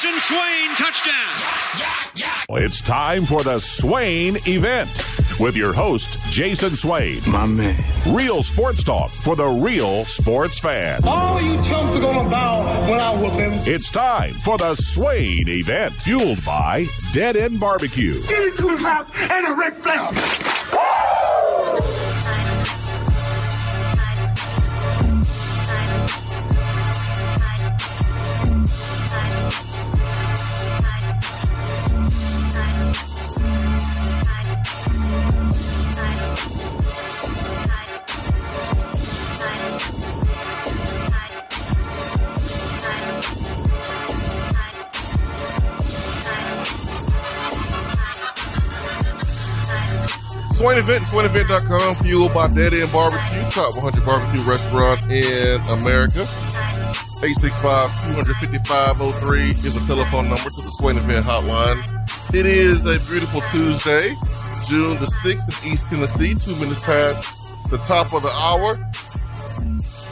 Jason 0.00 0.18
Swain, 0.18 0.70
touchdown. 0.76 2.56
It's 2.58 2.80
time 2.80 3.26
for 3.26 3.42
the 3.42 3.58
Swain 3.58 4.32
event 4.46 4.88
with 5.38 5.54
your 5.54 5.74
host, 5.74 6.32
Jason 6.32 6.70
Swain. 6.70 7.18
My 7.26 7.44
man. 7.44 7.76
Real 8.06 8.42
sports 8.42 8.82
talk 8.82 9.10
for 9.10 9.36
the 9.36 9.46
real 9.62 10.04
sports 10.04 10.58
fan. 10.58 11.00
All 11.06 11.38
you 11.42 11.54
chumps 11.64 11.96
are 11.96 12.00
gonna 12.00 12.30
bow 12.30 12.88
when 12.88 12.98
I 12.98 13.10
whoop 13.20 13.32
him. 13.32 13.52
It's 13.68 13.90
time 13.90 14.32
for 14.38 14.56
the 14.56 14.74
Swain 14.74 15.44
event, 15.46 16.00
fueled 16.00 16.38
by 16.46 16.86
Dead 17.12 17.36
End 17.36 17.60
Barbecue. 17.60 18.14
Give 18.26 18.38
me 18.38 18.56
two 18.56 18.78
shots 18.78 19.10
and 19.20 19.48
a 19.48 19.54
Ric 19.54 19.74
Flair. 19.74 20.59
Swain 50.60 50.76
Event, 50.76 51.00
SwainEvent.com, 51.00 52.04
fueled 52.04 52.34
by 52.34 52.46
Dead 52.48 52.74
End 52.74 52.92
Barbecue, 52.92 53.40
top 53.48 53.72
100 53.80 54.04
barbecue 54.04 54.44
restaurant 54.44 55.00
in 55.08 55.56
America. 55.80 56.20
865-255-03 57.24 59.48
is 59.48 59.72
the 59.72 59.80
telephone 59.88 60.28
number 60.28 60.44
to 60.44 60.60
the 60.60 60.68
Swain 60.76 60.98
Event 60.98 61.24
hotline. 61.24 61.80
It 62.34 62.44
is 62.44 62.84
a 62.84 63.00
beautiful 63.08 63.40
Tuesday, 63.48 64.12
June 64.68 65.00
the 65.00 65.08
6th 65.24 65.48
in 65.48 65.56
East 65.72 65.88
Tennessee, 65.88 66.36
two 66.36 66.52
minutes 66.60 66.84
past 66.84 67.24
the 67.70 67.78
top 67.78 68.12
of 68.12 68.20
the 68.20 68.28
hour. 68.44 68.76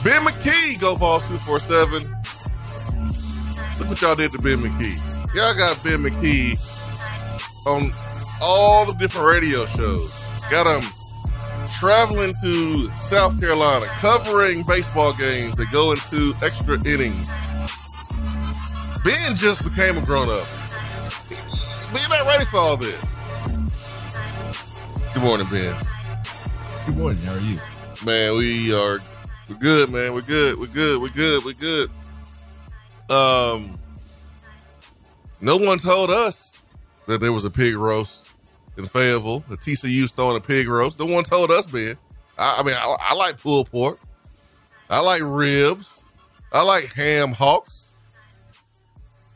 Ben 0.00 0.24
McKee, 0.24 0.80
Go 0.80 0.94
Vols 0.94 1.28
247. 1.28 2.08
Look 3.80 3.88
what 3.92 4.00
y'all 4.00 4.16
did 4.16 4.32
to 4.32 4.40
Ben 4.40 4.64
McKee. 4.64 4.96
Y'all 5.36 5.52
got 5.52 5.76
Ben 5.84 6.00
McKee 6.00 6.56
on 7.66 7.92
all 8.42 8.86
the 8.86 8.94
different 8.94 9.28
radio 9.28 9.66
shows. 9.66 10.17
Got 10.50 10.82
him 10.82 10.90
traveling 11.78 12.32
to 12.42 12.86
South 13.00 13.38
Carolina, 13.38 13.84
covering 14.00 14.62
baseball 14.66 15.12
games 15.18 15.56
that 15.56 15.70
go 15.70 15.92
into 15.92 16.32
extra 16.42 16.74
innings. 16.86 17.28
Ben 19.04 19.34
just 19.34 19.62
became 19.62 19.98
a 19.98 20.04
grown 20.04 20.28
up. 20.30 20.46
You're 21.92 22.08
not 22.08 22.26
ready 22.26 22.44
for 22.46 22.56
all 22.56 22.76
this. 22.78 23.02
Good 25.12 25.22
morning, 25.22 25.46
Ben. 25.50 25.74
Good 26.86 26.96
morning. 26.96 27.18
How 27.24 27.34
are 27.34 27.40
you? 27.40 27.58
Man, 28.06 28.36
we 28.38 28.72
are 28.72 28.98
we're 29.48 29.56
good, 29.56 29.90
man. 29.90 30.14
We're 30.14 30.22
good. 30.22 30.58
We're 30.58 30.66
good. 30.66 31.02
We're 31.02 31.08
good. 31.08 31.44
We're 31.44 31.52
good. 31.54 31.90
Um 33.10 33.78
no 35.40 35.56
one 35.58 35.78
told 35.78 36.10
us 36.10 36.58
that 37.06 37.20
there 37.20 37.32
was 37.32 37.44
a 37.44 37.50
pig 37.50 37.74
roast 37.74 38.27
in 38.78 38.86
Fayetteville. 38.86 39.40
The 39.40 39.56
TCU's 39.56 40.12
throwing 40.12 40.36
a 40.36 40.40
pig 40.40 40.68
roast. 40.68 40.98
No 40.98 41.06
one 41.06 41.24
told 41.24 41.50
us, 41.50 41.66
Ben. 41.66 41.96
I, 42.38 42.58
I 42.60 42.62
mean, 42.62 42.74
I, 42.74 42.96
I, 43.00 43.14
like 43.14 43.40
pulled 43.40 43.70
pork. 43.70 43.98
I 44.88 45.00
like 45.00 45.20
ribs. 45.24 46.02
I 46.52 46.62
like 46.62 46.92
ham 46.94 47.32
hocks. 47.32 47.92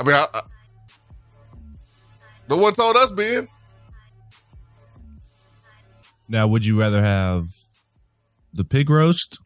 I 0.00 0.04
mean, 0.04 0.14
I, 0.14 0.26
I, 0.32 0.40
no 2.48 2.56
one 2.56 2.72
told 2.74 2.96
us, 2.96 3.10
Ben. 3.10 3.46
Now, 6.28 6.46
would 6.46 6.64
you 6.64 6.78
rather 6.78 7.02
have 7.02 7.48
the 8.54 8.64
pig 8.64 8.88
roast 8.88 9.38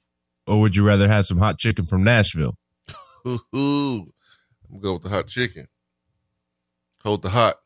or 0.47 0.61
would 0.61 0.77
you 0.77 0.84
rather 0.84 1.09
have 1.09 1.27
some 1.27 1.39
hot 1.39 1.59
chicken 1.59 1.87
from 1.87 2.05
Nashville? 2.05 2.57
I'm 3.25 3.39
gonna 3.53 4.81
go 4.81 4.93
with 4.95 5.03
the 5.03 5.09
hot 5.09 5.27
chicken. 5.27 5.67
Hold 7.03 7.23
the 7.23 7.31
hot. 7.31 7.57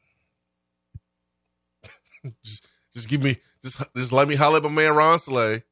just, 2.45 2.69
just 2.95 3.09
give 3.09 3.23
me, 3.23 3.37
just, 3.63 3.83
just 3.95 4.13
let 4.13 4.29
me 4.29 4.35
holler 4.35 4.59
at 4.59 4.63
my 4.63 4.71
man 4.71 4.95
Ron 4.95 5.19
Slay, 5.19 5.63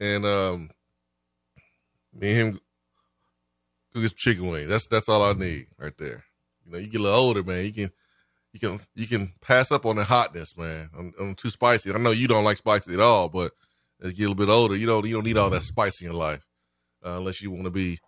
and 0.00 0.24
um, 0.24 0.70
me 2.12 2.30
and 2.30 2.38
him 2.38 2.60
cook 3.92 4.02
his 4.02 4.12
chicken 4.12 4.48
wing. 4.48 4.68
That's 4.68 4.86
that's 4.86 5.08
all 5.08 5.22
I 5.22 5.32
need 5.32 5.66
right 5.78 5.96
there. 5.98 6.24
You 6.64 6.72
know, 6.72 6.78
you 6.78 6.88
get 6.88 7.00
a 7.00 7.04
little 7.04 7.18
older, 7.18 7.42
man. 7.42 7.64
You 7.64 7.72
can, 7.72 7.90
you 8.52 8.60
can, 8.60 8.80
you 8.94 9.06
can 9.06 9.32
pass 9.40 9.70
up 9.70 9.86
on 9.86 9.96
the 9.96 10.04
hotness, 10.04 10.56
man. 10.56 10.88
I'm, 10.98 11.12
I'm 11.20 11.34
too 11.34 11.50
spicy. 11.50 11.92
I 11.92 11.98
know 11.98 12.10
you 12.10 12.28
don't 12.28 12.44
like 12.44 12.56
spicy 12.56 12.94
at 12.94 13.00
all, 13.00 13.28
but 13.28 13.52
as 14.02 14.12
you 14.12 14.16
get 14.16 14.24
a 14.24 14.28
little 14.28 14.46
bit 14.46 14.52
older, 14.52 14.76
you 14.76 14.86
don't, 14.86 15.06
you 15.06 15.14
don't 15.14 15.24
need 15.24 15.36
all 15.36 15.50
that 15.50 15.62
spice 15.62 16.00
in 16.00 16.06
your 16.06 16.14
life 16.14 16.44
uh, 17.04 17.16
unless 17.18 17.42
you 17.42 17.50
want 17.50 17.64
to 17.64 17.70
be 17.70 17.98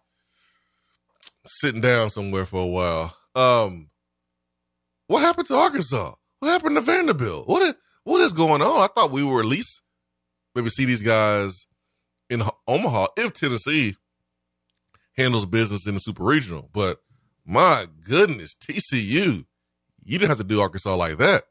sitting 1.47 1.81
down 1.81 2.11
somewhere 2.11 2.47
for 2.47 2.63
a 2.63 2.67
while. 2.67 3.17
Um, 3.35 3.91
what 5.07 5.21
happened 5.21 5.49
to 5.49 5.55
Arkansas? 5.55 6.15
What 6.41 6.51
happened 6.51 6.77
to 6.77 6.83
Vanderbilt? 6.83 7.49
What 7.49 7.63
is, 7.63 7.75
what 8.05 8.21
is 8.21 8.33
going 8.33 8.63
on? 8.63 8.81
I 8.81 8.89
thought 8.89 9.11
we 9.11 9.25
were 9.25 9.41
at 9.41 9.47
least 9.47 9.83
maybe 10.55 10.69
see 10.71 10.85
these 10.85 11.03
guys 11.03 11.67
in 12.31 12.43
Omaha 12.67 13.07
if 13.17 13.33
Tennessee 13.33 13.97
handles 15.17 15.47
business 15.47 15.87
in 15.87 15.95
the 15.95 16.01
super 16.01 16.25
regional. 16.25 16.69
But 16.73 16.99
my 17.45 17.87
goodness, 18.03 18.55
TCU, 18.55 19.45
you 20.05 20.19
didn't 20.19 20.29
have 20.29 20.39
to 20.39 20.45
do 20.45 20.61
Arkansas 20.61 20.95
like 20.95 21.19
that. 21.19 21.43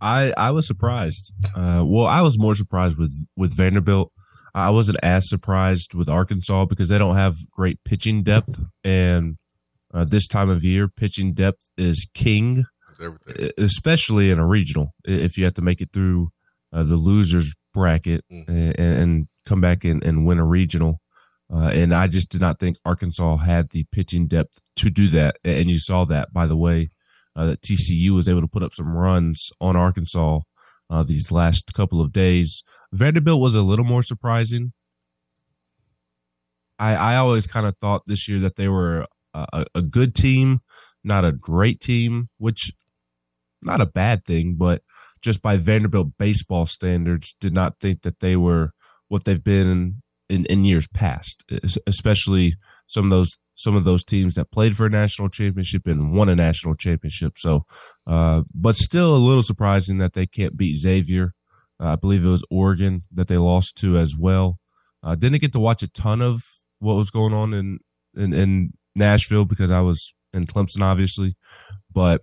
I 0.00 0.32
I 0.36 0.50
was 0.50 0.66
surprised. 0.66 1.32
Uh, 1.56 1.82
well, 1.84 2.06
I 2.06 2.20
was 2.22 2.38
more 2.38 2.54
surprised 2.54 2.96
with 2.96 3.14
with 3.36 3.54
Vanderbilt. 3.54 4.12
I 4.54 4.70
wasn't 4.70 4.98
as 5.02 5.28
surprised 5.28 5.94
with 5.94 6.08
Arkansas 6.08 6.66
because 6.66 6.88
they 6.88 6.98
don't 6.98 7.16
have 7.16 7.36
great 7.50 7.82
pitching 7.84 8.22
depth, 8.22 8.60
and 8.84 9.36
uh, 9.94 10.04
this 10.04 10.26
time 10.26 10.50
of 10.50 10.64
year, 10.64 10.88
pitching 10.88 11.32
depth 11.32 11.68
is 11.78 12.08
king, 12.14 12.64
especially 13.56 14.30
in 14.30 14.38
a 14.38 14.46
regional. 14.46 14.92
If 15.04 15.38
you 15.38 15.44
have 15.44 15.54
to 15.54 15.62
make 15.62 15.80
it 15.80 15.90
through 15.92 16.30
uh, 16.72 16.82
the 16.82 16.96
losers 16.96 17.54
bracket 17.72 18.24
mm. 18.30 18.48
and, 18.48 18.78
and, 18.78 19.28
come 19.46 19.60
back 19.60 19.84
and, 19.84 20.02
and 20.02 20.24
win 20.24 20.38
a 20.38 20.44
regional, 20.44 21.00
uh, 21.52 21.66
and 21.66 21.94
I 21.94 22.06
just 22.06 22.30
did 22.30 22.40
not 22.40 22.58
think 22.58 22.78
Arkansas 22.84 23.36
had 23.36 23.70
the 23.70 23.84
pitching 23.92 24.26
depth 24.26 24.58
to 24.76 24.88
do 24.88 25.08
that, 25.08 25.36
and 25.44 25.68
you 25.68 25.78
saw 25.78 26.06
that 26.06 26.32
by 26.32 26.46
the 26.46 26.56
way 26.56 26.88
uh, 27.36 27.46
that 27.46 27.60
TCU 27.60 28.10
was 28.10 28.26
able 28.26 28.40
to 28.40 28.48
put 28.48 28.62
up 28.62 28.74
some 28.74 28.96
runs 28.96 29.50
on 29.60 29.76
Arkansas 29.76 30.40
uh, 30.88 31.02
these 31.02 31.30
last 31.30 31.74
couple 31.74 32.00
of 32.00 32.12
days. 32.12 32.62
Vanderbilt 32.92 33.40
was 33.40 33.54
a 33.54 33.62
little 33.62 33.84
more 33.84 34.02
surprising. 34.02 34.72
I, 36.78 36.94
I 36.94 37.16
always 37.16 37.46
kind 37.46 37.66
of 37.66 37.76
thought 37.78 38.02
this 38.06 38.28
year 38.28 38.40
that 38.40 38.56
they 38.56 38.68
were 38.68 39.06
a, 39.34 39.64
a 39.74 39.82
good 39.82 40.14
team, 40.14 40.60
not 41.02 41.24
a 41.24 41.32
great 41.32 41.80
team, 41.80 42.28
which 42.38 42.72
not 43.62 43.80
a 43.80 43.86
bad 43.86 44.24
thing, 44.24 44.54
but 44.56 44.82
just 45.20 45.40
by 45.40 45.56
Vanderbilt 45.56 46.18
baseball 46.18 46.66
standards, 46.66 47.34
did 47.40 47.54
not 47.54 47.80
think 47.80 48.02
that 48.02 48.20
they 48.20 48.36
were 48.36 48.72
what 49.08 49.24
they've 49.24 49.42
been 49.42 50.02
in, 50.28 50.44
in 50.46 50.64
years 50.64 50.86
past, 50.88 51.44
especially 51.86 52.56
some 52.86 53.04
of 53.04 53.10
those 53.10 53.38
some 53.56 53.76
of 53.76 53.84
those 53.84 54.04
teams 54.04 54.34
that 54.34 54.50
played 54.50 54.76
for 54.76 54.86
a 54.86 54.90
national 54.90 55.28
championship 55.28 55.86
and 55.86 56.12
won 56.12 56.28
a 56.28 56.34
national 56.34 56.74
championship. 56.74 57.38
So, 57.38 57.64
uh, 58.04 58.42
but 58.52 58.76
still 58.76 59.14
a 59.14 59.16
little 59.16 59.44
surprising 59.44 59.98
that 59.98 60.12
they 60.14 60.26
can't 60.26 60.56
beat 60.56 60.78
Xavier. 60.78 61.34
Uh, 61.80 61.92
I 61.92 61.96
believe 61.96 62.24
it 62.24 62.30
was 62.30 62.44
Oregon 62.50 63.04
that 63.12 63.28
they 63.28 63.38
lost 63.38 63.76
to 63.76 63.96
as 63.96 64.16
well. 64.16 64.58
Uh, 65.04 65.14
didn't 65.14 65.40
get 65.40 65.52
to 65.52 65.60
watch 65.60 65.84
a 65.84 65.88
ton 65.88 66.20
of 66.20 66.42
what 66.80 66.94
was 66.94 67.10
going 67.10 67.32
on 67.32 67.54
in, 67.54 67.78
in, 68.16 68.32
in 68.32 68.72
Nashville 68.94 69.44
because 69.44 69.70
I 69.70 69.80
was 69.80 70.14
in 70.32 70.46
Clemson, 70.46 70.82
obviously, 70.82 71.36
but 71.92 72.22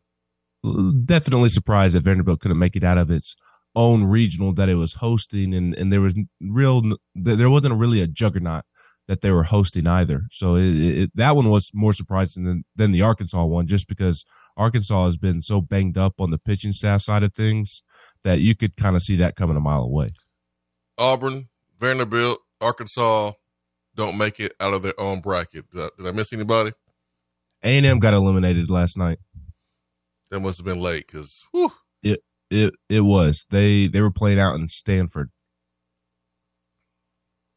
uh, 0.66 0.92
definitely 1.06 1.50
surprised 1.50 1.96
that 1.96 2.04
Vanderbilt 2.04 2.42
couldn't 2.42 2.60
make 2.60 2.76
it 2.76 2.84
out 2.84 2.98
of 2.98 3.10
its 3.10 3.36
own 3.76 4.04
regional 4.04 4.54
that 4.54 4.70
it 4.70 4.76
was 4.76 4.96
hosting, 4.96 5.54
and 5.54 5.74
and 5.76 5.92
there 5.92 6.02
was 6.02 6.16
real 6.42 6.82
there 7.16 7.50
wasn't 7.50 7.76
really 7.76 8.02
a 8.02 8.08
juggernaut 8.08 8.66
that 9.08 9.22
they 9.22 9.32
were 9.32 9.44
hosting 9.44 9.88
either. 9.88 10.24
So 10.32 10.56
it, 10.56 10.76
it, 10.76 11.12
that 11.16 11.36
one 11.36 11.50
was 11.50 11.72
more 11.74 11.94
surprising 11.94 12.44
than 12.46 12.64
than 12.76 12.92
the 12.92 13.02
Arkansas 13.02 13.44
one, 13.46 13.68
just 13.68 13.88
because 13.88 14.26
Arkansas 14.58 15.06
has 15.06 15.18
been 15.18 15.42
so 15.42 15.62
banged 15.62 15.98
up 15.98 16.20
on 16.20 16.32
the 16.32 16.38
pitching 16.38 16.74
staff 16.74 17.02
side 17.02 17.24
of 17.24 17.34
things 17.34 17.84
that 18.24 18.40
you 18.40 18.56
could 18.56 18.78
kind 18.78 18.96
of 18.96 19.02
see 19.02 19.16
that 19.18 19.36
coming 19.36 19.58
a 19.58 19.62
mile 19.62 19.84
away. 19.84 20.12
Auburn, 20.98 21.50
Vanderbilt, 21.80 22.40
Arkansas 22.60 23.34
don't 23.96 24.18
make 24.18 24.40
it 24.40 24.54
out 24.60 24.74
of 24.74 24.82
their 24.82 25.00
own 25.00 25.20
bracket. 25.20 25.70
Did 25.72 25.82
I, 25.82 25.90
did 25.98 26.08
I 26.08 26.12
miss 26.12 26.34
anybody? 26.34 26.72
A 27.64 27.78
and 27.78 27.86
M 27.86 28.00
got 28.00 28.14
eliminated 28.14 28.70
last 28.70 28.98
night. 28.98 29.20
That 30.30 30.40
must 30.40 30.58
have 30.58 30.66
been 30.66 30.80
late 30.80 31.08
because 31.08 31.46
it 32.02 32.24
it 32.50 32.74
it 32.90 33.02
was 33.02 33.46
they 33.50 33.88
they 33.88 34.02
were 34.02 34.12
playing 34.12 34.40
out 34.40 34.56
in 34.56 34.70
Stanford. 34.70 35.30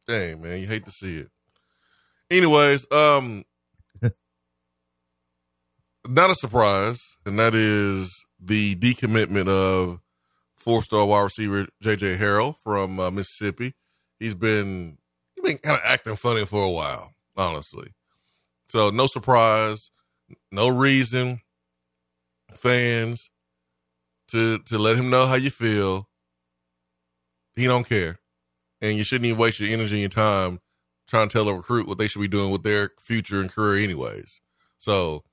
Dang 0.07 0.41
man, 0.41 0.59
you 0.59 0.67
hate 0.67 0.85
to 0.85 0.91
see 0.91 1.17
it. 1.17 1.29
Anyways, 2.29 2.85
um, 2.91 3.43
not 6.07 6.29
a 6.29 6.35
surprise, 6.35 6.99
and 7.25 7.39
that 7.39 7.55
is 7.55 8.25
the 8.39 8.75
decommitment 8.75 9.47
of 9.47 9.99
four-star 10.57 11.05
wide 11.05 11.23
receiver 11.23 11.67
J.J. 11.81 12.17
Harrell 12.17 12.55
from 12.63 12.99
uh, 12.99 13.09
Mississippi. 13.11 13.73
He's 14.19 14.35
been 14.35 14.97
been 15.45 15.57
kind 15.57 15.77
of 15.77 15.83
acting 15.85 16.15
funny 16.15 16.45
for 16.45 16.63
a 16.63 16.69
while, 16.69 17.13
honestly. 17.37 17.89
So 18.67 18.89
no 18.89 19.07
surprise, 19.07 19.91
no 20.51 20.69
reason, 20.69 21.41
fans, 22.53 23.29
to 24.29 24.59
to 24.59 24.77
let 24.77 24.97
him 24.97 25.09
know 25.09 25.25
how 25.25 25.35
you 25.35 25.49
feel. 25.49 26.09
He 27.55 27.65
don't 27.65 27.87
care, 27.87 28.19
and 28.81 28.97
you 28.97 29.03
shouldn't 29.03 29.25
even 29.25 29.39
waste 29.39 29.59
your 29.59 29.69
energy 29.69 30.03
and 30.03 30.11
time 30.11 30.59
trying 31.07 31.29
to 31.29 31.33
tell 31.33 31.47
a 31.47 31.55
recruit 31.55 31.87
what 31.87 31.97
they 31.97 32.07
should 32.07 32.21
be 32.21 32.27
doing 32.27 32.51
with 32.51 32.63
their 32.63 32.89
future 32.99 33.39
and 33.39 33.51
career, 33.51 33.83
anyways. 33.83 34.41
So 34.77 35.23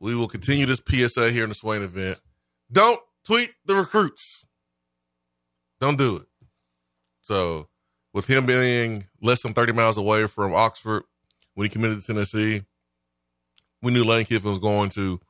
we 0.00 0.14
will 0.14 0.28
continue 0.28 0.66
this 0.66 0.82
PSA 0.86 1.30
here 1.30 1.44
in 1.44 1.50
the 1.50 1.54
Swain 1.54 1.82
event. 1.82 2.18
Don't 2.72 3.00
tweet 3.24 3.52
the 3.64 3.74
recruits. 3.74 4.46
Don't 5.80 5.98
do 5.98 6.16
it. 6.16 6.26
So, 7.20 7.68
with 8.14 8.26
him 8.26 8.46
being 8.46 9.04
less 9.20 9.42
than 9.42 9.52
30 9.52 9.72
miles 9.72 9.98
away 9.98 10.26
from 10.28 10.54
Oxford 10.54 11.02
when 11.54 11.66
he 11.66 11.68
committed 11.68 12.00
to 12.00 12.06
Tennessee, 12.06 12.62
we 13.82 13.92
knew 13.92 14.04
Lane 14.04 14.24
Kiffin 14.24 14.50
was 14.50 14.60
going 14.60 14.88
to 14.90 15.20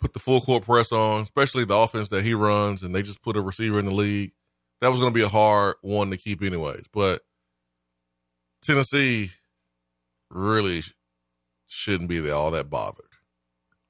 put 0.00 0.14
the 0.14 0.18
full 0.18 0.40
court 0.40 0.64
press 0.64 0.90
on, 0.90 1.22
especially 1.22 1.64
the 1.64 1.76
offense 1.76 2.08
that 2.08 2.24
he 2.24 2.34
runs, 2.34 2.82
and 2.82 2.94
they 2.94 3.02
just 3.02 3.22
put 3.22 3.36
a 3.36 3.40
receiver 3.40 3.78
in 3.78 3.84
the 3.84 3.94
league. 3.94 4.32
That 4.80 4.90
was 4.90 4.98
going 4.98 5.12
to 5.12 5.14
be 5.14 5.22
a 5.22 5.28
hard 5.28 5.76
one 5.82 6.10
to 6.10 6.16
keep, 6.16 6.42
anyways. 6.42 6.86
But 6.92 7.20
Tennessee 8.62 9.30
really 10.28 10.82
shouldn't 11.68 12.08
be 12.08 12.28
all 12.30 12.50
that 12.50 12.68
bothered. 12.68 13.04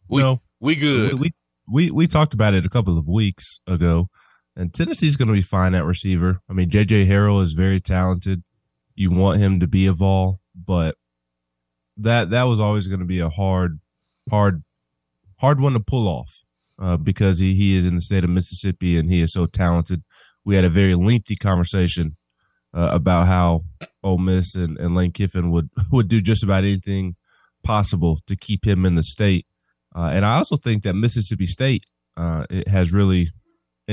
We 0.08 0.22
No. 0.22 0.42
we 0.60 0.76
good. 0.76 1.18
We, 1.18 1.32
we 1.66 1.90
we 1.90 2.06
talked 2.06 2.34
about 2.34 2.52
it 2.52 2.66
a 2.66 2.68
couple 2.68 2.98
of 2.98 3.08
weeks 3.08 3.60
ago, 3.66 4.10
and 4.56 4.72
Tennessee's 4.72 5.16
going 5.16 5.28
to 5.28 5.34
be 5.34 5.40
fine 5.40 5.74
at 5.74 5.84
receiver. 5.84 6.40
I 6.48 6.52
mean, 6.52 6.70
JJ 6.70 7.06
Harrell 7.08 7.42
is 7.42 7.54
very 7.54 7.80
talented. 7.80 8.42
You 8.94 9.10
want 9.10 9.38
him 9.38 9.60
to 9.60 9.66
be 9.66 9.86
a 9.86 9.92
Vol, 9.92 10.40
but 10.54 10.96
that 11.96 12.30
that 12.30 12.44
was 12.44 12.60
always 12.60 12.86
going 12.86 13.00
to 13.00 13.06
be 13.06 13.20
a 13.20 13.30
hard, 13.30 13.80
hard, 14.30 14.62
hard 15.38 15.60
one 15.60 15.72
to 15.72 15.80
pull 15.80 16.06
off 16.06 16.44
uh, 16.78 16.96
because 16.96 17.38
he 17.38 17.54
he 17.54 17.76
is 17.76 17.86
in 17.86 17.94
the 17.94 18.02
state 18.02 18.24
of 18.24 18.30
Mississippi 18.30 18.98
and 18.98 19.10
he 19.10 19.22
is 19.22 19.32
so 19.32 19.46
talented. 19.46 20.02
We 20.44 20.56
had 20.56 20.64
a 20.64 20.70
very 20.70 20.94
lengthy 20.94 21.36
conversation 21.36 22.16
uh, 22.74 22.90
about 22.92 23.26
how 23.26 23.64
Ole 24.02 24.18
Miss 24.18 24.54
and, 24.54 24.76
and 24.78 24.94
Lane 24.94 25.12
Kiffin 25.12 25.50
would 25.50 25.70
would 25.92 26.08
do 26.08 26.20
just 26.20 26.42
about 26.42 26.64
anything 26.64 27.16
possible 27.62 28.18
to 28.26 28.36
keep 28.36 28.66
him 28.66 28.84
in 28.84 28.96
the 28.96 29.02
state. 29.02 29.46
Uh, 29.94 30.10
and 30.12 30.24
I 30.24 30.36
also 30.36 30.56
think 30.56 30.82
that 30.82 30.94
Mississippi 30.94 31.46
State 31.46 31.86
uh, 32.16 32.44
it 32.50 32.68
has 32.68 32.92
really 32.92 33.30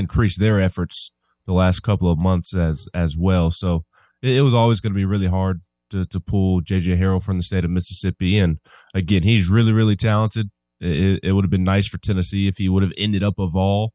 increased 0.00 0.40
their 0.40 0.60
efforts 0.60 1.12
the 1.46 1.52
last 1.52 1.80
couple 1.80 2.10
of 2.10 2.18
months 2.18 2.54
as 2.54 2.88
as 2.92 3.16
well. 3.16 3.50
So 3.50 3.84
it, 4.22 4.38
it 4.38 4.42
was 4.42 4.54
always 4.54 4.80
going 4.80 4.92
to 4.92 4.98
be 4.98 5.04
really 5.04 5.28
hard 5.28 5.60
to 5.90 6.06
to 6.06 6.20
pull 6.20 6.62
JJ 6.62 6.98
Harrell 6.98 7.22
from 7.22 7.36
the 7.36 7.42
state 7.42 7.64
of 7.64 7.70
Mississippi. 7.70 8.38
And 8.38 8.58
again, 8.94 9.22
he's 9.22 9.48
really 9.48 9.72
really 9.72 9.96
talented. 9.96 10.50
It, 10.80 11.20
it 11.22 11.32
would 11.32 11.44
have 11.44 11.50
been 11.50 11.64
nice 11.64 11.86
for 11.86 11.98
Tennessee 11.98 12.48
if 12.48 12.56
he 12.56 12.68
would 12.68 12.82
have 12.82 12.92
ended 12.96 13.22
up 13.22 13.38
a 13.38 13.46
Vol, 13.46 13.92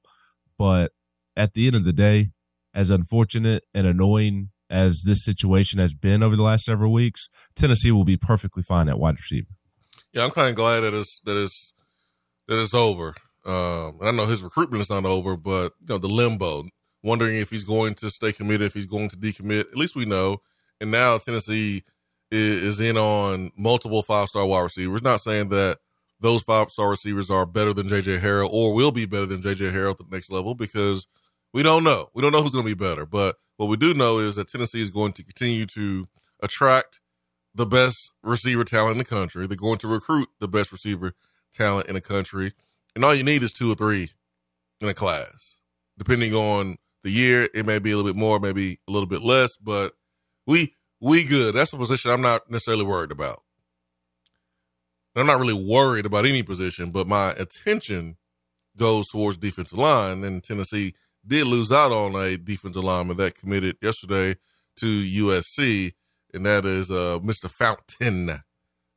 but 0.58 0.92
at 1.36 1.54
the 1.54 1.68
end 1.68 1.76
of 1.76 1.84
the 1.84 1.94
day, 1.94 2.30
as 2.74 2.92
unfortunate 2.92 3.64
and 3.74 3.88
annoying 3.88 4.50
as 4.70 5.04
this 5.04 5.24
situation 5.24 5.80
has 5.80 5.94
been 5.94 6.22
over 6.22 6.36
the 6.36 6.44
last 6.44 6.66
several 6.66 6.92
weeks, 6.92 7.30
Tennessee 7.56 7.92
will 7.92 8.04
be 8.04 8.18
perfectly 8.18 8.64
fine 8.64 8.90
at 8.90 9.00
wide 9.00 9.16
receiver. 9.16 9.48
Yeah, 10.14 10.26
I'm 10.26 10.32
kind 10.32 10.50
of 10.50 10.56
glad 10.56 10.82
that 10.82 10.94
it's 10.94 11.20
that 11.22 11.38
it's 11.38 11.74
that 12.48 12.62
it's 12.62 12.74
over. 12.74 13.16
Um, 13.46 13.98
and 14.00 14.10
I 14.10 14.12
know 14.12 14.26
his 14.26 14.44
recruitment 14.44 14.82
is 14.82 14.90
not 14.90 15.06
over, 15.06 15.38
but 15.38 15.74
you 15.82 15.88
know 15.90 15.98
the 15.98 16.08
limbo, 16.08 16.66
wondering 17.04 17.38
if 17.38 17.50
he's 17.50 17.64
going 17.64 17.96
to 17.96 18.10
stay 18.10 18.34
committed, 18.34 18.64
if 18.64 18.74
he's 18.74 18.88
going 18.88 19.10
to 19.10 19.18
decommit. 19.18 19.62
At 19.72 19.78
least 19.78 19.96
we 19.96 20.06
know. 20.06 20.42
And 20.82 20.92
now 20.92 21.18
Tennessee 21.18 21.84
is, 22.32 22.64
is 22.64 22.82
in 22.82 22.98
on 22.98 23.52
multiple 23.56 24.02
five 24.02 24.28
star 24.30 24.46
wide 24.46 24.64
receivers. 24.64 25.04
Not 25.04 25.22
saying 25.22 25.50
that 25.50 25.78
those 26.20 26.42
five 26.42 26.72
star 26.72 26.90
receivers 26.90 27.30
are 27.30 27.46
better 27.46 27.74
than 27.74 27.88
JJ 27.88 28.20
Harrell 28.20 28.52
or 28.52 28.74
will 28.74 28.92
be 28.92 29.06
better 29.06 29.26
than 29.26 29.42
JJ 29.42 29.72
Harrell 29.72 29.92
at 29.92 29.98
the 29.98 30.06
next 30.12 30.32
level 30.32 30.56
because 30.56 31.08
we 31.54 31.64
don't 31.64 31.84
know. 31.84 32.10
We 32.14 32.22
don't 32.22 32.32
know 32.32 32.42
who's 32.42 32.52
going 32.52 32.66
to 32.66 32.76
be 32.76 32.80
better. 32.80 33.06
But 33.06 33.36
what 33.58 33.68
we 33.68 33.78
do 33.78 33.94
know 33.94 34.20
is 34.20 34.36
that 34.36 34.50
Tennessee 34.50 34.82
is 34.82 34.90
going 34.90 35.14
to 35.14 35.24
continue 35.24 35.66
to 35.68 36.06
attract 36.42 37.00
the 37.54 37.66
best 37.66 38.12
receiver 38.24 38.66
talent 38.66 38.94
in 38.94 38.98
the 38.98 39.06
country. 39.06 39.48
They're 39.48 39.56
going 39.56 39.78
to 39.80 39.88
recruit 39.88 40.28
the 40.40 40.48
best 40.48 40.72
receiver 40.72 41.14
talent 41.54 41.88
in 41.88 41.96
the 41.96 42.02
country. 42.02 42.54
And 42.96 43.04
all 43.04 43.14
you 43.14 43.24
need 43.24 43.44
is 43.44 43.54
two 43.54 43.72
or 43.72 43.76
three 43.76 44.10
in 44.82 44.88
a 44.88 44.94
class. 44.94 45.58
Depending 45.98 46.34
on 46.34 46.78
the 47.04 47.12
year, 47.12 47.48
it 47.54 47.66
may 47.66 47.80
be 47.80 47.92
a 47.92 47.96
little 47.96 48.12
bit 48.12 48.20
more, 48.20 48.40
maybe 48.40 48.80
a 48.88 48.92
little 48.92 49.08
bit 49.08 49.22
less, 49.22 49.58
but 49.58 49.94
we 50.48 50.76
we 51.02 51.26
good. 51.26 51.56
That's 51.56 51.74
a 51.74 51.78
position 51.78 52.12
I'm 52.12 52.22
not 52.22 52.50
necessarily 52.50 52.86
worried 52.86 53.12
about. 53.12 53.42
I'm 55.16 55.28
not 55.28 55.40
really 55.40 55.54
worried 55.54 56.06
about 56.06 56.26
any 56.26 56.44
position, 56.44 56.90
but 56.92 57.08
my 57.08 57.32
attention 57.38 58.18
goes 58.78 59.08
towards 59.10 59.38
defensive 59.38 59.78
line. 59.78 60.24
And 60.24 60.44
Tennessee 60.44 60.94
did 61.26 61.48
lose 61.48 61.72
out 61.72 61.92
on 61.92 62.16
a 62.16 62.38
defensive 62.38 62.84
lineman 62.84 63.18
that 63.18 63.36
committed 63.36 63.78
yesterday 63.82 64.36
to 64.78 64.86
USC, 64.86 65.94
and 66.34 66.46
that 66.46 66.66
is 66.66 66.92
uh, 66.92 67.20
Mr. 67.24 67.50
Fountain. 67.50 68.42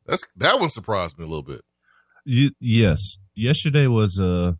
That's 0.06 0.27
that 0.37 0.59
one 0.59 0.71
surprised 0.71 1.19
me 1.19 1.25
a 1.25 1.29
little 1.29 1.43
bit. 1.43 1.62
You, 2.25 2.50
yes, 2.61 3.17
yesterday 3.38 3.87
was 3.87 4.19
a, 4.19 4.58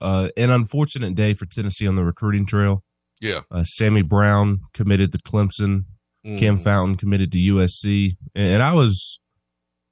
uh, 0.00 0.28
an 0.36 0.50
unfortunate 0.50 1.14
day 1.14 1.34
for 1.34 1.46
Tennessee 1.46 1.86
on 1.86 1.96
the 1.96 2.04
recruiting 2.04 2.46
trail. 2.46 2.82
Yeah, 3.20 3.40
Uh, 3.50 3.64
Sammy 3.64 4.02
Brown 4.02 4.60
committed 4.72 5.12
to 5.12 5.18
Clemson. 5.18 5.84
Cam 6.24 6.56
Mm. 6.58 6.64
Fountain 6.64 6.96
committed 6.96 7.30
to 7.32 7.38
USC, 7.38 8.16
and, 8.34 8.48
and 8.54 8.62
I 8.62 8.72
was, 8.72 9.20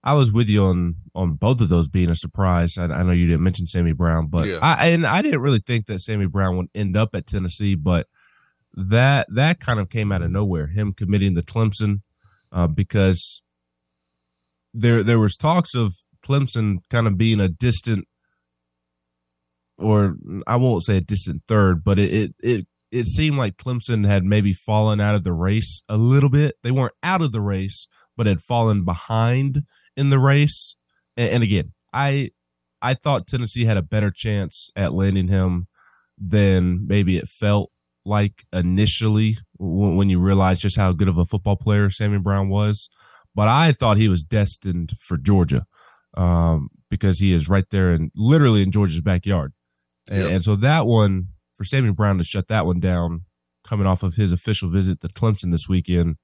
I 0.02 0.14
was 0.14 0.32
with 0.32 0.48
you 0.48 0.64
on 0.64 0.96
on 1.14 1.34
both 1.34 1.60
of 1.60 1.68
those 1.68 1.88
being 1.88 2.10
a 2.10 2.16
surprise. 2.16 2.78
I, 2.78 2.84
I 2.84 3.02
know 3.02 3.12
you 3.12 3.26
didn't 3.26 3.42
mention 3.42 3.66
Sammy 3.66 3.92
Brown, 3.92 4.28
but 4.28 4.46
Yeah. 4.46 4.58
I 4.62 4.88
and 4.88 5.06
I 5.06 5.20
didn't 5.20 5.40
really 5.42 5.60
think 5.64 5.86
that 5.86 6.00
Sammy 6.00 6.24
Brown 6.26 6.56
would 6.56 6.68
end 6.74 6.96
up 6.96 7.10
at 7.14 7.26
Tennessee, 7.26 7.74
but 7.74 8.06
that 8.74 9.26
that 9.34 9.60
kind 9.60 9.78
of 9.78 9.90
came 9.90 10.10
out 10.10 10.22
of 10.22 10.30
nowhere. 10.30 10.68
Him 10.68 10.94
committing 10.94 11.34
to 11.34 11.42
Clemson, 11.42 12.00
uh, 12.50 12.66
because 12.66 13.42
there 14.72 15.02
there 15.02 15.18
was 15.18 15.36
talks 15.36 15.74
of 15.74 15.94
Clemson 16.26 16.78
kind 16.88 17.06
of 17.06 17.18
being 17.18 17.40
a 17.40 17.48
distant, 17.48 18.08
or 19.78 20.16
I 20.46 20.56
won't 20.56 20.84
say 20.84 20.98
a 20.98 21.00
distant 21.00 21.42
third, 21.48 21.84
but 21.84 21.98
it 21.98 22.12
it 22.12 22.34
it, 22.42 22.66
it 22.90 23.06
seemed 23.06 23.38
like 23.38 23.56
Clemson 23.56 24.06
had 24.06 24.24
maybe 24.24 24.52
fallen 24.52 25.00
out 25.00 25.14
of 25.14 25.24
the 25.24 25.32
race 25.32 25.82
a 25.88 25.96
little 25.96 26.28
bit. 26.28 26.56
They 26.62 26.70
weren't 26.70 26.94
out 27.02 27.22
of 27.22 27.32
the 27.32 27.40
race, 27.40 27.88
but 28.16 28.26
had 28.26 28.42
fallen 28.42 28.84
behind 28.84 29.62
in 29.96 30.10
the 30.10 30.18
race. 30.18 30.76
And, 31.16 31.30
and 31.30 31.42
again, 31.42 31.72
I 31.92 32.30
I 32.80 32.94
thought 32.94 33.26
Tennessee 33.26 33.64
had 33.64 33.76
a 33.76 33.82
better 33.82 34.10
chance 34.10 34.70
at 34.76 34.92
landing 34.92 35.28
him 35.28 35.68
than 36.18 36.86
maybe 36.86 37.16
it 37.16 37.28
felt 37.28 37.70
like 38.04 38.44
initially 38.52 39.38
when, 39.58 39.96
when 39.96 40.10
you 40.10 40.18
realize 40.18 40.60
just 40.60 40.76
how 40.76 40.92
good 40.92 41.08
of 41.08 41.18
a 41.18 41.24
football 41.24 41.56
player 41.56 41.90
Sammy 41.90 42.18
Brown 42.18 42.48
was. 42.48 42.88
But 43.34 43.48
I 43.48 43.72
thought 43.72 43.96
he 43.96 44.08
was 44.08 44.22
destined 44.22 44.94
for 44.98 45.16
Georgia 45.16 45.64
um, 46.14 46.68
because 46.90 47.18
he 47.18 47.32
is 47.32 47.48
right 47.48 47.64
there 47.70 47.92
and 47.92 48.10
literally 48.14 48.62
in 48.62 48.72
Georgia's 48.72 49.00
backyard. 49.00 49.52
And, 50.12 50.22
Yep. 50.24 50.30
and 50.30 50.44
so 50.44 50.56
that 50.56 50.86
one 50.86 51.28
for 51.54 51.64
Sammy 51.64 51.90
Brown 51.90 52.18
to 52.18 52.24
shut 52.24 52.48
that 52.48 52.66
one 52.66 52.80
down, 52.80 53.22
coming 53.66 53.86
off 53.86 54.02
of 54.02 54.14
his 54.14 54.32
official 54.32 54.68
visit 54.70 55.00
to 55.00 55.08
Clemson 55.08 55.50
this 55.50 55.68
weekend, 55.68 56.16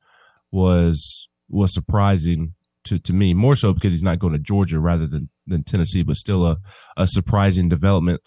was 0.50 1.28
was 1.48 1.72
surprising 1.72 2.54
to, 2.84 2.98
to 2.98 3.12
me. 3.12 3.32
More 3.34 3.54
so 3.56 3.72
because 3.72 3.92
he's 3.92 4.02
not 4.02 4.18
going 4.18 4.34
to 4.34 4.38
Georgia 4.38 4.78
rather 4.78 5.06
than 5.06 5.30
than 5.46 5.64
Tennessee, 5.64 6.02
but 6.02 6.16
still 6.16 6.46
a, 6.46 6.58
a 6.96 7.06
surprising 7.06 7.68
development. 7.68 8.20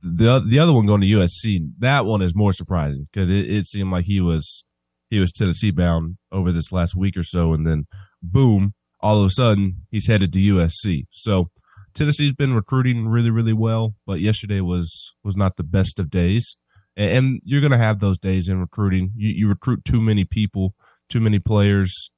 The 0.00 0.38
the 0.40 0.58
other 0.58 0.72
one 0.72 0.86
going 0.86 1.00
to 1.02 1.06
USC, 1.06 1.70
that 1.80 2.06
one 2.06 2.22
is 2.22 2.34
more 2.34 2.52
surprising 2.52 3.08
because 3.12 3.30
it, 3.30 3.50
it 3.50 3.66
seemed 3.66 3.90
like 3.90 4.04
he 4.06 4.20
was 4.20 4.64
he 5.10 5.18
was 5.18 5.32
Tennessee 5.32 5.70
bound 5.70 6.16
over 6.32 6.52
this 6.52 6.72
last 6.72 6.94
week 6.96 7.16
or 7.16 7.24
so, 7.24 7.52
and 7.52 7.66
then 7.66 7.84
boom, 8.22 8.74
all 9.00 9.18
of 9.20 9.26
a 9.26 9.30
sudden 9.30 9.82
he's 9.90 10.06
headed 10.06 10.32
to 10.32 10.38
USC. 10.38 11.06
So 11.10 11.50
Tennessee's 11.98 12.32
been 12.32 12.54
recruiting 12.54 13.08
really, 13.08 13.30
really 13.30 13.52
well, 13.52 13.96
but 14.06 14.20
yesterday 14.20 14.60
was 14.60 15.14
was 15.24 15.34
not 15.36 15.56
the 15.56 15.64
best 15.64 15.98
of 15.98 16.10
days. 16.10 16.56
And, 16.96 17.10
and 17.10 17.40
you're 17.42 17.60
going 17.60 17.72
to 17.72 17.78
have 17.78 17.98
those 17.98 18.20
days 18.20 18.48
in 18.48 18.60
recruiting. 18.60 19.10
You, 19.16 19.30
you 19.30 19.48
recruit 19.48 19.84
too 19.84 20.00
many 20.00 20.24
people, 20.24 20.76
too 21.08 21.18
many 21.18 21.40
players, 21.40 22.12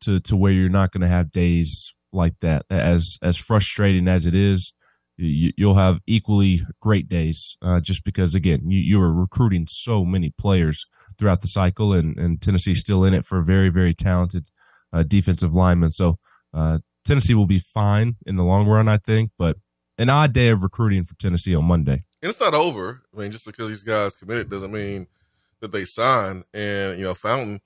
to 0.00 0.18
to 0.18 0.36
where 0.36 0.50
you're 0.50 0.68
not 0.68 0.90
going 0.90 1.02
to 1.02 1.08
have 1.08 1.30
days 1.30 1.94
like 2.12 2.34
that. 2.40 2.66
As 2.70 3.18
as 3.22 3.36
frustrating 3.36 4.08
as 4.08 4.26
it 4.26 4.34
is, 4.34 4.72
you, 5.16 5.52
you'll 5.56 5.76
have 5.76 6.00
equally 6.08 6.62
great 6.80 7.08
days. 7.08 7.56
Uh, 7.62 7.78
just 7.78 8.02
because 8.04 8.34
again, 8.34 8.68
you 8.68 8.80
you 8.80 9.00
are 9.00 9.12
recruiting 9.12 9.66
so 9.68 10.04
many 10.04 10.34
players 10.36 10.84
throughout 11.20 11.40
the 11.40 11.46
cycle, 11.46 11.92
and 11.92 12.18
and 12.18 12.42
Tennessee's 12.42 12.80
still 12.80 13.04
in 13.04 13.14
it 13.14 13.24
for 13.26 13.42
very 13.42 13.68
very 13.68 13.94
talented 13.94 14.46
uh, 14.92 15.04
defensive 15.04 15.54
linemen. 15.54 15.92
So 15.92 16.18
uh, 16.52 16.78
Tennessee 17.04 17.34
will 17.34 17.46
be 17.46 17.58
fine 17.58 18.16
in 18.26 18.36
the 18.36 18.44
long 18.44 18.66
run, 18.66 18.88
I 18.88 18.98
think. 18.98 19.30
But 19.38 19.56
an 19.98 20.08
odd 20.08 20.32
day 20.32 20.48
of 20.48 20.62
recruiting 20.62 21.04
for 21.04 21.14
Tennessee 21.16 21.54
on 21.54 21.64
Monday. 21.64 22.04
And 22.22 22.30
it's 22.30 22.40
not 22.40 22.54
over. 22.54 23.02
I 23.14 23.20
mean, 23.20 23.30
just 23.30 23.44
because 23.44 23.68
these 23.68 23.82
guys 23.82 24.16
committed 24.16 24.50
doesn't 24.50 24.72
mean 24.72 25.06
that 25.60 25.72
they 25.72 25.84
sign. 25.84 26.44
And 26.54 26.98
you 26.98 27.04
know, 27.04 27.14
Fountain, 27.14 27.60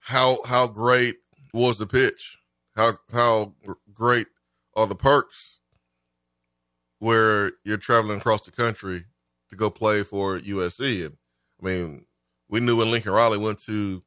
how 0.00 0.38
how 0.46 0.66
great 0.66 1.16
was 1.52 1.78
the 1.78 1.86
pitch? 1.86 2.38
How 2.76 2.92
how 3.12 3.54
great 3.92 4.26
are 4.76 4.86
the 4.86 4.94
perks 4.94 5.58
where 7.00 7.52
you're 7.64 7.76
traveling 7.76 8.18
across 8.18 8.44
the 8.44 8.52
country 8.52 9.04
to 9.50 9.56
go 9.56 9.70
play 9.70 10.02
for 10.02 10.38
USC? 10.38 11.06
And 11.06 11.16
I 11.62 11.66
mean, 11.66 12.06
we 12.48 12.60
knew 12.60 12.76
when 12.76 12.90
Lincoln 12.90 13.12
Riley 13.12 13.38
went 13.38 13.60
to 13.64 14.02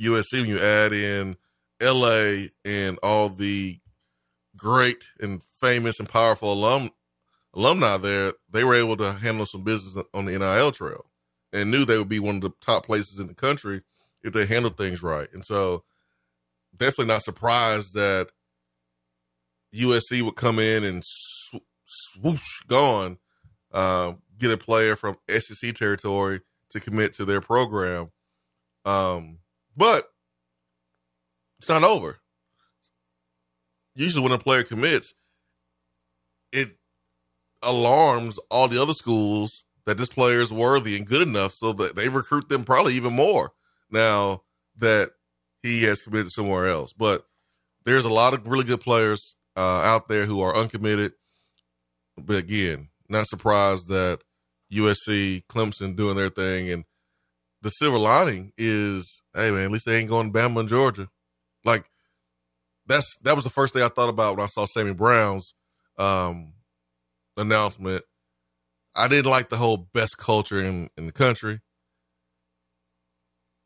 USC, 0.00 0.40
when 0.40 0.48
you 0.48 0.58
add 0.58 0.92
in 0.92 1.36
LA 1.82 2.48
and 2.64 2.98
all 3.02 3.28
the 3.28 3.78
great 4.56 5.04
and 5.20 5.42
famous 5.60 5.98
and 6.00 6.08
powerful 6.08 6.52
alum 6.52 6.90
alumni 7.54 7.96
there, 7.96 8.32
they 8.50 8.64
were 8.64 8.74
able 8.74 8.96
to 8.96 9.12
handle 9.12 9.46
some 9.46 9.62
business 9.62 10.02
on 10.12 10.26
the 10.26 10.38
NIL 10.38 10.72
trail 10.72 11.06
and 11.52 11.70
knew 11.70 11.84
they 11.84 11.98
would 11.98 12.08
be 12.08 12.20
one 12.20 12.36
of 12.36 12.40
the 12.42 12.52
top 12.60 12.84
places 12.84 13.18
in 13.18 13.26
the 13.26 13.34
country 13.34 13.80
if 14.22 14.32
they 14.32 14.44
handled 14.44 14.76
things 14.76 15.02
right. 15.02 15.28
And 15.32 15.44
so 15.44 15.84
definitely 16.76 17.06
not 17.06 17.22
surprised 17.22 17.94
that 17.94 18.28
USC 19.74 20.22
would 20.22 20.36
come 20.36 20.58
in 20.58 20.84
and 20.84 21.02
swoosh 21.84 22.62
gone, 22.66 23.18
um, 23.72 24.22
get 24.38 24.50
a 24.50 24.58
player 24.58 24.96
from 24.96 25.16
SEC 25.28 25.74
territory 25.74 26.40
to 26.70 26.80
commit 26.80 27.14
to 27.14 27.24
their 27.24 27.40
program. 27.40 28.10
Um, 28.84 29.38
but 29.76 30.10
it's 31.58 31.68
not 31.68 31.84
over. 31.84 32.18
Usually, 33.94 34.22
when 34.22 34.32
a 34.32 34.38
player 34.38 34.62
commits, 34.62 35.14
it 36.52 36.76
alarms 37.62 38.38
all 38.50 38.68
the 38.68 38.80
other 38.80 38.92
schools 38.92 39.64
that 39.86 39.98
this 39.98 40.10
player 40.10 40.40
is 40.40 40.52
worthy 40.52 40.96
and 40.96 41.06
good 41.06 41.26
enough 41.26 41.52
so 41.52 41.72
that 41.72 41.96
they 41.96 42.08
recruit 42.08 42.48
them 42.48 42.64
probably 42.64 42.94
even 42.94 43.14
more 43.14 43.52
now 43.90 44.42
that 44.76 45.10
he 45.62 45.84
has 45.84 46.02
committed 46.02 46.30
somewhere 46.30 46.68
else. 46.68 46.92
But 46.92 47.24
there's 47.84 48.04
a 48.04 48.12
lot 48.12 48.34
of 48.34 48.46
really 48.46 48.64
good 48.64 48.80
players 48.80 49.36
uh, 49.56 49.80
out 49.84 50.08
there 50.08 50.26
who 50.26 50.40
are 50.42 50.54
uncommitted. 50.54 51.12
But 52.18 52.36
again, 52.36 52.88
not 53.08 53.26
surprised 53.28 53.88
that 53.88 54.20
USC, 54.72 55.44
Clemson 55.46 55.96
doing 55.96 56.16
their 56.16 56.28
thing. 56.28 56.70
And 56.70 56.84
the 57.62 57.70
silver 57.70 57.98
lining 57.98 58.52
is, 58.58 59.22
hey 59.34 59.50
man, 59.50 59.64
at 59.66 59.70
least 59.70 59.86
they 59.86 59.98
ain't 59.98 60.10
going 60.10 60.32
to 60.32 60.38
Bama 60.38 60.60
and 60.60 60.68
Georgia. 60.68 61.08
Like 61.66 61.90
that's 62.86 63.16
that 63.24 63.34
was 63.34 63.44
the 63.44 63.50
first 63.50 63.74
thing 63.74 63.82
I 63.82 63.88
thought 63.88 64.08
about 64.08 64.36
when 64.36 64.44
I 64.44 64.48
saw 64.48 64.64
Sammy 64.64 64.94
Brown's 64.94 65.52
um, 65.98 66.54
announcement. 67.36 68.04
I 68.96 69.08
didn't 69.08 69.30
like 69.30 69.50
the 69.50 69.56
whole 69.58 69.88
best 69.92 70.16
culture 70.16 70.62
in, 70.62 70.88
in 70.96 71.04
the 71.06 71.12
country. 71.12 71.60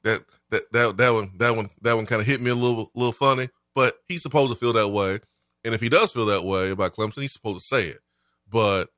That 0.02 0.22
that 0.50 0.62
that 0.72 0.96
that 0.96 1.10
one 1.12 1.30
that 1.38 1.54
one 1.54 1.68
that 1.82 1.94
one 1.94 2.06
kind 2.06 2.20
of 2.20 2.26
hit 2.26 2.40
me 2.40 2.50
a 2.50 2.54
little 2.54 2.90
little 2.94 3.12
funny, 3.12 3.50
but 3.74 3.94
he's 4.08 4.22
supposed 4.22 4.52
to 4.52 4.58
feel 4.58 4.72
that 4.72 4.88
way. 4.88 5.20
And 5.62 5.74
if 5.74 5.80
he 5.82 5.90
does 5.90 6.10
feel 6.10 6.26
that 6.26 6.44
way 6.44 6.70
about 6.70 6.94
Clemson, 6.94 7.20
he's 7.20 7.34
supposed 7.34 7.60
to 7.60 7.66
say 7.66 7.88
it. 7.88 7.98
But 8.48 8.88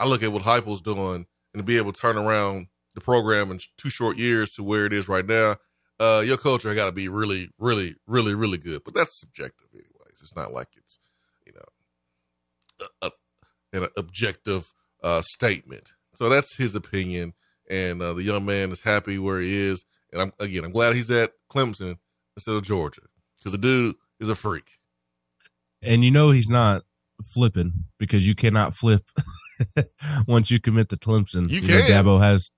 I 0.00 0.06
look 0.06 0.22
at 0.22 0.32
what 0.32 0.42
Heupel's 0.42 0.80
doing 0.80 1.26
and 1.52 1.58
to 1.58 1.62
be 1.62 1.76
able 1.76 1.92
to 1.92 2.00
turn 2.00 2.16
around 2.16 2.68
the 2.94 3.00
program 3.02 3.50
in 3.50 3.60
two 3.76 3.90
short 3.90 4.16
years 4.16 4.52
to 4.52 4.62
where 4.62 4.86
it 4.86 4.94
is 4.94 5.06
right 5.06 5.26
now, 5.26 5.56
uh, 5.98 6.22
your 6.24 6.36
culture 6.36 6.74
got 6.74 6.86
to 6.86 6.92
be 6.92 7.08
really, 7.08 7.50
really, 7.58 7.96
really, 8.06 8.34
really 8.34 8.58
good. 8.58 8.82
But 8.84 8.94
that's 8.94 9.18
subjective, 9.18 9.68
anyways. 9.72 10.20
It's 10.20 10.36
not 10.36 10.52
like 10.52 10.68
it's, 10.76 10.98
you 11.46 11.52
know, 11.52 12.88
a, 13.02 13.06
a, 13.06 13.82
an 13.82 13.88
objective 13.96 14.72
uh, 15.02 15.22
statement. 15.22 15.92
So 16.14 16.28
that's 16.28 16.56
his 16.56 16.74
opinion, 16.74 17.34
and 17.68 18.00
uh, 18.00 18.14
the 18.14 18.22
young 18.22 18.44
man 18.46 18.72
is 18.72 18.80
happy 18.80 19.18
where 19.18 19.40
he 19.40 19.54
is. 19.54 19.84
And 20.12 20.22
I'm 20.22 20.32
again, 20.40 20.64
I'm 20.64 20.72
glad 20.72 20.94
he's 20.94 21.10
at 21.10 21.32
Clemson 21.50 21.96
instead 22.36 22.54
of 22.54 22.62
Georgia 22.62 23.02
because 23.38 23.52
the 23.52 23.58
dude 23.58 23.96
is 24.18 24.30
a 24.30 24.34
freak. 24.34 24.78
And 25.82 26.02
you 26.02 26.10
know 26.10 26.30
he's 26.30 26.48
not 26.48 26.82
flipping 27.34 27.84
because 27.98 28.26
you 28.26 28.34
cannot 28.34 28.74
flip 28.74 29.04
once 30.26 30.50
you 30.50 30.60
commit 30.60 30.88
to 30.88 30.96
Clemson. 30.96 31.50
You, 31.50 31.60
you 31.60 31.68
can. 31.68 31.80
Know, 31.80 32.18
Dabo 32.18 32.20
has, 32.20 32.50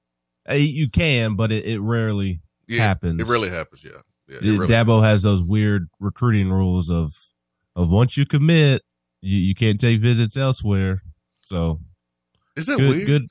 you 0.56 0.88
can, 0.88 1.34
but 1.34 1.50
it, 1.50 1.64
it 1.64 1.80
rarely 1.80 2.40
yeah, 2.68 2.82
happens. 2.82 3.20
It 3.20 3.26
really 3.26 3.48
happens. 3.48 3.84
Yeah. 3.84 4.00
yeah 4.28 4.38
really 4.42 4.68
Dabo 4.68 5.00
happens. 5.00 5.04
has 5.04 5.22
those 5.22 5.42
weird 5.42 5.88
recruiting 6.00 6.50
rules 6.50 6.90
of, 6.90 7.12
of 7.74 7.90
once 7.90 8.16
you 8.16 8.26
commit, 8.26 8.82
you, 9.20 9.38
you 9.38 9.54
can't 9.54 9.80
take 9.80 10.00
visits 10.00 10.36
elsewhere. 10.36 11.02
So 11.44 11.80
is 12.56 12.66
that 12.66 12.78
good, 12.78 12.88
weird? 12.90 13.06
Good. 13.06 13.28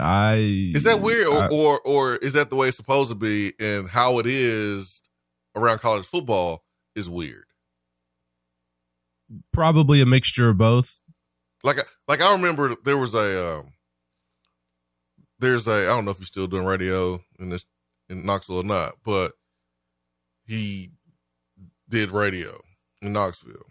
I 0.00 0.36
is 0.74 0.82
that 0.82 1.00
weird, 1.00 1.28
or, 1.28 1.44
I, 1.44 1.48
or 1.48 1.80
or 1.84 2.16
is 2.16 2.32
that 2.32 2.50
the 2.50 2.56
way 2.56 2.68
it's 2.68 2.76
supposed 2.76 3.10
to 3.10 3.14
be, 3.14 3.52
and 3.60 3.88
how 3.88 4.18
it 4.18 4.26
is 4.26 5.02
around 5.54 5.78
college 5.78 6.04
football 6.04 6.64
is 6.96 7.08
weird? 7.08 7.44
Probably 9.52 10.00
a 10.00 10.06
mixture 10.06 10.48
of 10.48 10.58
both. 10.58 11.02
Like 11.62 11.76
like 12.08 12.20
I 12.20 12.32
remember 12.32 12.74
there 12.84 12.96
was 12.96 13.14
a 13.14 13.58
um, 13.58 13.74
there's 15.38 15.68
a 15.68 15.84
I 15.84 15.94
don't 15.94 16.04
know 16.04 16.10
if 16.10 16.18
he's 16.18 16.28
still 16.28 16.48
doing 16.48 16.64
radio 16.64 17.20
in 17.38 17.50
this 17.50 17.64
in 18.08 18.24
Knoxville 18.24 18.58
or 18.58 18.64
not, 18.64 18.94
but 19.04 19.32
he 20.46 20.90
did 21.88 22.10
radio 22.10 22.60
in 23.02 23.12
Knoxville, 23.12 23.66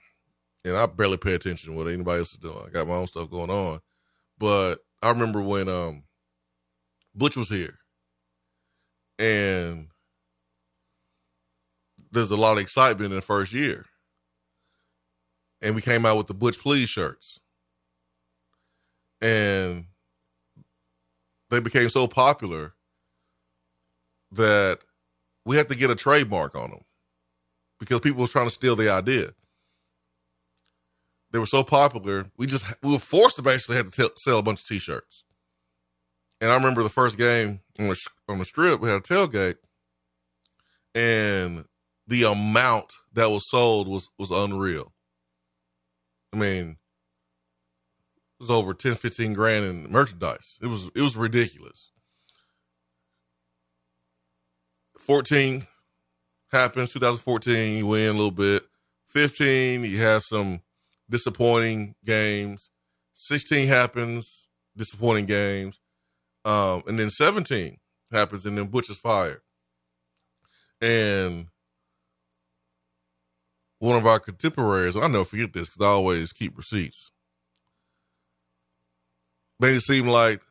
and 0.63 0.75
I 0.75 0.85
barely 0.85 1.17
pay 1.17 1.33
attention 1.33 1.71
to 1.71 1.77
what 1.77 1.87
anybody 1.87 2.19
else 2.19 2.33
is 2.33 2.39
doing. 2.39 2.57
I 2.65 2.69
got 2.69 2.87
my 2.87 2.95
own 2.95 3.07
stuff 3.07 3.29
going 3.29 3.49
on, 3.49 3.79
but 4.37 4.75
I 5.01 5.09
remember 5.09 5.41
when 5.41 5.69
um 5.69 6.03
Butch 7.13 7.37
was 7.37 7.49
here, 7.49 7.77
and 9.19 9.87
there's 12.11 12.31
a 12.31 12.37
lot 12.37 12.53
of 12.53 12.59
excitement 12.59 13.11
in 13.11 13.15
the 13.15 13.21
first 13.21 13.53
year, 13.53 13.85
and 15.61 15.75
we 15.75 15.81
came 15.81 16.05
out 16.05 16.17
with 16.17 16.27
the 16.27 16.33
Butch 16.33 16.59
Please 16.59 16.89
shirts, 16.89 17.39
and 19.21 19.85
they 21.49 21.59
became 21.59 21.89
so 21.89 22.07
popular 22.07 22.73
that 24.35 24.79
we 25.45 25.57
had 25.57 25.69
to 25.69 25.75
get 25.75 25.89
a 25.89 25.95
trademark 25.95 26.55
on 26.55 26.71
them 26.71 26.83
because 27.79 27.99
people 27.99 28.21
was 28.21 28.31
trying 28.31 28.47
to 28.47 28.53
steal 28.53 28.75
the 28.75 28.89
idea. 28.91 29.29
They 31.31 31.39
were 31.39 31.45
so 31.45 31.63
popular, 31.63 32.27
we 32.37 32.47
just 32.47 32.65
we 32.81 32.93
were 32.93 32.99
forced 32.99 33.35
to 33.37 33.41
basically 33.41 33.75
have 33.77 33.91
to 33.91 34.03
t- 34.03 34.13
sell 34.15 34.39
a 34.39 34.43
bunch 34.43 34.61
of 34.61 34.67
T-shirts. 34.67 35.25
And 36.39 36.51
I 36.51 36.55
remember 36.55 36.83
the 36.83 36.89
first 36.89 37.17
game 37.17 37.61
on 37.79 37.87
the 37.87 38.07
on 38.29 38.39
the 38.39 38.45
strip, 38.45 38.79
we 38.79 38.89
had 38.89 38.97
a 38.97 39.01
tailgate, 39.01 39.55
and 40.93 41.65
the 42.07 42.23
amount 42.23 42.93
that 43.13 43.29
was 43.29 43.49
sold 43.49 43.87
was 43.87 44.09
was 44.17 44.31
unreal. 44.31 44.93
I 46.33 46.37
mean, 46.37 46.77
it 48.39 48.43
was 48.43 48.51
over 48.51 48.73
10, 48.73 48.95
15 48.95 49.33
grand 49.33 49.65
in 49.65 49.91
merchandise. 49.91 50.57
It 50.61 50.67
was 50.67 50.89
it 50.95 51.01
was 51.01 51.17
ridiculous. 51.17 51.91
14 55.05 55.67
happens, 56.51 56.91
2014, 56.93 57.77
you 57.77 57.85
win 57.85 58.09
a 58.09 58.13
little 58.13 58.31
bit. 58.31 58.63
15, 59.09 59.83
you 59.83 60.01
have 60.01 60.23
some 60.23 60.61
disappointing 61.07 61.93
games. 62.03 62.71
16 63.13 63.67
happens, 63.67 64.49
disappointing 64.75 65.27
games. 65.27 65.79
Um, 66.43 66.81
and 66.87 66.97
then 66.97 67.11
17 67.11 67.77
happens, 68.11 68.47
and 68.47 68.57
then 68.57 68.65
Butch 68.65 68.89
is 68.89 68.97
fired. 68.97 69.41
And 70.81 71.47
one 73.77 73.95
of 73.95 74.07
our 74.07 74.19
contemporaries, 74.19 74.97
I 74.97 75.05
never 75.07 75.25
forget 75.25 75.53
this 75.53 75.69
because 75.69 75.85
I 75.85 75.89
always 75.89 76.33
keep 76.33 76.57
receipts, 76.57 77.11
made 79.59 79.75
it 79.75 79.81
seem 79.81 80.07
like 80.07 80.41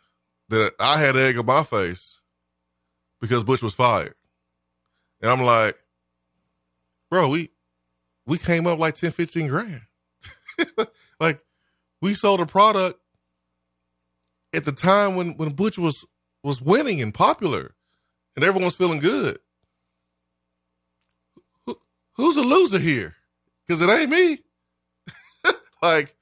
that 0.49 0.75
I 0.79 1.01
had 1.01 1.17
egg 1.17 1.39
on 1.39 1.47
my 1.47 1.65
face 1.65 2.21
because 3.21 3.43
Butch 3.43 3.63
was 3.63 3.75
fired. 3.75 4.15
And 5.25 5.33
I'm 5.33 5.41
like, 5.41 5.75
bro, 7.11 7.31
we 7.31 7.49
we 8.27 8.37
came 8.37 8.67
up 8.67 8.79
like 8.79 8.95
10, 8.95 9.11
15 9.11 9.49
grand. 9.49 9.81
like 11.21 11.43
we 12.03 12.13
sold 12.13 12.43
a 12.43 12.47
product 12.47 13.01
at 14.53 14.67
the 14.67 14.73
time 14.73 15.17
when 15.17 15.31
when 15.39 15.55
Butch 15.55 15.79
was 15.79 16.05
was 16.43 16.61
winning 16.61 17.01
and 17.01 17.15
popular, 17.15 17.75
and 18.37 18.45
everyone 18.45 18.67
was 18.67 18.77
feeling 18.77 19.01
good. 19.01 19.39
Who, 21.65 21.79
who's 22.19 22.37
a 22.37 22.43
loser 22.43 22.79
here? 22.79 23.17
Because 23.67 23.81
it 23.81 23.89
ain't 23.89 24.11
me. 24.11 24.41
like, 25.83 26.15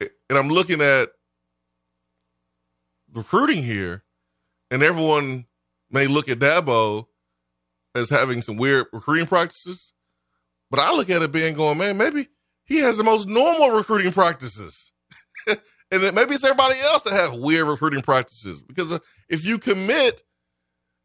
and 0.00 0.38
I'm 0.38 0.50
looking 0.50 0.80
at 0.80 1.08
recruiting 3.12 3.64
here, 3.64 4.04
and 4.70 4.84
everyone 4.84 5.46
may 5.90 6.06
look 6.06 6.28
at 6.28 6.38
Dabo 6.38 7.08
as 7.94 8.10
having 8.10 8.42
some 8.42 8.56
weird 8.56 8.86
recruiting 8.92 9.26
practices, 9.26 9.92
But 10.70 10.80
I 10.80 10.92
look 10.92 11.10
at 11.10 11.22
it 11.22 11.32
being 11.32 11.54
going, 11.54 11.78
man, 11.78 11.96
maybe 11.96 12.28
he 12.64 12.78
has 12.78 12.96
the 12.96 13.04
most 13.04 13.28
normal 13.28 13.76
recruiting 13.76 14.12
practices. 14.12 14.92
and 15.48 15.58
then 15.90 16.14
maybe 16.14 16.34
it's 16.34 16.44
everybody 16.44 16.78
else 16.80 17.02
that 17.02 17.12
have 17.12 17.40
weird 17.40 17.66
recruiting 17.66 18.02
practices. 18.02 18.62
Because 18.62 18.92
uh, 18.92 18.98
if 19.28 19.44
you 19.44 19.58
commit, 19.58 20.22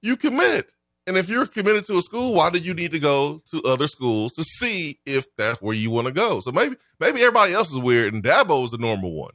you 0.02 0.16
commit. 0.16 0.72
And 1.08 1.18
if 1.18 1.30
you're 1.30 1.46
committed 1.46 1.86
to 1.86 1.98
a 1.98 2.02
school, 2.02 2.36
why 2.36 2.50
do 2.50 2.58
you 2.58 2.74
need 2.74 2.92
to 2.92 3.00
go 3.00 3.44
to 3.52 3.62
other 3.64 3.88
schools 3.88 4.34
to 4.34 4.44
see 4.44 5.00
if 5.06 5.26
that's 5.38 5.62
where 5.62 5.76
you 5.76 5.92
want 5.92 6.08
to 6.08 6.14
go? 6.14 6.40
So 6.40 6.52
maybe 6.52 6.76
maybe 7.00 7.22
everybody 7.22 7.54
else 7.54 7.72
is 7.72 7.78
weird 7.78 8.14
and 8.14 8.24
Dabo 8.24 8.64
is 8.64 8.72
the 8.72 8.80
normal 8.80 9.16
one. 9.16 9.34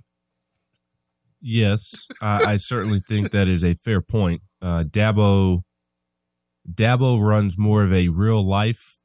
Yes, 1.41 2.07
I, 2.21 2.53
I 2.53 2.57
certainly 2.59 3.01
think 3.01 3.31
that 3.31 3.49
is 3.49 3.65
a 3.65 3.75
fair 3.75 4.01
point. 4.01 4.43
Uh, 4.61 4.85
Dabo 4.85 5.63
Dabo 6.73 7.21
runs 7.21 7.57
more 7.59 7.85
of 7.85 7.93
a 7.93 8.09
real 8.09 8.47
life 8.47 9.01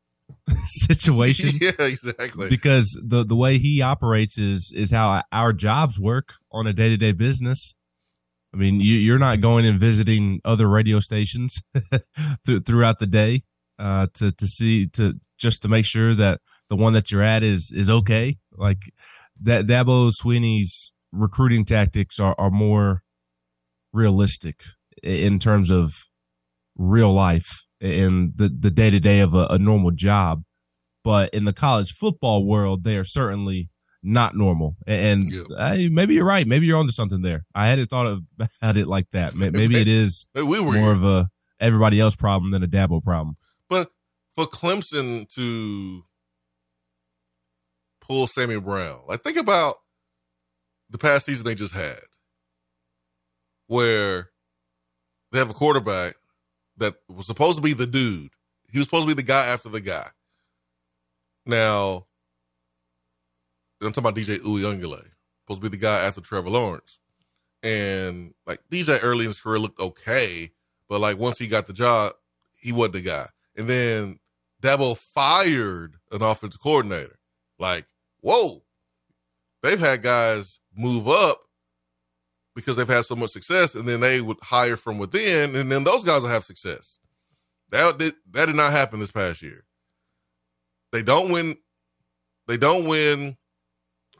situation. 0.65 1.57
yeah, 1.61 1.71
exactly. 1.79 2.49
Because 2.49 2.97
the 3.03 3.25
the 3.25 3.35
way 3.35 3.57
he 3.57 3.81
operates 3.81 4.37
is 4.37 4.73
is 4.75 4.91
how 4.91 5.23
our 5.31 5.53
jobs 5.53 5.99
work 5.99 6.33
on 6.51 6.67
a 6.67 6.73
day 6.73 6.89
to 6.89 6.97
day 6.97 7.11
business. 7.11 7.75
I 8.53 8.57
mean, 8.57 8.79
you, 8.79 8.93
you're 8.93 9.19
not 9.19 9.41
going 9.41 9.65
and 9.65 9.77
visiting 9.77 10.39
other 10.45 10.69
radio 10.69 11.01
stations 11.01 11.61
th- 12.45 12.63
throughout 12.65 12.99
the 12.99 13.07
day 13.07 13.43
uh, 13.77 14.07
to 14.15 14.31
to 14.31 14.47
see 14.47 14.87
to 14.89 15.13
just 15.37 15.61
to 15.63 15.67
make 15.67 15.85
sure 15.85 16.13
that 16.15 16.39
the 16.69 16.75
one 16.75 16.93
that 16.93 17.11
you're 17.11 17.21
at 17.21 17.43
is 17.43 17.73
is 17.75 17.89
okay. 17.89 18.37
Like 18.53 18.91
that 19.41 19.65
Dabo 19.67 20.11
Swinney's 20.11 20.93
recruiting 21.11 21.65
tactics 21.65 22.19
are, 22.19 22.35
are 22.37 22.49
more 22.49 23.03
realistic 23.93 24.63
in 25.03 25.39
terms 25.39 25.71
of 25.71 25.93
real 26.77 27.13
life 27.13 27.65
and 27.81 28.33
the 28.35 28.49
the 28.49 28.71
day 28.71 28.89
to 28.89 28.99
day 28.99 29.19
of 29.19 29.33
a, 29.33 29.47
a 29.47 29.57
normal 29.57 29.91
job. 29.91 30.43
But 31.03 31.33
in 31.33 31.45
the 31.45 31.53
college 31.53 31.91
football 31.93 32.45
world, 32.45 32.83
they 32.83 32.95
are 32.97 33.05
certainly 33.05 33.69
not 34.01 34.35
normal. 34.35 34.75
And 34.87 35.29
yeah. 35.31 35.43
hey, 35.73 35.89
maybe 35.89 36.15
you're 36.15 36.25
right. 36.25 36.47
Maybe 36.47 36.65
you're 36.65 36.77
onto 36.77 36.91
something 36.91 37.21
there. 37.21 37.45
I 37.53 37.67
hadn't 37.67 37.87
thought 37.89 38.19
about 38.61 38.77
it 38.77 38.87
like 38.87 39.07
that. 39.11 39.35
Maybe 39.35 39.79
it 39.79 39.87
is 39.87 40.25
we 40.35 40.59
were 40.59 40.71
more 40.71 40.91
of 40.91 41.03
a 41.03 41.29
everybody 41.59 41.99
else 41.99 42.15
problem 42.15 42.51
than 42.51 42.63
a 42.63 42.67
Dabo 42.67 43.03
problem. 43.03 43.35
But 43.69 43.91
for 44.33 44.45
Clemson 44.45 45.27
to 45.35 46.03
pull 48.01 48.27
Sammy 48.27 48.59
Brown, 48.59 49.01
like 49.07 49.23
think 49.23 49.37
about 49.37 49.75
the 50.89 50.97
past 50.97 51.25
season 51.25 51.45
they 51.45 51.55
just 51.55 51.73
had, 51.73 51.99
where 53.67 54.29
they 55.31 55.39
have 55.39 55.49
a 55.49 55.53
quarterback 55.53 56.15
that 56.77 56.95
was 57.07 57.25
supposed 57.25 57.57
to 57.57 57.61
be 57.61 57.73
the 57.73 57.87
dude. 57.87 58.29
He 58.71 58.79
was 58.79 58.87
supposed 58.87 59.07
to 59.07 59.15
be 59.15 59.21
the 59.21 59.27
guy 59.27 59.47
after 59.47 59.69
the 59.69 59.81
guy. 59.81 60.07
Now, 61.45 62.05
I'm 63.81 63.91
talking 63.91 64.03
about 64.03 64.15
DJ 64.15 64.39
Uiagalelei, 64.39 65.05
supposed 65.43 65.61
to 65.61 65.69
be 65.69 65.69
the 65.69 65.77
guy 65.77 66.05
after 66.05 66.21
Trevor 66.21 66.49
Lawrence. 66.49 66.99
And 67.63 68.33
like 68.45 68.59
DJ 68.69 68.99
early 69.01 69.25
in 69.25 69.29
his 69.29 69.39
career 69.39 69.59
looked 69.59 69.79
okay, 69.79 70.51
but 70.89 71.01
like 71.01 71.17
once 71.17 71.37
he 71.37 71.47
got 71.47 71.67
the 71.67 71.73
job, 71.73 72.13
he 72.53 72.71
wasn't 72.71 72.93
the 72.93 73.01
guy. 73.01 73.27
And 73.55 73.67
then 73.67 74.19
Dabo 74.61 74.97
fired 74.97 75.95
an 76.11 76.21
offensive 76.21 76.61
coordinator. 76.61 77.19
Like, 77.59 77.85
whoa, 78.21 78.63
they've 79.63 79.79
had 79.79 80.01
guys 80.01 80.59
move 80.75 81.07
up 81.07 81.44
because 82.55 82.77
they've 82.77 82.87
had 82.87 83.05
so 83.05 83.15
much 83.15 83.31
success, 83.31 83.75
and 83.75 83.87
then 83.87 83.99
they 83.99 84.21
would 84.21 84.37
hire 84.41 84.77
from 84.77 84.97
within, 84.97 85.55
and 85.55 85.71
then 85.71 85.83
those 85.83 86.03
guys 86.03 86.21
will 86.21 86.29
have 86.29 86.43
success. 86.43 86.99
That 87.69 87.97
did 87.97 88.13
that 88.31 88.45
did 88.45 88.55
not 88.55 88.71
happen 88.71 88.99
this 88.99 89.11
past 89.11 89.41
year. 89.41 89.65
They 90.91 91.03
don't 91.03 91.31
win. 91.31 91.57
They 92.47 92.57
don't 92.57 92.87
win 92.87 93.37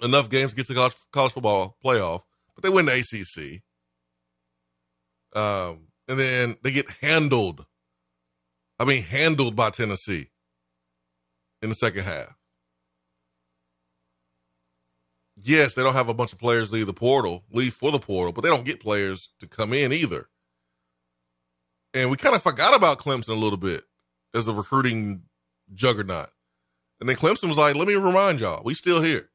enough 0.02 0.30
games 0.30 0.52
to 0.52 0.58
get 0.58 0.68
to 0.68 0.74
college, 0.74 0.96
college 1.12 1.32
football 1.32 1.78
playoff, 1.84 2.24
but 2.54 2.64
they 2.64 2.70
win 2.70 2.86
the 2.86 2.94
ACC. 2.94 3.62
Um, 5.40 5.88
and 6.08 6.20
then 6.20 6.56
they 6.64 6.72
get 6.72 6.90
handled. 7.02 7.66
I 8.80 8.86
mean, 8.86 9.04
handled 9.04 9.56
by 9.56 9.70
Tennessee 9.70 10.30
in 11.62 11.70
the 11.70 11.76
second 11.76 12.04
half 12.04 12.36
yes, 15.48 15.76
they 15.76 15.84
don't 15.84 15.94
have 15.94 16.10
a 16.10 16.14
bunch 16.14 16.34
of 16.34 16.40
players 16.40 16.72
leave 16.72 16.88
the 16.88 16.94
portal, 16.94 17.44
leave 17.52 17.74
for 17.74 17.92
the 17.92 18.00
portal, 18.00 18.34
but 18.34 18.42
they 18.42 18.50
don't 18.50 18.66
get 18.66 18.80
players 18.80 19.30
to 19.40 19.48
come 19.48 19.74
in 19.74 19.94
either. 19.94 20.28
And 21.94 22.10
we 22.10 22.18
kind 22.18 22.36
of 22.36 22.44
forgot 22.44 22.76
about 22.76 23.00
Clemson 23.00 23.30
a 23.30 23.34
little 23.34 23.58
bit 23.58 23.84
as 24.34 24.48
a 24.48 24.54
recruiting 24.54 25.24
juggernaut. 25.74 26.30
And 27.00 27.08
then 27.08 27.16
Clemson 27.16 27.48
was 27.48 27.58
like, 27.58 27.76
let 27.76 27.88
me 27.88 27.96
remind 27.96 28.40
y'all, 28.40 28.64
we 28.64 28.74
still 28.74 29.02
here. 29.02 29.30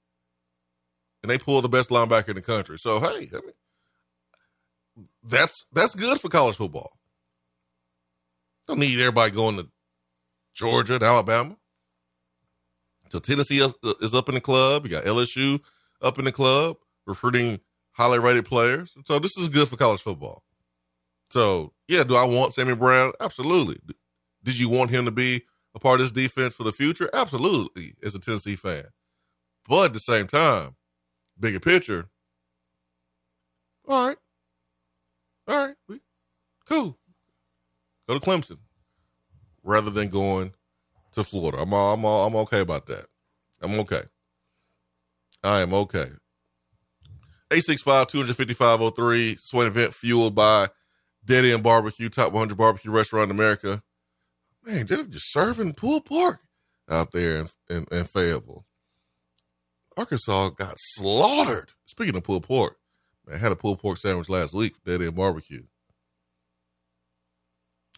And 1.23 1.31
they 1.31 1.39
pulled 1.39 1.65
the 1.65 1.69
best 1.69 1.91
linebacker 1.91 2.31
in 2.31 2.37
the 2.37 2.43
country. 2.43 2.79
So 2.79 2.99
hey, 3.01 3.31
I 3.33 3.41
mean, 3.41 5.07
that's 5.23 5.67
that's 5.73 5.95
good 5.95 6.21
for 6.21 6.29
college 6.29 6.57
football. 6.57 6.93
Don't 8.67 8.79
need 8.79 8.99
everybody 8.99 9.31
going 9.31 9.57
to 9.57 9.69
Georgia 10.55 10.95
and 10.95 11.03
Alabama. 11.03 11.57
So 13.11 13.19
Tennessee 13.19 13.61
is 14.01 14.15
up 14.15 14.29
in 14.29 14.35
the 14.35 14.41
club. 14.41 14.85
You 14.85 14.91
got 14.91 15.05
LSU 15.05 15.61
up 16.03 16.19
in 16.19 16.25
the 16.25 16.33
club, 16.33 16.77
recruiting 17.07 17.61
highly 17.93 18.19
rated 18.19 18.45
players. 18.45 18.95
So 19.05 19.19
this 19.19 19.37
is 19.37 19.49
good 19.49 19.69
for 19.69 19.77
college 19.77 20.01
football. 20.01 20.43
So 21.31 21.73
yeah, 21.89 22.05
do 22.05 22.17
I 22.17 22.25
want 22.25 22.55
Sammy 22.55 22.75
Brown? 22.75 23.13
Absolutely. 23.21 23.79
Did 24.43 24.59
you 24.59 24.69
want 24.69 24.91
him 24.91 25.05
to 25.05 25.11
be 25.11 25.43
a 25.75 25.79
part 25.79 26.01
of 26.01 26.05
this 26.05 26.11
defense 26.11 26.55
for 26.55 26.65
the 26.65 26.73
future? 26.73 27.11
Absolutely, 27.13 27.95
as 28.03 28.15
a 28.15 28.19
Tennessee 28.19 28.57
fan. 28.57 28.85
But 29.69 29.87
at 29.87 29.93
the 29.93 30.01
same 30.01 30.27
time, 30.27 30.77
bigger 31.39 31.61
picture. 31.61 32.09
All 33.87 34.09
right, 34.09 34.17
all 35.49 35.67
right, 35.67 35.77
we, 35.89 36.01
cool. 36.65 36.97
Go 38.09 38.19
to 38.19 38.25
Clemson 38.25 38.59
rather 39.63 39.91
than 39.91 40.09
going 40.09 40.53
to 41.13 41.25
Florida. 41.25 41.59
I'm 41.61 41.75
all, 41.75 41.95
I'm 41.95 42.05
all, 42.05 42.27
I'm 42.27 42.37
okay 42.37 42.61
about 42.61 42.87
that. 42.87 43.07
I'm 43.61 43.79
okay. 43.81 44.03
I 45.43 45.61
am 45.61 45.73
okay. 45.73 46.11
865 47.53 48.07
255 48.07 49.41
Swain 49.41 49.67
event 49.67 49.95
fueled 49.95 50.35
by 50.35 50.69
Dead 51.25 51.45
End 51.45 51.63
Barbecue, 51.63 52.09
top 52.09 52.33
100 52.33 52.57
barbecue 52.57 52.91
restaurant 52.91 53.31
in 53.31 53.37
America. 53.37 53.83
Man, 54.65 54.87
they're 54.87 55.05
just 55.05 55.33
serving 55.33 55.75
pulled 55.75 56.05
pork 56.05 56.41
out 56.89 57.13
there 57.13 57.41
in, 57.41 57.49
in, 57.69 57.87
in 57.91 58.05
Fayetteville. 58.05 58.67
Arkansas 59.97 60.51
got 60.51 60.75
slaughtered. 60.77 61.71
Speaking 61.87 62.17
of 62.17 62.23
pulled 62.23 62.45
pork, 62.45 62.77
man, 63.27 63.37
I 63.37 63.39
had 63.39 63.53
a 63.53 63.57
pulled 63.57 63.81
pork 63.81 63.99
sandwich 63.99 64.29
last 64.29 64.55
week, 64.55 64.75
Dead 64.85 65.03
End 65.03 65.17
Barbecue. 65.17 65.65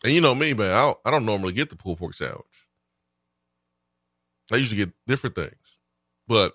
And 0.04 0.12
you 0.12 0.20
know 0.20 0.34
me, 0.34 0.54
man, 0.54 0.72
I 0.72 0.94
I 1.04 1.10
don't 1.10 1.26
normally 1.26 1.52
get 1.52 1.70
the 1.70 1.76
pulled 1.76 1.98
pork 1.98 2.14
sandwich. 2.14 2.66
I 4.50 4.56
usually 4.56 4.78
get 4.78 4.92
different 5.06 5.36
things. 5.36 5.78
But 6.26 6.54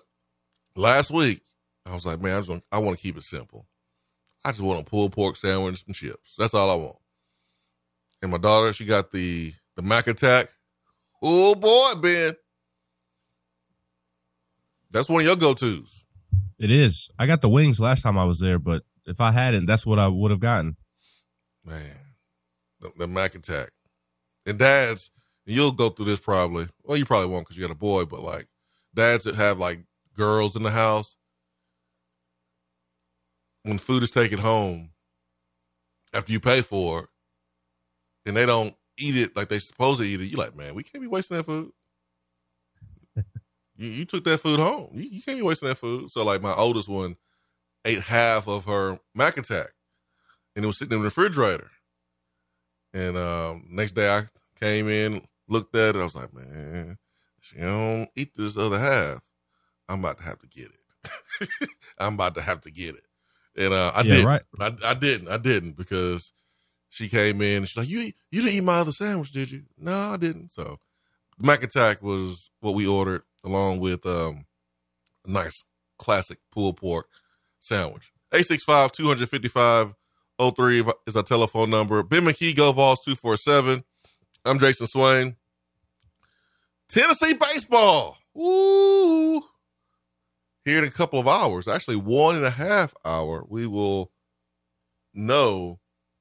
last 0.78 1.10
week, 1.10 1.42
I 1.84 1.92
was 1.92 2.06
like, 2.06 2.20
man, 2.20 2.38
I, 2.38 2.40
just 2.40 2.66
I 2.72 2.78
want 2.78 2.96
to 2.96 3.02
keep 3.02 3.16
it 3.16 3.24
simple. 3.24 3.66
I 4.44 4.50
just 4.50 4.62
want 4.62 4.80
a 4.80 4.84
pulled 4.84 5.12
pork 5.12 5.36
sandwich 5.36 5.70
and 5.70 5.78
some 5.78 6.08
chips. 6.08 6.34
That's 6.38 6.54
all 6.54 6.70
I 6.70 6.76
want. 6.76 6.96
And 8.22 8.30
my 8.30 8.38
daughter, 8.38 8.72
she 8.72 8.84
got 8.84 9.10
the 9.10 9.52
the 9.76 9.82
Mac 9.82 10.06
Attack. 10.06 10.48
Oh 11.22 11.54
boy, 11.54 12.00
Ben. 12.00 12.34
That's 14.90 15.08
one 15.08 15.20
of 15.20 15.26
your 15.26 15.36
go 15.36 15.54
tos. 15.54 16.06
It 16.58 16.70
is. 16.70 17.10
I 17.18 17.26
got 17.26 17.40
the 17.40 17.48
wings 17.48 17.78
last 17.78 18.02
time 18.02 18.16
I 18.16 18.24
was 18.24 18.40
there, 18.40 18.58
but 18.58 18.82
if 19.06 19.20
I 19.20 19.32
hadn't, 19.32 19.66
that's 19.66 19.86
what 19.86 19.98
I 19.98 20.08
would 20.08 20.30
have 20.30 20.40
gotten. 20.40 20.76
Man, 21.64 21.96
the, 22.80 22.92
the 22.96 23.06
Mac 23.06 23.34
Attack. 23.34 23.70
And 24.46 24.58
dads, 24.58 25.10
you'll 25.44 25.72
go 25.72 25.90
through 25.90 26.06
this 26.06 26.20
probably. 26.20 26.68
Well, 26.84 26.96
you 26.96 27.04
probably 27.04 27.28
won't 27.28 27.44
because 27.44 27.56
you 27.56 27.66
got 27.66 27.74
a 27.74 27.78
boy, 27.78 28.06
but 28.06 28.22
like 28.22 28.46
dads 28.94 29.24
that 29.24 29.34
have 29.34 29.58
like 29.58 29.80
girls 30.18 30.56
in 30.56 30.62
the 30.62 30.70
house, 30.70 31.16
when 33.62 33.78
food 33.78 34.02
is 34.02 34.10
taken 34.10 34.38
home 34.38 34.90
after 36.14 36.32
you 36.32 36.40
pay 36.40 36.60
for 36.60 37.00
it, 37.00 37.08
and 38.26 38.36
they 38.36 38.44
don't 38.44 38.74
eat 38.98 39.16
it 39.16 39.36
like 39.36 39.48
they 39.48 39.58
supposed 39.58 40.00
to 40.00 40.06
eat 40.06 40.20
it, 40.20 40.26
you're 40.26 40.38
like, 40.38 40.56
man, 40.56 40.74
we 40.74 40.82
can't 40.82 41.00
be 41.02 41.08
wasting 41.08 41.36
that 41.36 41.44
food. 41.44 41.70
you, 43.76 43.88
you 43.88 44.04
took 44.04 44.24
that 44.24 44.40
food 44.40 44.58
home. 44.58 44.90
You, 44.92 45.08
you, 45.08 45.22
can't 45.22 45.38
be 45.38 45.42
wasting 45.42 45.68
that 45.68 45.76
food. 45.76 46.10
So 46.10 46.24
like 46.24 46.42
my 46.42 46.54
oldest 46.54 46.88
one 46.88 47.16
ate 47.84 48.00
half 48.00 48.48
of 48.48 48.64
her 48.66 48.98
Mac 49.14 49.36
Attack, 49.36 49.68
and 50.56 50.64
it 50.64 50.68
was 50.68 50.78
sitting 50.78 50.96
in 50.96 51.00
the 51.00 51.04
refrigerator. 51.04 51.70
And 52.92 53.16
um, 53.16 53.66
next 53.70 53.92
day 53.92 54.08
I 54.08 54.22
came 54.58 54.88
in, 54.88 55.22
looked 55.48 55.76
at 55.76 55.94
it. 55.94 56.00
I 56.00 56.04
was 56.04 56.14
like, 56.14 56.32
man, 56.34 56.96
she 57.40 57.58
don't 57.58 58.08
eat 58.16 58.32
this 58.34 58.56
other 58.56 58.78
half. 58.78 59.20
I'm 59.88 60.00
about 60.00 60.18
to 60.18 60.24
have 60.24 60.38
to 60.40 60.48
get 60.48 60.66
it. 60.66 61.68
I'm 61.98 62.14
about 62.14 62.34
to 62.34 62.42
have 62.42 62.60
to 62.62 62.70
get 62.70 62.94
it. 62.94 63.04
And 63.56 63.72
uh, 63.72 63.92
I 63.94 64.02
yeah, 64.02 64.14
did. 64.14 64.24
Right. 64.24 64.42
I, 64.60 64.72
I 64.84 64.94
didn't. 64.94 65.28
I 65.28 65.36
didn't 65.36 65.76
because 65.76 66.32
she 66.90 67.08
came 67.08 67.40
in 67.40 67.58
and 67.58 67.68
she's 67.68 67.76
like, 67.76 67.88
"You 67.88 68.12
you 68.30 68.42
didn't 68.42 68.54
eat 68.54 68.62
my 68.62 68.78
other 68.78 68.92
sandwich, 68.92 69.32
did 69.32 69.50
you?" 69.50 69.64
No, 69.76 69.92
I 69.92 70.16
didn't. 70.16 70.52
So 70.52 70.78
Mac 71.38 71.62
Attack 71.62 72.02
was 72.02 72.50
what 72.60 72.74
we 72.74 72.86
ordered 72.86 73.22
along 73.44 73.80
with 73.80 74.04
um, 74.06 74.46
a 75.26 75.30
nice 75.30 75.64
classic 75.98 76.38
pulled 76.52 76.76
pork 76.76 77.08
sandwich. 77.58 78.12
865 78.32 78.92
255 78.92 79.94
03 80.54 80.84
is 81.06 81.16
our 81.16 81.22
telephone 81.22 81.70
number. 81.70 82.02
Ben 82.02 82.22
McKee, 82.22 82.54
Go 82.54 82.72
Vols 82.72 83.00
247. 83.04 83.82
I'm 84.44 84.58
Jason 84.58 84.86
Swain. 84.86 85.36
Tennessee 86.88 87.34
baseball. 87.34 88.16
Woo! 88.34 89.42
Here 90.68 90.76
in 90.76 90.84
a 90.84 90.90
couple 90.90 91.18
of 91.18 91.26
hours, 91.26 91.66
actually 91.66 91.96
one 91.96 92.36
and 92.36 92.44
a 92.44 92.50
half 92.50 92.92
hour, 93.02 93.42
we 93.48 93.66
will 93.66 94.12
know 95.14 95.80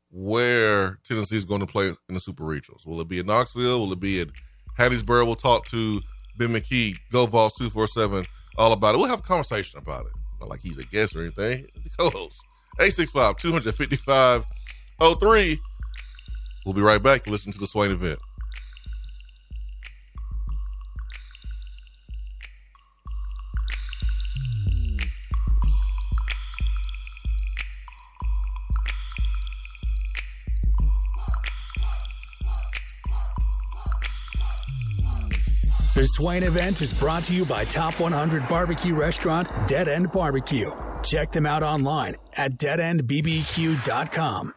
where 0.09 0.99
Tennessee 1.03 1.35
is 1.35 1.43
going 1.43 1.59
to 1.59 1.67
play 1.67 1.89
in 1.89 2.13
the 2.13 2.19
Super 2.21 2.45
Regionals. 2.45 2.87
Will 2.87 3.01
it 3.01 3.09
be 3.09 3.19
in 3.19 3.25
Knoxville? 3.25 3.81
Will 3.81 3.91
it 3.91 3.99
be 3.99 4.21
in 4.21 4.31
Hattiesburg? 4.79 5.25
We'll 5.25 5.35
talk 5.35 5.67
to 5.67 5.99
Ben 6.37 6.53
McKee, 6.53 6.95
Go 7.11 7.25
Vols 7.25 7.55
247, 7.57 8.25
all 8.57 8.71
about 8.71 8.95
it. 8.95 8.99
We'll 8.99 9.09
have 9.09 9.19
a 9.19 9.23
conversation 9.23 9.79
about 9.79 10.05
it. 10.05 10.13
Not 10.39 10.47
like 10.47 10.61
he's 10.61 10.77
a 10.77 10.85
guest 10.85 11.13
or 11.13 11.23
anything. 11.23 11.67
The 11.83 11.89
co-host. 11.99 12.41
865 12.79 13.35
255 13.35 14.45
03. 15.19 15.59
We'll 16.65 16.73
be 16.73 16.79
right 16.79 17.03
back. 17.03 17.27
Listen 17.27 17.51
to 17.51 17.59
the 17.59 17.67
Swain 17.67 17.91
event. 17.91 18.19
The 35.97 36.05
Swain 36.05 36.43
event 36.43 36.83
is 36.83 36.93
brought 36.93 37.23
to 37.23 37.33
you 37.33 37.43
by 37.43 37.65
Top 37.65 37.99
100 37.99 38.47
Barbecue 38.47 38.93
Restaurant, 38.93 39.49
Dead 39.67 39.87
End 39.87 40.11
Barbecue. 40.11 40.69
Check 41.01 41.31
them 41.31 41.47
out 41.47 41.63
online 41.63 42.17
at 42.33 42.59
deadendbbq.com. 42.59 44.53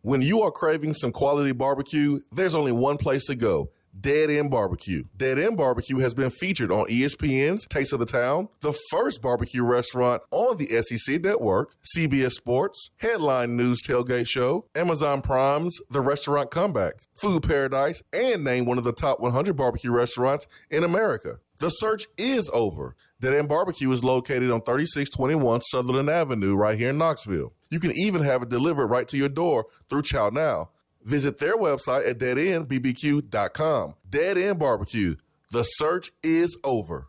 When 0.00 0.22
you 0.22 0.40
are 0.40 0.50
craving 0.50 0.94
some 0.94 1.12
quality 1.12 1.52
barbecue, 1.52 2.20
there's 2.32 2.54
only 2.54 2.72
one 2.72 2.96
place 2.96 3.26
to 3.26 3.34
go. 3.34 3.68
Dead 3.98 4.30
End 4.30 4.50
Barbecue. 4.50 5.04
Dead 5.16 5.38
End 5.38 5.56
Barbecue 5.56 5.98
has 5.98 6.14
been 6.14 6.30
featured 6.30 6.70
on 6.70 6.86
ESPN's 6.86 7.66
Taste 7.66 7.92
of 7.92 7.98
the 7.98 8.06
Town, 8.06 8.48
the 8.60 8.72
first 8.90 9.20
barbecue 9.20 9.64
restaurant 9.64 10.22
on 10.30 10.56
the 10.56 10.66
SEC 10.66 11.20
network, 11.20 11.74
CBS 11.96 12.32
Sports, 12.32 12.90
Headline 12.96 13.56
News 13.56 13.82
Tailgate 13.82 14.28
Show, 14.28 14.66
Amazon 14.74 15.22
Prime's 15.22 15.78
The 15.90 16.00
Restaurant 16.00 16.50
Comeback, 16.50 16.94
Food 17.20 17.42
Paradise, 17.42 18.02
and 18.12 18.44
named 18.44 18.66
one 18.66 18.78
of 18.78 18.84
the 18.84 18.92
top 18.92 19.20
100 19.20 19.56
barbecue 19.56 19.90
restaurants 19.90 20.46
in 20.70 20.84
America. 20.84 21.38
The 21.58 21.68
search 21.68 22.06
is 22.16 22.48
over. 22.54 22.96
Dead 23.20 23.34
End 23.34 23.48
Barbecue 23.48 23.90
is 23.90 24.02
located 24.02 24.50
on 24.50 24.62
3621 24.62 25.60
Sutherland 25.60 26.08
Avenue 26.08 26.54
right 26.54 26.78
here 26.78 26.88
in 26.88 26.96
Knoxville. 26.96 27.52
You 27.68 27.78
can 27.78 27.92
even 27.94 28.22
have 28.22 28.42
it 28.42 28.48
delivered 28.48 28.86
right 28.86 29.06
to 29.08 29.18
your 29.18 29.28
door 29.28 29.66
through 29.90 30.02
Chow 30.02 30.30
Now. 30.30 30.70
Visit 31.10 31.38
their 31.38 31.56
website 31.56 32.08
at 32.08 32.18
deadendbbq.com. 32.18 33.94
Dead 34.08 34.38
End 34.38 34.60
Barbecue. 34.60 35.16
The 35.50 35.64
search 35.64 36.12
is 36.22 36.56
over. 36.62 37.08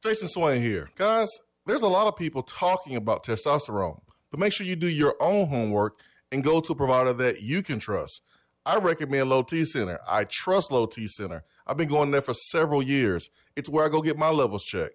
Jason 0.00 0.28
Swain 0.28 0.62
here. 0.62 0.90
Guys, 0.94 1.28
there's 1.66 1.82
a 1.82 1.88
lot 1.88 2.06
of 2.06 2.16
people 2.16 2.44
talking 2.44 2.94
about 2.94 3.24
testosterone, 3.24 4.00
but 4.30 4.38
make 4.38 4.52
sure 4.52 4.64
you 4.64 4.76
do 4.76 4.88
your 4.88 5.16
own 5.18 5.48
homework 5.48 5.98
and 6.30 6.44
go 6.44 6.60
to 6.60 6.72
a 6.72 6.76
provider 6.76 7.12
that 7.14 7.42
you 7.42 7.64
can 7.64 7.80
trust. 7.80 8.22
I 8.64 8.76
recommend 8.76 9.28
Low 9.28 9.42
T 9.42 9.64
Center. 9.64 9.98
I 10.08 10.22
trust 10.22 10.70
Low 10.70 10.86
T 10.86 11.08
Center. 11.08 11.42
I've 11.66 11.76
been 11.76 11.88
going 11.88 12.12
there 12.12 12.22
for 12.22 12.34
several 12.34 12.80
years. 12.80 13.28
It's 13.56 13.68
where 13.68 13.84
I 13.84 13.88
go 13.88 14.02
get 14.02 14.16
my 14.16 14.30
levels 14.30 14.62
checked. 14.62 14.94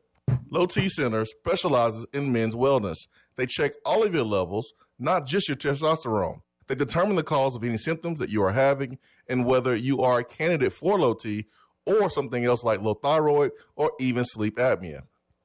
Low 0.50 0.68
T 0.68 0.88
Center 0.88 1.26
specializes 1.26 2.08
in 2.14 2.32
men's 2.32 2.56
wellness. 2.56 3.10
They 3.36 3.46
check 3.46 3.74
all 3.84 4.04
of 4.04 4.16
your 4.16 4.24
levels, 4.24 4.72
not 4.98 5.26
just 5.26 5.50
your 5.50 5.58
testosterone. 5.58 6.44
They 6.68 6.76
determine 6.76 7.16
the 7.16 7.24
cause 7.24 7.56
of 7.56 7.64
any 7.64 7.78
symptoms 7.78 8.20
that 8.20 8.30
you 8.30 8.44
are 8.44 8.52
having 8.52 8.98
and 9.28 9.46
whether 9.46 9.76
you 9.76 10.02
are 10.02 10.20
a 10.20 10.24
candidate 10.24 10.74
for 10.74 11.00
low 11.00 11.14
T 11.14 11.46
or 11.86 12.10
something 12.10 12.44
else 12.44 12.64
like 12.64 12.82
low 12.82 12.96
thyroid 12.96 13.52
or 13.76 13.92
even 14.00 14.26
sleep 14.26 14.58
apnea. 14.58 15.02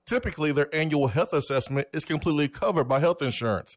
Typically, 0.07 0.51
their 0.51 0.75
annual 0.75 1.09
health 1.09 1.33
assessment 1.33 1.87
is 1.93 2.05
completely 2.05 2.49
covered 2.49 2.85
by 2.85 2.99
health 2.99 3.23
insurance. 3.23 3.77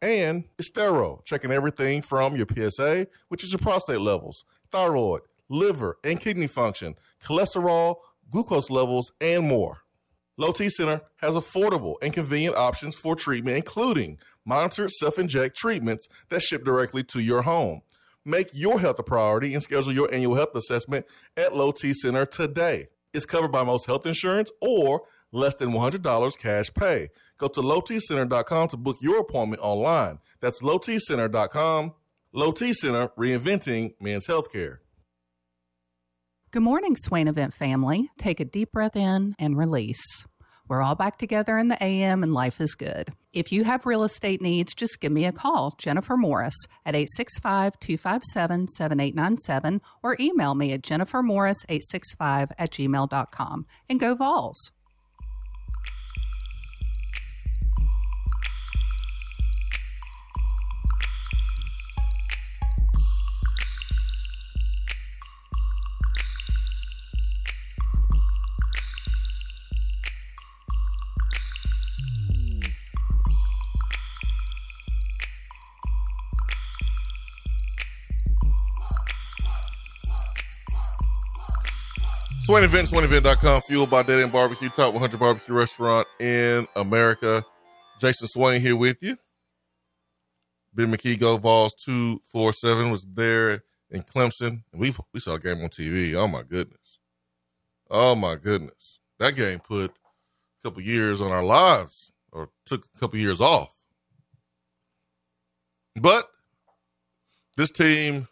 And 0.00 0.44
it's 0.58 0.70
thorough, 0.70 1.22
checking 1.24 1.50
everything 1.50 2.02
from 2.02 2.36
your 2.36 2.46
PSA, 2.46 3.08
which 3.28 3.42
is 3.42 3.52
your 3.52 3.58
prostate 3.58 4.00
levels, 4.00 4.44
thyroid, 4.70 5.22
liver 5.48 5.98
and 6.04 6.20
kidney 6.20 6.46
function, 6.46 6.94
cholesterol, 7.22 7.96
glucose 8.30 8.70
levels, 8.70 9.12
and 9.20 9.46
more. 9.46 9.78
Low 10.36 10.52
T 10.52 10.68
Center 10.68 11.00
has 11.16 11.34
affordable 11.34 11.94
and 12.02 12.12
convenient 12.12 12.56
options 12.56 12.96
for 12.96 13.14
treatment, 13.14 13.56
including 13.56 14.18
monitored 14.44 14.90
self 14.90 15.18
inject 15.18 15.56
treatments 15.56 16.08
that 16.28 16.42
ship 16.42 16.64
directly 16.64 17.02
to 17.04 17.20
your 17.20 17.42
home. 17.42 17.82
Make 18.24 18.48
your 18.52 18.80
health 18.80 18.98
a 18.98 19.02
priority 19.02 19.52
and 19.54 19.62
schedule 19.62 19.92
your 19.92 20.12
annual 20.12 20.34
health 20.34 20.54
assessment 20.54 21.06
at 21.36 21.54
Low 21.54 21.72
T 21.72 21.92
Center 21.92 22.24
today. 22.24 22.88
It's 23.12 23.26
covered 23.26 23.52
by 23.52 23.62
most 23.62 23.86
health 23.86 24.06
insurance 24.06 24.50
or 24.60 25.02
less 25.30 25.54
than 25.54 25.72
$100 25.72 26.38
cash 26.38 26.72
pay. 26.72 27.10
Go 27.38 27.48
to 27.48 27.60
lowtcenter.com 27.60 28.68
to 28.68 28.76
book 28.76 28.96
your 29.00 29.20
appointment 29.20 29.60
online. 29.62 30.20
That's 30.40 30.62
lowtcenter.com. 30.62 31.94
Low 32.32 32.52
T 32.52 32.72
Center, 32.72 33.08
reinventing 33.18 33.94
men's 34.00 34.26
healthcare. 34.26 34.78
Good 36.50 36.62
morning, 36.62 36.96
Swain 36.96 37.28
Event 37.28 37.52
family. 37.52 38.10
Take 38.16 38.40
a 38.40 38.44
deep 38.44 38.72
breath 38.72 38.96
in 38.96 39.34
and 39.38 39.58
release. 39.58 40.24
We're 40.68 40.82
all 40.82 40.94
back 40.94 41.18
together 41.18 41.58
in 41.58 41.68
the 41.68 41.82
AM 41.82 42.22
and 42.22 42.32
life 42.32 42.60
is 42.60 42.74
good. 42.74 43.12
If 43.34 43.50
you 43.50 43.64
have 43.64 43.84
real 43.84 44.04
estate 44.04 44.40
needs, 44.40 44.74
just 44.74 45.00
give 45.00 45.10
me 45.10 45.24
a 45.24 45.32
call, 45.32 45.74
Jennifer 45.76 46.16
Morris, 46.16 46.54
at 46.86 46.94
865 46.94 47.80
257 47.80 48.68
7897 48.68 49.80
or 50.04 50.16
email 50.20 50.54
me 50.54 50.72
at 50.72 50.82
jennifermorris865 50.82 52.52
at 52.56 52.70
gmail.com. 52.70 53.66
And 53.90 53.98
go 53.98 54.14
Vols. 54.14 54.70
Swain 82.54 82.62
Event, 82.62 82.88
SwainEvent.com, 82.88 83.62
fueled 83.62 83.90
by 83.90 84.04
Dead 84.04 84.22
End 84.22 84.30
Barbecue, 84.30 84.68
top 84.68 84.92
100 84.92 85.18
barbecue 85.18 85.52
restaurant 85.52 86.06
in 86.20 86.68
America. 86.76 87.42
Jason 88.00 88.28
Swain 88.28 88.60
here 88.60 88.76
with 88.76 88.96
you. 89.00 89.16
Ben 90.72 90.86
McKee 90.86 91.18
Go 91.18 91.36
Vols 91.36 91.74
247 91.84 92.92
was 92.92 93.04
there 93.12 93.60
in 93.90 94.02
Clemson. 94.02 94.62
And 94.70 94.80
we, 94.80 94.94
we 95.12 95.18
saw 95.18 95.34
a 95.34 95.40
game 95.40 95.64
on 95.64 95.68
TV. 95.68 96.14
Oh, 96.14 96.28
my 96.28 96.44
goodness. 96.44 97.00
Oh, 97.90 98.14
my 98.14 98.36
goodness. 98.36 99.00
That 99.18 99.34
game 99.34 99.58
put 99.58 99.90
a 99.90 100.62
couple 100.62 100.80
years 100.80 101.20
on 101.20 101.32
our 101.32 101.44
lives 101.44 102.12
or 102.30 102.50
took 102.66 102.84
a 102.84 103.00
couple 103.00 103.18
years 103.18 103.40
off. 103.40 103.74
But 106.00 106.28
this 107.56 107.72
team 107.72 108.28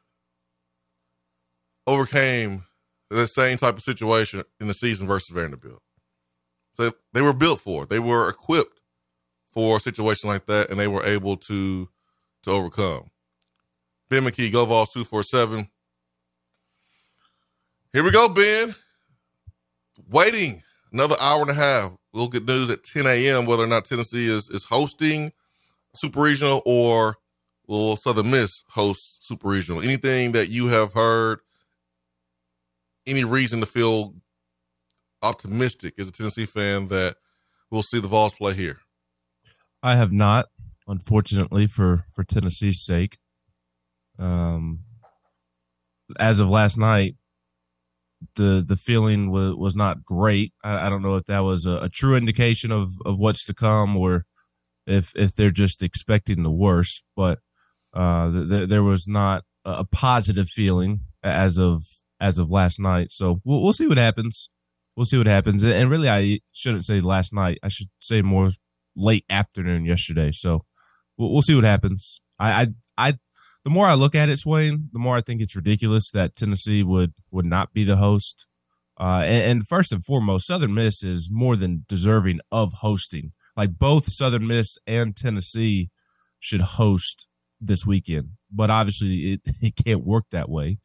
overcame 1.89 2.67
the 3.17 3.29
same 3.29 3.59
type 3.59 3.77
of 3.77 3.83
situation 3.83 4.43
in 4.61 4.67
the 4.69 4.75
season 4.75 5.07
versus 5.07 5.31
Vanderbilt. 5.31 5.83
So 6.77 6.91
they 7.13 7.23
were 7.23 7.33
built 7.33 7.61
for 7.61 7.85
it. 7.85 7.91
They 7.91 7.99
were 7.99 8.29
equipped 8.29 8.81
for 9.51 9.77
a 9.77 9.81
situation 9.81 10.29
like 10.31 10.47
that, 10.47 10.71
and 10.71 10.81
they 10.81 10.89
were 10.89 11.05
able 11.05 11.37
to 11.39 11.89
to 12.45 12.51
overcome. 12.51 13.11
Ben 14.11 14.25
McKee, 14.25 14.53
Go 14.53 14.65
Vols 14.65 14.93
two 14.93 15.05
four 15.05 15.23
seven. 15.23 15.69
Here 17.93 18.03
we 18.03 18.11
go, 18.11 18.29
Ben. 18.29 18.75
Waiting 20.11 20.63
another 20.93 21.17
hour 21.21 21.43
and 21.43 21.51
a 21.51 21.55
half. 21.55 21.93
We'll 22.13 22.29
get 22.29 22.45
news 22.45 22.71
at 22.71 22.85
10 22.85 23.07
a.m. 23.07 23.47
whether 23.47 23.65
or 23.65 23.69
not 23.69 23.85
Tennessee 23.85 24.27
is 24.27 24.49
is 24.51 24.65
hosting 24.65 25.33
Super 25.95 26.21
Regional 26.21 26.63
or 26.67 27.17
will 27.67 27.97
Southern 27.97 28.31
Miss 28.31 28.65
host 28.69 29.27
Super 29.27 29.49
Regional. 29.49 29.83
Anything 29.83 30.33
that 30.33 30.49
you 30.49 30.69
have 30.69 30.93
heard 30.93 31.41
any 33.07 33.25
reason 33.25 33.61
to 33.61 33.67
feel 33.67 34.15
optimistic 35.23 35.95
as 35.99 36.09
a 36.09 36.13
Tennessee 36.13 36.47
fan 36.47 36.87
that 36.87 37.17
we'll 37.71 37.83
see 37.83 38.01
the 38.01 38.09
Vols 38.09 38.35
play 38.35 38.55
here? 38.55 38.79
I 39.83 39.97
have 39.97 40.13
not, 40.13 40.47
unfortunately, 40.87 41.67
for 41.67 42.05
for 42.13 42.25
Tennessee's 42.25 42.85
sake. 42.85 43.19
Um, 44.19 44.81
as 46.19 46.41
of 46.41 46.49
last 46.49 46.77
night, 46.77 47.17
the 48.37 48.65
the 48.67 48.77
feeling 48.77 49.31
was 49.31 49.55
was 49.55 49.77
not 49.77 50.05
great. 50.05 50.53
I, 50.63 50.87
I 50.87 50.89
don't 50.89 51.03
know 51.03 51.17
if 51.17 51.27
that 51.27 51.41
was 51.41 51.67
a, 51.67 51.79
a, 51.83 51.89
true 51.89 52.17
indication 52.17 52.71
of 52.71 52.93
of 53.05 53.19
what's 53.19 53.45
to 53.47 53.55
come 53.55 53.97
or 53.97 54.25
if 54.87 55.13
if 55.17 55.35
they're 55.35 55.51
just 55.51 55.83
expecting 55.83 56.43
the 56.43 56.51
worst. 56.51 57.03
But 57.17 57.41
uh, 57.95 58.31
th- 58.31 58.69
there 58.69 58.83
was 58.83 59.07
not 59.07 59.45
a 59.65 59.85
positive 59.85 60.49
feeling 60.49 61.01
as 61.23 61.59
of 61.59 61.85
as 62.23 62.39
of 62.39 62.51
last 62.51 62.79
night. 62.79 63.09
So 63.11 63.43
we'll 63.45 63.63
we'll 63.63 63.75
see 63.75 63.89
what 63.89 63.99
happens. 63.99 64.49
We'll 64.97 65.07
see 65.07 65.19
what 65.19 65.27
happens. 65.27 65.65
And 65.65 65.91
really, 65.91 66.09
I 66.09 66.41
shouldn't 66.53 66.87
say 66.87 67.01
last 67.01 67.33
night. 67.33 67.59
I 67.63 67.69
should 67.69 67.89
say 68.01 68.23
more 68.23 68.53
late 68.95 69.25
afternoon 69.29 69.85
yesterday. 69.85 70.31
So 70.33 70.65
we'll, 71.19 71.33
we'll 71.33 71.43
see 71.43 71.55
what 71.55 71.65
happens. 71.65 72.21
I, 72.39 72.63
I 72.63 72.67
I 72.97 73.19
the 73.65 73.71
more 73.71 73.87
I 73.87 73.95
look 73.95 74.15
at 74.15 74.29
it, 74.29 74.39
Swain, 74.39 74.89
the 74.93 74.99
more 74.99 75.17
I 75.17 75.21
think 75.21 75.41
it's 75.41 75.57
ridiculous 75.57 76.11
that 76.13 76.37
Tennessee 76.37 76.83
would 76.83 77.13
would 77.31 77.45
not 77.45 77.73
be 77.73 77.85
the 77.85 77.97
host. 77.97 78.47
Uh, 79.01 79.23
and, 79.25 79.45
and, 79.45 79.69
first 79.69 79.91
and 79.91 80.05
foremost, 80.05 80.47
Southern 80.47 80.75
Miss 80.75 81.03
is 81.03 81.31
more 81.33 81.57
than 81.57 81.85
deserving 81.89 82.41
of 82.53 82.75
hosting. 82.75 83.33
Like 83.57 83.79
both 83.79 84.13
Southern 84.13 84.47
Miss 84.47 84.77
and 84.87 85.17
Tennessee 85.17 85.91
should 86.39 86.61
host 86.61 87.27
this 87.61 87.87
weekend, 87.87 88.31
but 88.51 88.71
obviously 88.71 89.33
it, 89.33 89.41
it 89.61 89.75
can't 89.83 90.05
work 90.05 90.27
that 90.31 90.49
way. 90.49 90.79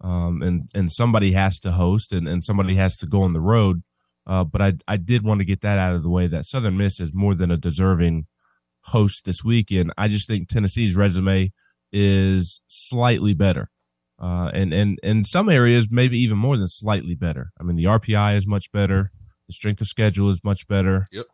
Um, 0.00 0.42
and 0.42 0.70
and 0.74 0.92
somebody 0.92 1.32
has 1.32 1.58
to 1.60 1.72
host, 1.72 2.12
and, 2.12 2.28
and 2.28 2.44
somebody 2.44 2.76
has 2.76 2.96
to 2.98 3.06
go 3.06 3.22
on 3.22 3.32
the 3.32 3.40
road. 3.40 3.82
Uh, 4.26 4.44
but 4.44 4.62
I 4.62 4.74
I 4.86 4.96
did 4.96 5.24
want 5.24 5.40
to 5.40 5.44
get 5.44 5.62
that 5.62 5.78
out 5.78 5.94
of 5.94 6.02
the 6.02 6.10
way 6.10 6.26
that 6.28 6.46
Southern 6.46 6.76
Miss 6.76 7.00
is 7.00 7.12
more 7.12 7.34
than 7.34 7.50
a 7.50 7.56
deserving 7.56 8.26
host 8.82 9.24
this 9.24 9.44
weekend. 9.44 9.92
I 9.96 10.08
just 10.08 10.28
think 10.28 10.48
Tennessee's 10.48 10.96
resume 10.96 11.52
is 11.92 12.60
slightly 12.68 13.34
better. 13.34 13.70
Uh, 14.20 14.50
and, 14.52 14.72
and 14.72 14.98
in 15.02 15.24
some 15.24 15.48
areas, 15.48 15.88
maybe 15.90 16.18
even 16.18 16.36
more 16.36 16.56
than 16.56 16.66
slightly 16.66 17.14
better. 17.14 17.52
I 17.60 17.62
mean, 17.62 17.76
the 17.76 17.84
RPI 17.84 18.36
is 18.36 18.46
much 18.46 18.72
better. 18.72 19.12
The 19.46 19.52
strength 19.52 19.80
of 19.80 19.86
schedule 19.86 20.30
is 20.30 20.42
much 20.42 20.66
better. 20.66 21.06
Yep. 21.12 21.26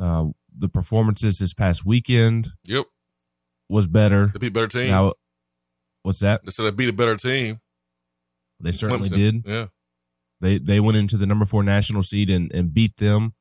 Uh, 0.00 0.24
the 0.56 0.68
performances 0.68 1.38
this 1.38 1.52
past 1.52 1.84
weekend. 1.84 2.52
Yep. 2.64 2.86
Was 3.68 3.86
better. 3.86 4.28
They 4.32 4.38
beat 4.38 4.52
better 4.52 4.68
team. 4.68 4.90
Now, 4.90 5.14
what's 6.02 6.20
that? 6.20 6.44
They 6.44 6.52
said 6.52 6.64
they 6.64 6.70
beat 6.70 6.88
a 6.88 6.92
better 6.92 7.16
team. 7.16 7.60
They 8.60 8.72
certainly 8.72 9.08
Clemson. 9.08 9.16
did. 9.16 9.42
Yeah. 9.46 9.66
They 10.40 10.58
they 10.58 10.80
went 10.80 10.98
into 10.98 11.16
the 11.16 11.26
number 11.26 11.46
four 11.46 11.62
national 11.62 12.02
seed 12.02 12.30
and, 12.30 12.52
and 12.52 12.72
beat 12.72 12.96
them. 12.98 13.34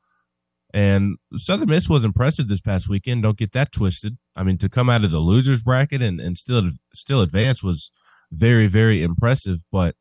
And 0.74 1.18
Southern 1.38 1.70
Miss 1.70 1.88
was 1.88 2.04
impressive 2.04 2.48
this 2.48 2.62
past 2.62 2.90
weekend. 2.90 3.24
Don't 3.24 3.38
get 3.38 3.54
that 3.54 3.72
twisted. 3.72 4.18
I 4.36 4.44
mean, 4.44 4.58
to 4.58 4.70
come 4.70 4.90
out 4.90 5.06
of 5.06 5.12
the 5.12 5.20
losers 5.20 5.64
bracket 5.64 6.02
and, 6.02 6.20
and 6.20 6.38
still 6.38 6.72
still 6.94 7.22
advance 7.22 7.64
was 7.64 7.92
very 8.32 8.68
very 8.68 9.04
impressive. 9.04 9.64
But 9.72 9.96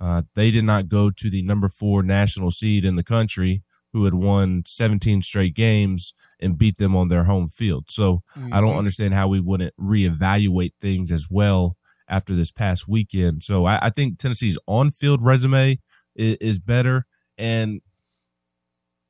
uh, 0.00 0.22
they 0.34 0.50
did 0.50 0.64
not 0.64 0.88
go 0.88 1.10
to 1.10 1.30
the 1.30 1.42
number 1.42 1.68
four 1.68 2.02
national 2.02 2.50
seed 2.50 2.84
in 2.84 2.96
the 2.96 3.04
country, 3.04 3.62
who 3.92 4.04
had 4.04 4.14
won 4.14 4.62
17 4.66 5.22
straight 5.22 5.54
games 5.54 6.14
and 6.40 6.56
beat 6.56 6.78
them 6.78 6.96
on 6.96 7.08
their 7.08 7.24
home 7.24 7.48
field. 7.48 7.86
So 7.90 8.22
mm-hmm. 8.36 8.52
I 8.52 8.60
don't 8.60 8.78
understand 8.78 9.14
how 9.14 9.28
we 9.28 9.40
wouldn't 9.40 9.74
reevaluate 9.78 10.72
things 10.80 11.12
as 11.12 11.28
well 11.30 11.76
after 12.10 12.34
this 12.34 12.50
past 12.50 12.88
weekend. 12.88 13.42
So 13.42 13.64
I, 13.64 13.86
I 13.86 13.90
think 13.90 14.18
Tennessee's 14.18 14.58
on 14.66 14.90
field 14.90 15.24
resume 15.24 15.78
is, 16.14 16.36
is 16.40 16.58
better. 16.58 17.06
And 17.38 17.80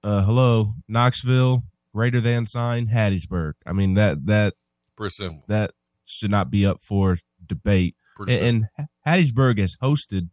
uh, 0.05 0.23
hello, 0.23 0.75
Knoxville, 0.87 1.63
greater 1.93 2.21
than 2.21 2.47
sign, 2.47 2.89
Hattiesburg. 2.89 3.55
I 3.67 3.73
mean 3.73 3.95
that 3.95 4.27
that 4.27 4.55
that 5.49 5.73
should 6.05 6.31
not 6.31 6.51
be 6.51 6.65
up 6.67 6.81
for 6.83 7.19
debate. 7.45 7.97
And, 8.19 8.69
and, 8.77 8.89
Hattiesburg 9.07 9.59
has 9.59 9.77
hosted 9.83 10.29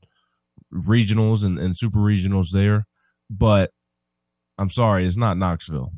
regionals 0.74 1.46
and, 1.46 1.58
and 1.58 1.78
super 1.78 2.00
regionals 2.00 2.50
there, 2.52 2.86
but 3.30 3.72
I'm 4.58 4.70
sorry, 4.70 5.06
it's 5.06 5.16
not 5.16 5.38
Knoxville. 5.38 5.94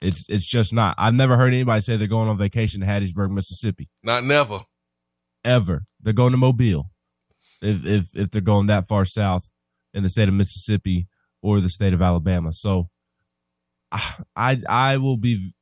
It's 0.00 0.26
it's 0.28 0.46
just 0.46 0.72
not. 0.72 0.94
I've 0.98 1.14
never 1.14 1.36
heard 1.36 1.54
anybody 1.54 1.80
say 1.80 1.96
they're 1.96 2.06
going 2.06 2.28
on 2.28 2.36
vacation 2.36 2.82
to 2.82 2.86
Hattiesburg, 2.86 3.30
Mississippi. 3.30 3.88
Not 4.02 4.22
never. 4.22 4.60
Ever. 5.44 5.84
They're 6.00 6.12
going 6.12 6.32
to 6.32 6.38
Mobile. 6.38 6.90
If 7.60 7.84
if 7.84 8.06
if 8.14 8.30
they're 8.30 8.40
going 8.40 8.66
that 8.66 8.88
far 8.88 9.04
south 9.04 9.50
in 9.92 10.02
the 10.02 10.08
state 10.08 10.28
of 10.28 10.34
Mississippi 10.34 11.06
or 11.42 11.60
the 11.60 11.68
state 11.68 11.92
of 11.92 12.02
Alabama. 12.02 12.52
So 12.52 12.88
ah, 13.92 14.20
I 14.36 14.60
I 14.68 14.96
will 14.96 15.16
be 15.16 15.52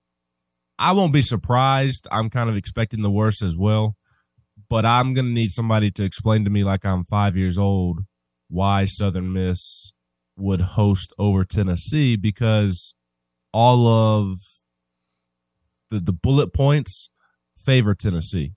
I 0.78 0.92
won't 0.92 1.12
be 1.12 1.22
surprised. 1.22 2.08
I'm 2.10 2.30
kind 2.30 2.50
of 2.50 2.56
expecting 2.56 3.02
the 3.02 3.10
worst 3.10 3.42
as 3.42 3.56
well, 3.56 3.96
but 4.68 4.84
I'm 4.84 5.14
gonna 5.14 5.28
need 5.28 5.50
somebody 5.50 5.90
to 5.92 6.04
explain 6.04 6.44
to 6.44 6.50
me 6.50 6.64
like 6.64 6.84
I'm 6.84 7.04
five 7.04 7.36
years 7.36 7.58
old 7.58 8.00
why 8.48 8.84
Southern 8.84 9.32
Miss 9.32 9.92
would 10.36 10.60
host 10.60 11.12
over 11.18 11.44
Tennessee 11.44 12.16
because 12.16 12.94
all 13.52 13.86
of 13.86 14.38
the 15.90 16.00
the 16.00 16.12
bullet 16.12 16.52
points 16.52 17.10
favor 17.54 17.94
Tennessee. 17.94 18.54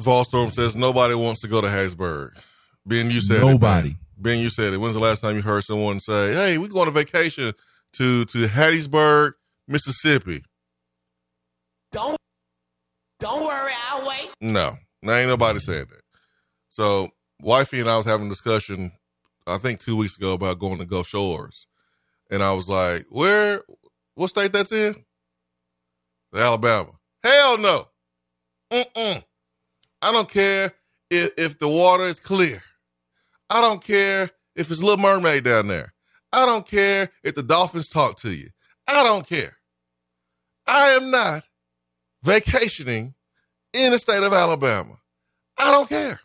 Volstorm 0.00 0.50
says 0.50 0.74
nobody 0.76 1.14
wants 1.14 1.40
to 1.42 1.48
go 1.48 1.60
to 1.60 1.66
Hattiesburg. 1.66 2.30
Ben, 2.86 3.10
you 3.10 3.20
said 3.20 3.42
nobody. 3.42 3.90
It, 3.90 3.96
Ben, 4.16 4.38
you 4.38 4.48
said 4.48 4.72
it. 4.72 4.78
When's 4.78 4.94
the 4.94 5.00
last 5.00 5.20
time 5.20 5.36
you 5.36 5.42
heard 5.42 5.64
someone 5.64 6.00
say, 6.00 6.32
"Hey, 6.32 6.58
we're 6.58 6.68
going 6.68 6.88
on 6.88 6.94
vacation 6.94 7.52
to 7.94 8.24
to 8.24 8.38
Hattiesburg, 8.46 9.32
Mississippi"? 9.68 10.42
Don't 11.92 12.16
don't 13.20 13.44
worry, 13.44 13.72
I'll 13.90 14.06
wait. 14.06 14.32
No, 14.40 14.76
now 15.02 15.14
ain't 15.14 15.28
nobody 15.28 15.58
saying 15.60 15.86
that. 15.90 16.02
So, 16.70 17.08
wifey 17.40 17.80
and 17.80 17.88
I 17.88 17.96
was 17.96 18.06
having 18.06 18.26
a 18.26 18.30
discussion, 18.30 18.92
I 19.46 19.58
think 19.58 19.80
two 19.80 19.96
weeks 19.96 20.16
ago 20.16 20.32
about 20.32 20.58
going 20.58 20.78
to 20.78 20.86
Gulf 20.86 21.08
Shores, 21.08 21.66
and 22.30 22.42
I 22.42 22.52
was 22.52 22.68
like, 22.68 23.06
"Where? 23.10 23.62
What 24.14 24.30
state 24.30 24.52
that's 24.52 24.72
in?" 24.72 25.04
Alabama. 26.34 26.92
Hell 27.22 27.58
no. 27.58 27.88
Mm-mm. 28.72 29.22
I 30.02 30.12
don't 30.12 30.28
care 30.28 30.72
if, 31.10 31.30
if 31.38 31.58
the 31.58 31.68
water 31.68 32.04
is 32.04 32.18
clear. 32.18 32.62
I 33.48 33.60
don't 33.60 33.82
care 33.82 34.30
if 34.56 34.70
it's 34.70 34.82
Little 34.82 35.02
Mermaid 35.02 35.44
down 35.44 35.68
there. 35.68 35.94
I 36.32 36.46
don't 36.46 36.66
care 36.66 37.10
if 37.22 37.34
the 37.34 37.42
dolphins 37.42 37.88
talk 37.88 38.16
to 38.18 38.32
you. 38.32 38.48
I 38.88 39.04
don't 39.04 39.26
care. 39.26 39.56
I 40.66 40.90
am 40.90 41.10
not 41.10 41.42
vacationing 42.22 43.14
in 43.72 43.92
the 43.92 43.98
state 43.98 44.22
of 44.22 44.32
Alabama. 44.32 44.98
I 45.58 45.70
don't 45.70 45.88
care. 45.88 46.20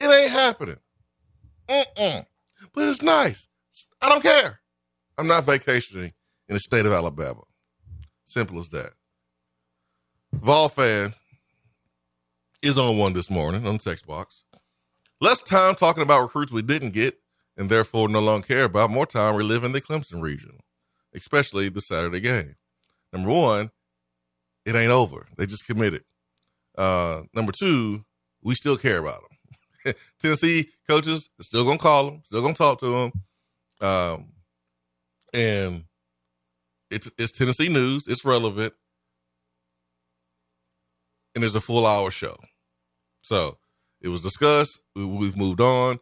It 0.00 0.06
ain't 0.06 0.30
happening. 0.30 0.76
Mm-mm. 1.68 2.26
But 2.74 2.88
it's 2.88 3.02
nice. 3.02 3.48
I 4.00 4.08
don't 4.08 4.22
care. 4.22 4.60
I'm 5.18 5.26
not 5.26 5.44
vacationing 5.44 6.12
in 6.48 6.54
the 6.54 6.60
state 6.60 6.86
of 6.86 6.92
Alabama. 6.92 7.42
Simple 8.24 8.60
as 8.60 8.68
that. 8.70 8.90
Vol 10.34 10.68
fan 10.68 11.14
is 12.66 12.76
on 12.76 12.98
one 12.98 13.12
this 13.12 13.30
morning 13.30 13.66
on 13.66 13.76
the 13.76 13.82
text 13.82 14.06
box. 14.06 14.42
Less 15.20 15.40
time 15.40 15.76
talking 15.76 16.02
about 16.02 16.22
recruits 16.22 16.52
we 16.52 16.62
didn't 16.62 16.90
get 16.90 17.18
and 17.56 17.70
therefore 17.70 18.08
no 18.08 18.20
longer 18.20 18.46
care 18.46 18.64
about. 18.64 18.90
More 18.90 19.06
time 19.06 19.36
reliving 19.36 19.72
the 19.72 19.80
Clemson 19.80 20.20
region, 20.20 20.58
especially 21.14 21.68
the 21.68 21.80
Saturday 21.80 22.20
game. 22.20 22.56
Number 23.12 23.30
one, 23.30 23.70
it 24.64 24.74
ain't 24.74 24.90
over. 24.90 25.26
They 25.38 25.46
just 25.46 25.66
committed. 25.66 26.02
Uh, 26.76 27.22
number 27.32 27.52
two, 27.52 28.04
we 28.42 28.54
still 28.54 28.76
care 28.76 28.98
about 28.98 29.20
them. 29.84 29.94
Tennessee 30.20 30.70
coaches 30.88 31.30
are 31.40 31.44
still 31.44 31.64
gonna 31.64 31.78
call 31.78 32.06
them, 32.06 32.22
still 32.24 32.42
gonna 32.42 32.54
talk 32.54 32.80
to 32.80 32.86
them, 32.86 33.12
um, 33.80 34.32
and 35.32 35.84
it's 36.90 37.10
it's 37.16 37.32
Tennessee 37.32 37.68
news. 37.68 38.08
It's 38.08 38.24
relevant, 38.24 38.74
and 41.34 41.42
there's 41.42 41.54
a 41.54 41.60
full 41.60 41.86
hour 41.86 42.10
show. 42.10 42.36
So 43.26 43.58
it 44.00 44.06
was 44.06 44.22
discussed. 44.22 44.78
We, 44.94 45.02
have 45.02 45.36
moved 45.36 45.60
on. 45.60 45.98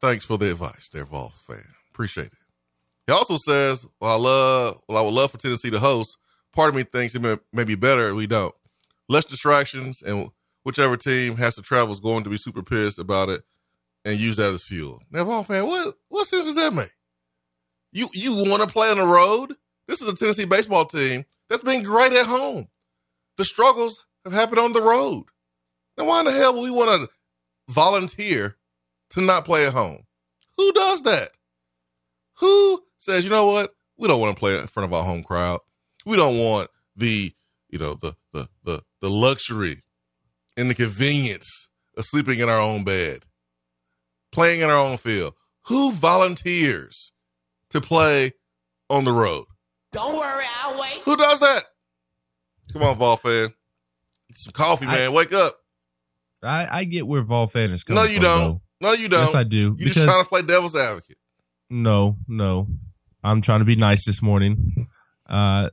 Thanks 0.00 0.24
for 0.24 0.38
the 0.38 0.50
advice, 0.50 0.88
there, 0.88 1.04
Vol 1.04 1.28
fan. 1.28 1.66
Appreciate 1.90 2.28
it. 2.28 2.38
He 3.06 3.12
also 3.12 3.36
says, 3.36 3.86
"Well, 4.00 4.10
I 4.10 4.16
love, 4.16 4.80
well, 4.88 4.96
I 4.96 5.02
would 5.02 5.12
love 5.12 5.32
for 5.32 5.36
Tennessee 5.36 5.68
to 5.68 5.78
host. 5.78 6.16
Part 6.54 6.70
of 6.70 6.76
me 6.76 6.82
thinks 6.82 7.14
it 7.14 7.20
may, 7.20 7.36
may 7.52 7.64
be 7.64 7.74
better 7.74 8.08
if 8.08 8.14
we 8.14 8.26
don't. 8.26 8.54
Less 9.10 9.26
distractions, 9.26 10.00
and 10.00 10.30
whichever 10.62 10.96
team 10.96 11.36
has 11.36 11.54
to 11.56 11.62
travel 11.62 11.92
is 11.92 12.00
going 12.00 12.24
to 12.24 12.30
be 12.30 12.38
super 12.38 12.62
pissed 12.62 12.98
about 12.98 13.28
it, 13.28 13.42
and 14.06 14.18
use 14.18 14.36
that 14.36 14.54
as 14.54 14.62
fuel." 14.62 15.02
Now, 15.10 15.24
Vol 15.24 15.44
fan, 15.44 15.66
what 15.66 15.94
what 16.08 16.26
sense 16.26 16.46
does 16.46 16.54
that 16.54 16.72
make? 16.72 16.94
You 17.92 18.08
you 18.14 18.34
want 18.34 18.62
to 18.62 18.72
play 18.72 18.90
on 18.90 18.96
the 18.96 19.06
road? 19.06 19.56
This 19.88 20.00
is 20.00 20.08
a 20.08 20.16
Tennessee 20.16 20.46
baseball 20.46 20.86
team 20.86 21.26
that's 21.50 21.62
been 21.62 21.82
great 21.82 22.14
at 22.14 22.24
home. 22.24 22.68
The 23.36 23.44
struggles 23.44 24.06
have 24.24 24.32
happened 24.34 24.58
on 24.58 24.72
the 24.72 24.82
road. 24.82 25.24
Now, 25.96 26.06
why 26.06 26.20
in 26.20 26.26
the 26.26 26.32
hell 26.32 26.54
would 26.54 26.62
we 26.62 26.70
want 26.70 27.02
to 27.02 27.08
volunteer 27.68 28.56
to 29.10 29.20
not 29.20 29.44
play 29.44 29.66
at 29.66 29.72
home? 29.72 30.04
Who 30.56 30.72
does 30.72 31.02
that? 31.02 31.30
Who 32.38 32.82
says, 32.98 33.24
you 33.24 33.30
know 33.30 33.46
what? 33.46 33.74
We 33.96 34.08
don't 34.08 34.20
want 34.20 34.36
to 34.36 34.40
play 34.40 34.58
in 34.58 34.66
front 34.66 34.84
of 34.84 34.92
our 34.92 35.04
home 35.04 35.22
crowd. 35.22 35.60
We 36.06 36.16
don't 36.16 36.38
want 36.38 36.68
the, 36.96 37.32
you 37.68 37.78
know, 37.78 37.94
the 37.94 38.14
the 38.32 38.48
the 38.64 38.82
the 39.00 39.10
luxury 39.10 39.82
and 40.56 40.70
the 40.70 40.74
convenience 40.74 41.68
of 41.96 42.04
sleeping 42.04 42.38
in 42.38 42.48
our 42.48 42.60
own 42.60 42.84
bed, 42.84 43.24
playing 44.32 44.60
in 44.60 44.70
our 44.70 44.76
own 44.76 44.96
field. 44.98 45.34
Who 45.66 45.92
volunteers 45.92 47.12
to 47.70 47.80
play 47.80 48.32
on 48.88 49.04
the 49.04 49.12
road? 49.12 49.44
Don't 49.92 50.16
worry, 50.16 50.44
I'll 50.62 50.78
wait. 50.78 51.02
Who 51.04 51.16
does 51.16 51.40
that? 51.40 51.64
Come 52.72 52.82
on, 52.82 52.96
Vol 52.96 53.16
fan. 53.16 53.54
Some 54.38 54.52
coffee, 54.52 54.86
I- 54.86 54.94
man. 54.94 55.12
Wake 55.12 55.32
up. 55.32 55.54
I, 56.42 56.68
I 56.80 56.84
get 56.84 57.04
where 57.06 57.22
Vol 57.22 57.48
fan 57.48 57.72
is 57.72 57.82
coming 57.82 58.02
No, 58.04 58.08
you 58.08 58.16
from, 58.16 58.22
don't. 58.22 58.40
though. 58.80 58.88
No, 58.88 58.92
you 58.92 59.08
don't. 59.08 59.26
Yes, 59.26 59.34
I 59.34 59.42
do. 59.42 59.74
You 59.76 59.86
just 59.86 60.06
trying 60.06 60.22
to 60.22 60.28
play 60.28 60.42
devil's 60.42 60.76
advocate. 60.76 61.18
no, 61.68 62.16
no, 62.28 62.68
I'm 63.24 63.42
trying 63.42 63.58
to 63.58 63.64
be 63.64 63.74
nice 63.74 64.06
this 64.06 64.22
morning. 64.22 64.86
Uh, 65.28 65.70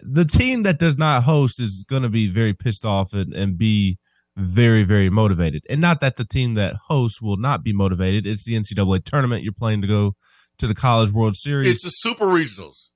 the 0.00 0.26
team 0.26 0.64
that 0.64 0.78
does 0.78 0.98
not 0.98 1.22
host 1.22 1.58
is 1.58 1.82
going 1.88 2.02
to 2.02 2.10
be 2.10 2.28
very 2.28 2.52
pissed 2.52 2.84
off 2.84 3.14
and, 3.14 3.32
and 3.32 3.56
be 3.56 3.98
very, 4.36 4.82
very 4.84 5.08
motivated. 5.08 5.64
And 5.70 5.80
not 5.80 6.00
that 6.00 6.16
the 6.16 6.26
team 6.26 6.54
that 6.54 6.74
hosts 6.88 7.22
will 7.22 7.38
not 7.38 7.64
be 7.64 7.72
motivated. 7.72 8.26
It's 8.26 8.44
the 8.44 8.52
NCAA 8.60 9.02
tournament. 9.04 9.44
You're 9.44 9.54
playing 9.54 9.80
to 9.80 9.86
go 9.88 10.14
to 10.58 10.66
the 10.66 10.74
College 10.74 11.10
World 11.10 11.36
Series. 11.36 11.68
It's 11.70 11.82
the 11.84 11.88
super 11.90 12.26
regionals. 12.26 12.90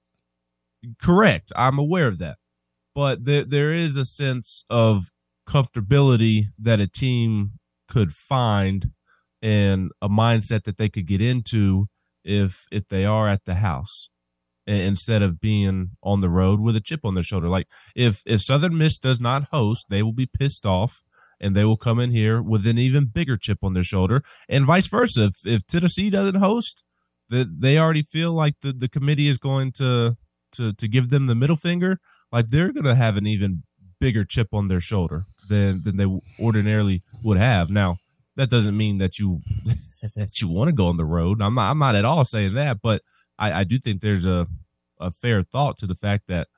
Correct. 1.03 1.51
I'm 1.57 1.79
aware 1.79 2.09
of 2.09 2.19
that. 2.19 2.37
But 2.99 3.27
there 3.27 3.45
there 3.45 3.73
is 3.73 3.97
a 3.97 4.05
sense 4.05 4.65
of 4.69 5.13
comfortability 5.47 6.47
that 6.59 6.81
a 6.81 6.89
team 6.89 7.53
could 7.87 8.13
find 8.13 8.91
and 9.41 9.93
a 10.03 10.09
mindset 10.09 10.65
that 10.65 10.79
they 10.79 10.89
could 10.89 11.07
get 11.07 11.21
into 11.21 11.87
if 12.25 12.67
if 12.73 12.89
they 12.89 13.05
are 13.05 13.29
at 13.29 13.45
the 13.45 13.55
house 13.55 14.11
instead 14.67 15.23
of 15.23 15.39
being 15.39 15.91
on 16.03 16.19
the 16.19 16.29
road 16.29 16.59
with 16.59 16.75
a 16.75 16.81
chip 16.81 17.05
on 17.05 17.15
their 17.15 17.23
shoulder. 17.23 17.49
Like 17.49 17.69
if 17.95 18.25
if 18.27 18.43
Southern 18.43 18.77
Miss 18.77 18.99
does 18.99 19.21
not 19.21 19.51
host, 19.53 19.87
they 19.91 20.03
will 20.03 20.13
be 20.13 20.27
pissed 20.27 20.67
off 20.67 21.05
and 21.39 21.55
they 21.55 21.65
will 21.65 21.77
come 21.77 22.01
in 22.01 22.11
here 22.11 22.43
with 22.43 22.67
an 22.67 22.79
even 22.79 23.05
bigger 23.05 23.37
chip 23.37 23.59
on 23.63 23.75
their 23.75 23.85
shoulder 23.85 24.25
and 24.49 24.67
vice 24.67 24.89
versa. 24.89 25.27
If 25.27 25.47
if 25.47 25.67
Tennessee 25.69 26.11
doesn't 26.11 26.41
host, 26.41 26.83
that 27.29 27.61
they 27.61 27.79
already 27.79 28.03
feel 28.03 28.33
like 28.33 28.57
the, 28.61 28.73
the 28.73 28.89
committee 28.89 29.29
is 29.29 29.39
going 29.39 29.71
to 29.75 30.17
to 30.55 30.73
to 30.73 30.89
give 30.89 31.11
them 31.11 31.27
the 31.27 31.37
middle 31.37 31.55
finger, 31.55 32.01
like 32.33 32.51
they're 32.51 32.73
gonna 32.73 32.95
have 32.95 33.17
an 33.17 33.27
even 33.27 33.63
bigger 34.01 34.25
chip 34.25 34.49
on 34.53 34.69
their 34.69 34.81
shoulder 34.81 35.27
than 35.49 35.83
than 35.83 35.97
they 35.97 36.07
ordinarily 36.41 37.03
would 37.23 37.39
have. 37.39 37.71
Now, 37.71 37.99
that 38.37 38.51
doesn't 38.51 38.77
mean 38.77 38.99
that 38.99 39.19
you 39.19 39.41
that 40.17 40.41
you 40.41 40.49
want 40.49 40.69
to 40.69 40.73
go 40.73 40.87
on 40.87 40.97
the 40.97 41.05
road. 41.05 41.43
I'm 41.43 41.55
not 41.55 41.71
I'm 41.71 41.79
not 41.79 41.95
at 41.95 42.05
all 42.05 42.25
saying 42.25 42.55
that, 42.55 42.81
but 42.83 43.03
I, 43.39 43.61
I 43.61 43.65
do 43.65 43.79
think 43.79 44.01
there's 44.01 44.27
a 44.27 44.47
a 45.01 45.11
fair 45.11 45.43
thought 45.43 45.79
to 45.79 45.87
the 45.87 45.95
fact 45.95 46.25
that 46.29 46.49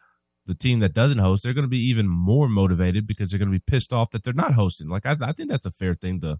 the 0.46 0.54
team 0.54 0.80
that 0.80 0.94
doesn't 0.94 1.18
host, 1.18 1.42
they're 1.42 1.52
going 1.52 1.64
to 1.64 1.68
be 1.68 1.88
even 1.88 2.08
more 2.08 2.48
motivated 2.48 3.06
because 3.06 3.30
they're 3.30 3.38
going 3.38 3.52
to 3.52 3.58
be 3.58 3.62
pissed 3.64 3.92
off 3.92 4.10
that 4.10 4.24
they're 4.24 4.32
not 4.32 4.54
hosting. 4.54 4.88
Like 4.88 5.06
I, 5.06 5.14
I 5.20 5.32
think 5.32 5.50
that's 5.50 5.66
a 5.66 5.70
fair 5.70 5.94
thing 5.94 6.20
to 6.22 6.38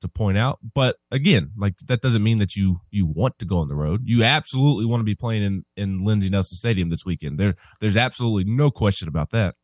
to 0.00 0.08
point 0.08 0.38
out. 0.38 0.58
But 0.74 0.96
again, 1.10 1.52
like 1.56 1.74
that 1.86 2.00
doesn't 2.00 2.22
mean 2.22 2.38
that 2.38 2.56
you 2.56 2.80
you 2.90 3.06
want 3.06 3.38
to 3.38 3.44
go 3.44 3.58
on 3.58 3.68
the 3.68 3.74
road. 3.74 4.02
You 4.04 4.24
absolutely 4.24 4.84
want 4.84 5.00
to 5.00 5.04
be 5.04 5.14
playing 5.14 5.42
in 5.42 5.64
in 5.76 6.04
Lindsey 6.04 6.28
Nelson 6.28 6.56
Stadium 6.56 6.90
this 6.90 7.04
weekend. 7.04 7.38
There 7.38 7.54
there's 7.80 7.96
absolutely 7.96 8.44
no 8.50 8.70
question 8.70 9.08
about 9.08 9.30
that. 9.30 9.54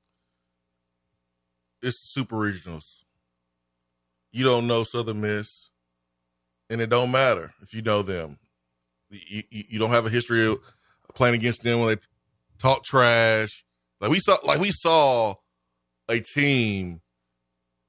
It's 1.83 1.99
super 1.99 2.37
regionals. 2.37 3.05
You 4.31 4.45
don't 4.45 4.67
know 4.67 4.85
Southern 4.85 5.21
Miss, 5.21 5.71
and 6.71 6.81
it 6.81 6.89
don't 6.89 7.11
matter 7.11 7.53
if 7.61 7.75
you 7.75 7.83
know 7.83 8.03
them. 8.03 8.39
You, 9.11 9.43
you, 9.51 9.63
you 9.71 9.79
don't 9.79 9.91
have 9.91 10.07
a 10.07 10.11
history 10.11 10.47
of 10.47 10.59
playing 11.15 11.35
against 11.35 11.63
them 11.63 11.81
when 11.81 11.89
they 11.89 12.01
talk 12.59 12.85
trash. 12.85 13.65
Like 14.01 14.11
we 14.11 14.21
saw, 14.21 14.37
like 14.45 14.59
we 14.59 14.71
saw 14.71 15.35
a 16.09 16.21
team 16.21 17.03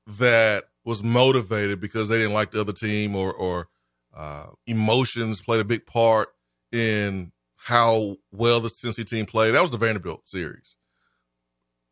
that 0.06 0.65
was 0.86 1.04
motivated 1.04 1.80
because 1.80 2.10
they 2.10 2.17
didn't 2.17 2.34
like 2.34 2.52
the 2.52 2.62
other 2.62 2.74
team, 2.74 3.15
or 3.15 3.34
or 3.34 3.67
uh, 4.13 4.48
emotions 4.67 5.41
played 5.41 5.62
a 5.62 5.65
big 5.65 5.86
part 5.86 6.30
in 6.72 7.32
how 7.56 8.15
well 8.32 8.60
the 8.60 8.69
Tennessee 8.69 9.04
team 9.04 9.26
played. 9.26 9.54
That 9.54 9.62
was 9.62 9.72
the 9.72 9.78
Vanderbilt 9.78 10.28
series. 10.28 10.76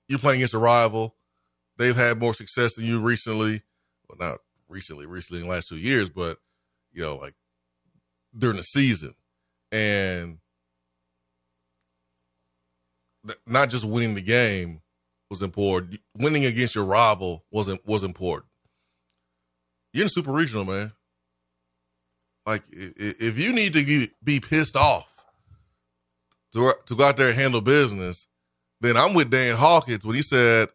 You're 0.08 0.20
playing 0.20 0.40
against 0.40 0.54
a 0.54 0.60
rival. 0.60 1.16
They've 1.78 1.96
had 1.96 2.20
more 2.20 2.34
success 2.34 2.74
than 2.74 2.86
you 2.86 3.00
recently. 3.02 3.64
Well, 4.08 4.30
not 4.30 4.40
recently, 4.68 5.06
recently 5.06 5.42
in 5.42 5.48
the 5.48 5.54
last 5.54 5.70
two 5.70 5.78
years, 5.78 6.10
but 6.10 6.38
you 6.92 7.02
know, 7.02 7.16
like 7.16 7.34
during 8.38 8.58
the 8.58 8.64
season, 8.64 9.16
and 9.72 10.40
not 13.48 13.70
just 13.70 13.86
winning 13.86 14.16
the 14.16 14.22
game 14.22 14.82
was 15.30 15.42
important. 15.42 16.00
Winning 16.18 16.46
against 16.46 16.76
your 16.76 16.86
rival 16.86 17.46
wasn't 17.52 17.86
was 17.86 18.04
important. 18.04 18.51
You're 19.94 20.04
in 20.04 20.10
super 20.10 20.32
regional, 20.32 20.66
man. 20.66 20.94
Like 22.46 22.64
i- 22.74 22.94
i- 23.00 23.16
if 23.20 23.38
you 23.38 23.54
need 23.54 23.74
to 23.74 23.86
be, 23.86 24.10
be 24.24 24.40
pissed 24.40 24.76
off 24.76 25.26
to 26.54 26.74
to 26.88 26.96
go 26.96 27.04
out 27.06 27.18
there 27.18 27.30
and 27.30 27.38
handle 27.40 27.62
business, 27.62 28.28
then 28.82 28.98
I'm 28.98 29.14
with 29.14 29.30
Dan 29.30 29.56
Hawkins 29.58 30.04
when 30.06 30.16
he 30.16 30.22
said, 30.22 30.70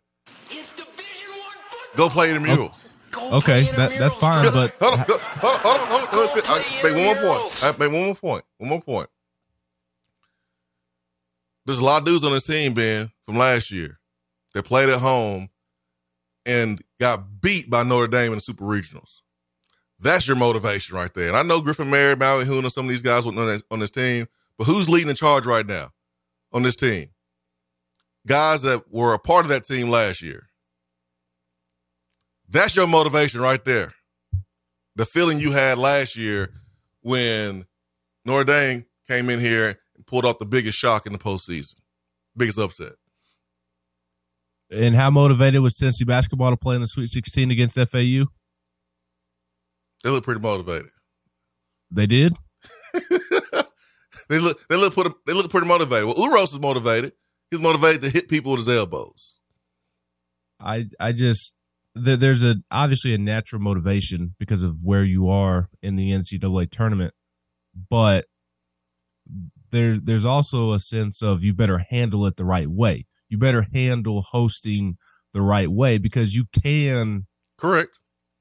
It's 0.51 0.71
Division 0.73 1.31
One 1.31 1.97
"Go 1.97 2.09
play 2.09 2.33
intramurals." 2.33 2.87
Okay, 3.17 3.43
play 3.43 3.59
in 3.61 3.67
the 3.67 3.73
that 3.73 3.99
that's 3.99 4.17
fine, 4.17 4.45
bro. 4.45 4.53
but 4.53 4.75
hold 4.81 5.01
on, 5.01 5.07
go- 5.07 5.19
hold 5.19 5.55
on, 5.55 5.61
hold 5.61 5.81
on, 5.81 5.87
hold 5.89 6.03
on. 6.03 6.15
Go 6.15 6.43
I 6.45 6.83
make 6.83 6.95
one 6.95 7.05
more 7.05 7.41
point. 7.41 7.63
I 7.65 7.71
make 7.73 7.93
one 7.93 8.05
more 8.07 8.15
point. 8.15 8.45
One 8.59 8.69
more 8.71 8.81
point. 8.83 9.09
There's 11.65 11.79
a 11.81 11.85
lot 11.85 12.03
of 12.03 12.07
dudes 12.07 12.25
on 12.25 12.31
this 12.33 12.45
team, 12.45 12.75
Ben, 12.75 13.11
from 13.25 13.37
last 13.39 13.71
year 13.73 13.99
that 14.55 14.63
played 14.63 14.89
at 14.89 15.01
home 15.01 15.49
and 16.47 16.81
got 17.01 17.43
beat 17.43 17.69
by 17.69 17.83
Notre 17.83 18.09
Dame 18.09 18.33
in 18.33 18.37
the 18.37 18.41
Super 18.41 18.65
Regionals. 18.65 19.21
That's 19.99 20.27
your 20.27 20.37
motivation 20.37 20.97
right 20.97 21.13
there. 21.13 21.29
And 21.29 21.37
I 21.37 21.43
know 21.43 21.61
Griffin 21.61 21.91
Merritt, 21.91 22.19
Maui 22.19 22.45
Ahuna, 22.45 22.65
and 22.65 22.73
some 22.73 22.87
of 22.87 22.91
these 22.91 23.03
guys 23.03 23.27
on 23.27 23.35
this, 23.35 23.63
on 23.71 23.81
this 23.81 23.91
team, 23.91 24.27
but 24.57 24.65
who's 24.65 24.89
leading 24.89 25.09
the 25.09 25.15
charge 25.15 25.45
right 25.45 25.67
now 25.67 25.91
on 26.53 26.63
this 26.63 26.77
team? 26.77 27.09
Guys 28.27 28.63
that 28.63 28.85
were 28.93 29.15
a 29.15 29.19
part 29.19 29.45
of 29.45 29.49
that 29.49 29.67
team 29.67 29.89
last 29.89 30.23
year. 30.23 30.47
That's 32.49 32.77
your 32.77 32.87
motivation 32.87 33.41
right 33.41 33.65
there. 33.65 33.93
The 34.95 35.05
feeling 35.05 35.39
you 35.41 35.53
had 35.53 35.79
last 35.79 36.17
year 36.17 36.51
when 37.03 37.67
Notre 38.25 38.45
Dame 38.45 38.87
came 39.09 39.31
in 39.31 39.41
here 39.41 39.79
and 39.97 40.07
pulled 40.07 40.25
off 40.25 40.39
the 40.39 40.47
biggest 40.47 40.79
shock 40.79 41.07
in 41.07 41.13
the 41.13 41.19
postseason, 41.19 41.75
biggest 42.37 42.59
upset. 42.59 42.93
And 44.71 44.95
how 44.95 45.11
motivated 45.11 45.61
was 45.61 45.75
Tennessee 45.75 46.05
basketball 46.05 46.51
to 46.51 46.57
play 46.57 46.75
in 46.75 46.81
the 46.81 46.87
Sweet 46.87 47.11
16 47.11 47.51
against 47.51 47.77
FAU? 47.77 48.25
They 50.05 50.11
look 50.11 50.25
pretty 50.25 50.41
motivated. 50.41 50.91
They 51.91 52.07
did. 52.07 52.35
they 54.29 54.39
look 54.39 54.67
they 54.69 54.77
look 54.77 54.95
pretty 54.95 55.11
they 55.27 55.33
look 55.33 55.51
pretty 55.51 55.67
motivated. 55.67 56.07
Well, 56.07 56.17
Uros 56.17 56.53
is 56.53 56.61
motivated. 56.61 57.13
He's 57.51 57.61
motivated 57.61 58.03
to 58.03 58.11
hit 58.11 58.29
people 58.29 58.53
with 58.53 58.67
his 58.67 58.69
elbows. 58.69 59.37
I 60.61 60.87
I 60.99 61.13
just 61.13 61.55
there, 61.95 62.17
there's 62.17 62.45
a 62.45 62.57
obviously 62.71 63.15
a 63.15 63.19
natural 63.19 63.61
motivation 63.61 64.35
because 64.39 64.63
of 64.63 64.79
where 64.83 65.05
you 65.05 65.29
are 65.29 65.69
in 65.83 65.97
the 65.97 66.11
NCAA 66.11 66.71
tournament, 66.71 67.15
but 67.89 68.27
there 69.71 69.99
there's 69.99 70.25
also 70.25 70.73
a 70.73 70.79
sense 70.79 71.23
of 71.23 71.45
you 71.45 71.55
better 71.55 71.79
handle 71.91 72.27
it 72.27 72.37
the 72.37 72.45
right 72.45 72.69
way. 72.69 73.07
You 73.29 73.39
better 73.39 73.67
handle 73.73 74.23
hosting 74.23 74.97
the 75.33 75.43
right 75.43 75.71
way 75.71 75.99
because 75.99 76.35
you 76.35 76.47
can 76.63 77.27
Correct. 77.59 77.99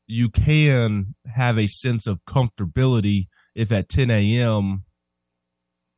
you 0.07 0.29
can 0.29 1.15
have 1.25 1.57
a 1.57 1.67
sense 1.67 2.07
of 2.07 2.23
comfortability 2.25 3.27
if 3.55 3.71
at 3.71 3.89
10 3.89 4.11
a.m. 4.11 4.83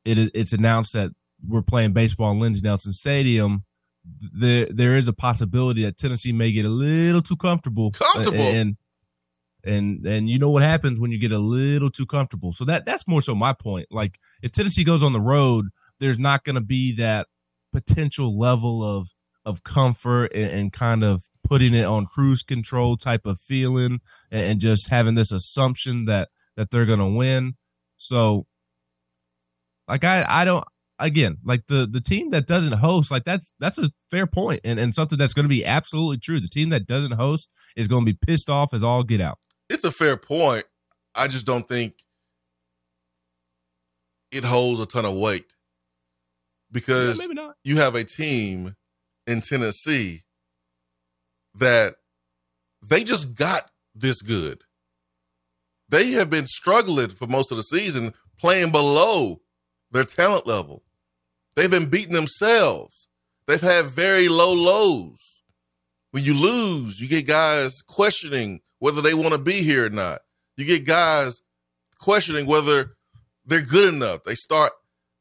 it 0.05 0.31
it's 0.33 0.53
announced 0.53 0.93
that 0.93 1.11
we're 1.47 1.61
playing 1.61 1.93
baseball 1.93 2.31
in 2.31 2.39
Lindsey 2.39 2.61
Nelson 2.61 2.93
Stadium. 2.93 3.63
There 4.33 4.67
there 4.71 4.95
is 4.95 5.07
a 5.07 5.13
possibility 5.13 5.83
that 5.83 5.97
Tennessee 5.97 6.31
may 6.31 6.51
get 6.51 6.65
a 6.65 6.69
little 6.69 7.21
too 7.21 7.35
comfortable. 7.35 7.91
Comfortable? 7.91 8.39
and 8.39 8.77
and 9.63 10.05
and 10.07 10.29
you 10.29 10.39
know 10.39 10.49
what 10.49 10.63
happens 10.63 10.99
when 10.99 11.11
you 11.11 11.19
get 11.19 11.31
a 11.31 11.37
little 11.37 11.91
too 11.91 12.05
comfortable. 12.05 12.53
So 12.53 12.63
that 12.65 12.85
that's 12.85 13.07
more 13.07 13.21
so 13.21 13.35
my 13.35 13.53
point. 13.53 13.87
Like 13.91 14.17
if 14.41 14.51
Tennessee 14.51 14.83
goes 14.85 15.03
on 15.03 15.13
the 15.13 15.21
road, 15.21 15.65
there's 15.99 16.17
not 16.17 16.43
going 16.43 16.55
to 16.55 16.61
be 16.61 16.93
that 16.95 17.27
potential 17.81 18.37
level 18.37 18.83
of 18.83 19.09
of 19.45 19.63
comfort 19.63 20.31
and, 20.33 20.51
and 20.51 20.73
kind 20.73 21.03
of 21.03 21.23
putting 21.43 21.73
it 21.73 21.85
on 21.85 22.05
cruise 22.05 22.43
control 22.43 22.97
type 22.97 23.25
of 23.25 23.39
feeling 23.39 23.99
and, 24.31 24.41
and 24.41 24.59
just 24.59 24.89
having 24.89 25.15
this 25.15 25.31
assumption 25.31 26.05
that 26.05 26.29
that 26.55 26.71
they're 26.71 26.85
to 26.85 27.05
win. 27.05 27.53
So 27.97 28.47
like 29.87 30.03
I 30.03 30.25
I 30.27 30.45
don't 30.45 30.65
again 30.99 31.37
like 31.45 31.67
the 31.67 31.87
the 31.89 32.01
team 32.01 32.31
that 32.31 32.47
doesn't 32.47 32.73
host 32.73 33.11
like 33.11 33.23
that's 33.23 33.53
that's 33.59 33.77
a 33.77 33.89
fair 34.09 34.25
point 34.25 34.61
and 34.63 34.79
and 34.79 34.93
something 34.93 35.17
that's 35.17 35.33
going 35.33 35.45
to 35.45 35.49
be 35.49 35.65
absolutely 35.65 36.17
true. 36.17 36.39
The 36.39 36.49
team 36.49 36.69
that 36.69 36.87
doesn't 36.87 37.11
host 37.11 37.49
is 37.75 37.87
going 37.87 38.05
to 38.05 38.11
be 38.11 38.17
pissed 38.25 38.49
off 38.49 38.73
as 38.73 38.83
all 38.83 39.03
get 39.03 39.21
out. 39.21 39.37
It's 39.69 39.83
a 39.83 39.91
fair 39.91 40.17
point. 40.17 40.65
I 41.15 41.27
just 41.27 41.45
don't 41.45 41.67
think 41.67 41.93
it 44.31 44.43
holds 44.43 44.81
a 44.81 44.85
ton 44.85 45.05
of 45.05 45.15
weight 45.15 45.45
because 46.71 47.19
not. 47.29 47.55
you 47.63 47.77
have 47.77 47.95
a 47.95 48.03
team 48.03 48.75
in 49.25 49.41
Tennessee 49.41 50.23
that 51.55 51.95
they 52.87 53.03
just 53.03 53.35
got 53.35 53.69
this 53.95 54.21
good. 54.21 54.63
They 55.89 56.11
have 56.11 56.29
been 56.29 56.47
struggling 56.47 57.09
for 57.09 57.27
most 57.27 57.51
of 57.51 57.57
the 57.57 57.63
season, 57.63 58.13
playing 58.39 58.71
below 58.71 59.37
their 59.91 60.03
talent 60.03 60.45
level. 60.45 60.83
They've 61.55 61.71
been 61.71 61.89
beating 61.89 62.13
themselves. 62.13 63.07
They've 63.47 63.61
had 63.61 63.85
very 63.85 64.27
low 64.27 64.53
lows. 64.53 65.41
When 66.11 66.23
you 66.23 66.33
lose, 66.33 66.99
you 66.99 67.07
get 67.07 67.27
guys 67.27 67.81
questioning 67.81 68.61
whether 68.79 69.01
they 69.01 69.13
want 69.13 69.33
to 69.33 69.39
be 69.39 69.63
here 69.63 69.85
or 69.85 69.89
not. 69.89 70.19
You 70.57 70.65
get 70.65 70.85
guys 70.85 71.41
questioning 71.99 72.45
whether 72.45 72.97
they're 73.45 73.61
good 73.61 73.93
enough. 73.93 74.23
They 74.23 74.35
start 74.35 74.73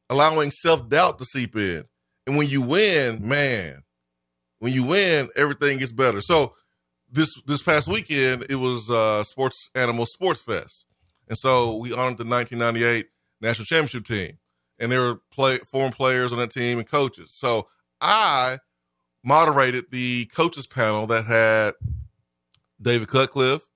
allowing 0.09 0.51
self 0.51 0.87
doubt 0.89 1.19
to 1.19 1.25
seep 1.25 1.55
in. 1.55 1.83
And 2.25 2.35
when 2.35 2.47
you 2.49 2.61
win, 2.61 3.27
man, 3.27 3.83
when 4.59 4.73
you 4.73 4.83
win, 4.83 5.29
everything 5.35 5.79
gets 5.79 5.91
better. 5.91 6.21
So 6.21 6.53
this 7.09 7.41
this 7.45 7.61
past 7.61 7.87
weekend, 7.87 8.45
it 8.49 8.55
was 8.55 8.89
uh, 8.89 9.23
Sports 9.23 9.69
Animal 9.75 10.05
Sports 10.05 10.41
Fest, 10.41 10.85
and 11.27 11.37
so 11.37 11.77
we 11.77 11.93
honored 11.93 12.17
the 12.17 12.25
1998 12.25 13.07
national 13.41 13.65
championship 13.65 14.05
team, 14.05 14.37
and 14.79 14.91
there 14.91 15.01
were 15.01 15.21
play 15.31 15.57
former 15.59 15.93
players 15.93 16.33
on 16.33 16.39
that 16.39 16.51
team 16.51 16.79
and 16.79 16.89
coaches. 16.89 17.31
So 17.33 17.67
I 18.01 18.57
moderated 19.23 19.85
the 19.91 20.25
coaches 20.25 20.67
panel 20.67 21.07
that 21.07 21.25
had 21.25 21.73
David 22.81 23.07
Cutcliffe, 23.07 23.67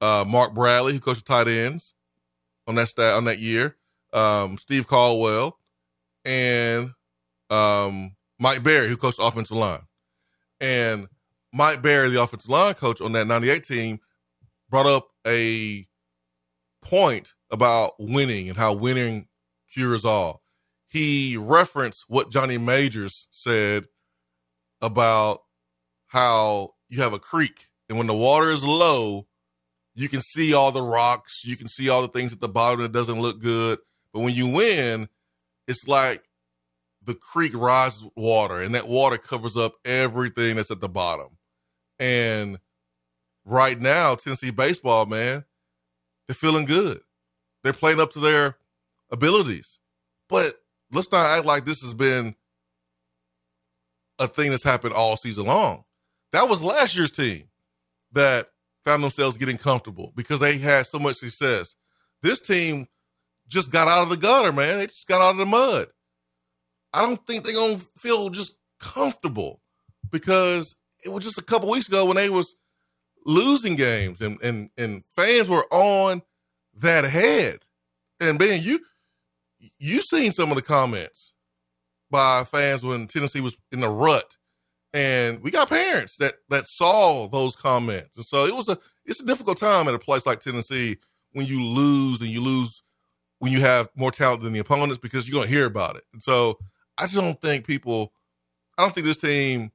uh, 0.00 0.24
Mark 0.26 0.54
Bradley, 0.54 0.92
who 0.92 1.00
coached 1.00 1.26
the 1.26 1.32
tight 1.32 1.48
ends 1.48 1.94
on 2.66 2.74
that 2.76 2.88
stat 2.88 3.14
on 3.14 3.24
that 3.24 3.38
year, 3.38 3.76
um, 4.14 4.58
Steve 4.58 4.86
Caldwell, 4.86 5.58
and 6.24 6.90
um, 7.50 8.14
Mike 8.38 8.62
Barry, 8.62 8.88
who 8.88 8.96
coached 8.96 9.18
offensive 9.20 9.56
line. 9.56 9.82
And 10.60 11.08
Mike 11.52 11.82
Barry, 11.82 12.10
the 12.10 12.22
offensive 12.22 12.50
line 12.50 12.74
coach 12.74 13.00
on 13.00 13.12
that 13.12 13.26
98 13.26 13.64
team, 13.64 13.98
brought 14.70 14.86
up 14.86 15.08
a 15.26 15.86
point 16.82 17.32
about 17.50 17.92
winning 17.98 18.48
and 18.48 18.56
how 18.56 18.74
winning 18.74 19.26
cures 19.72 20.04
all. 20.04 20.42
He 20.88 21.36
referenced 21.36 22.04
what 22.08 22.30
Johnny 22.30 22.56
Majors 22.56 23.28
said 23.32 23.86
about 24.80 25.40
how 26.06 26.70
you 26.88 27.02
have 27.02 27.12
a 27.12 27.18
creek 27.18 27.68
and 27.88 27.98
when 27.98 28.06
the 28.06 28.14
water 28.14 28.50
is 28.50 28.64
low, 28.64 29.26
you 29.94 30.08
can 30.08 30.20
see 30.20 30.54
all 30.54 30.72
the 30.72 30.82
rocks, 30.82 31.44
you 31.44 31.56
can 31.56 31.68
see 31.68 31.88
all 31.88 32.02
the 32.02 32.08
things 32.08 32.32
at 32.32 32.40
the 32.40 32.48
bottom 32.48 32.80
that 32.80 32.92
doesn't 32.92 33.20
look 33.20 33.40
good. 33.40 33.78
But 34.14 34.20
when 34.20 34.32
you 34.32 34.48
win, 34.48 35.08
it's 35.66 35.88
like 35.88 36.22
the 37.02 37.14
creek 37.14 37.52
rises 37.54 38.08
water 38.16 38.62
and 38.62 38.74
that 38.74 38.88
water 38.88 39.18
covers 39.18 39.56
up 39.56 39.74
everything 39.84 40.56
that's 40.56 40.70
at 40.70 40.80
the 40.80 40.88
bottom. 40.88 41.36
And 41.98 42.58
right 43.44 43.78
now, 43.78 44.14
Tennessee 44.14 44.52
baseball, 44.52 45.06
man, 45.06 45.44
they're 46.26 46.34
feeling 46.34 46.64
good. 46.64 47.00
They're 47.62 47.72
playing 47.72 48.00
up 48.00 48.12
to 48.12 48.20
their 48.20 48.56
abilities. 49.10 49.80
But 50.28 50.52
let's 50.92 51.10
not 51.10 51.26
act 51.36 51.44
like 51.44 51.64
this 51.64 51.82
has 51.82 51.92
been 51.92 52.36
a 54.20 54.28
thing 54.28 54.50
that's 54.50 54.62
happened 54.62 54.94
all 54.94 55.16
season 55.16 55.46
long. 55.46 55.84
That 56.32 56.48
was 56.48 56.62
last 56.62 56.96
year's 56.96 57.10
team 57.10 57.48
that 58.12 58.48
found 58.84 59.02
themselves 59.02 59.36
getting 59.36 59.58
comfortable 59.58 60.12
because 60.14 60.38
they 60.40 60.58
had 60.58 60.86
so 60.86 60.98
much 61.00 61.16
success. 61.16 61.74
This 62.22 62.40
team 62.40 62.86
just 63.54 63.72
got 63.72 63.88
out 63.88 64.02
of 64.02 64.08
the 64.10 64.16
gutter, 64.16 64.52
man. 64.52 64.78
They 64.78 64.86
just 64.86 65.08
got 65.08 65.22
out 65.22 65.30
of 65.30 65.36
the 65.38 65.46
mud. 65.46 65.86
I 66.92 67.02
don't 67.02 67.24
think 67.26 67.44
they're 67.44 67.54
gonna 67.54 67.78
feel 67.98 68.28
just 68.30 68.56
comfortable 68.78 69.60
because 70.10 70.76
it 71.04 71.10
was 71.10 71.24
just 71.24 71.38
a 71.38 71.42
couple 71.42 71.70
weeks 71.70 71.88
ago 71.88 72.06
when 72.06 72.16
they 72.16 72.28
was 72.28 72.54
losing 73.24 73.76
games 73.76 74.20
and 74.20 74.40
and 74.42 74.70
and 74.76 75.04
fans 75.06 75.48
were 75.48 75.64
on 75.70 76.22
that 76.76 77.04
head. 77.04 77.60
And 78.20 78.38
Ben, 78.38 78.60
you 78.62 78.80
you 79.78 80.00
seen 80.02 80.32
some 80.32 80.50
of 80.50 80.56
the 80.56 80.62
comments 80.62 81.32
by 82.10 82.44
fans 82.44 82.84
when 82.84 83.06
Tennessee 83.06 83.40
was 83.40 83.56
in 83.72 83.80
the 83.80 83.88
rut. 83.88 84.36
And 84.92 85.42
we 85.42 85.50
got 85.50 85.68
parents 85.68 86.16
that 86.18 86.34
that 86.50 86.68
saw 86.68 87.28
those 87.28 87.56
comments. 87.56 88.16
And 88.16 88.24
so 88.24 88.46
it 88.46 88.54
was 88.54 88.68
a 88.68 88.78
it's 89.04 89.20
a 89.20 89.26
difficult 89.26 89.58
time 89.58 89.88
at 89.88 89.94
a 89.94 89.98
place 89.98 90.26
like 90.26 90.40
Tennessee 90.40 90.98
when 91.32 91.46
you 91.46 91.60
lose 91.60 92.20
and 92.20 92.30
you 92.30 92.40
lose 92.40 92.83
when 93.38 93.52
you 93.52 93.60
have 93.60 93.88
more 93.96 94.10
talent 94.10 94.42
than 94.42 94.52
the 94.52 94.58
opponents 94.58 94.98
because 94.98 95.28
you're 95.28 95.38
gonna 95.38 95.50
hear 95.50 95.66
about 95.66 95.96
it. 95.96 96.04
And 96.12 96.22
so 96.22 96.58
I 96.98 97.02
just 97.02 97.14
don't 97.14 97.40
think 97.40 97.66
people 97.66 98.12
I 98.78 98.82
don't 98.82 98.94
think 98.94 99.06
this 99.06 99.16
team 99.16 99.70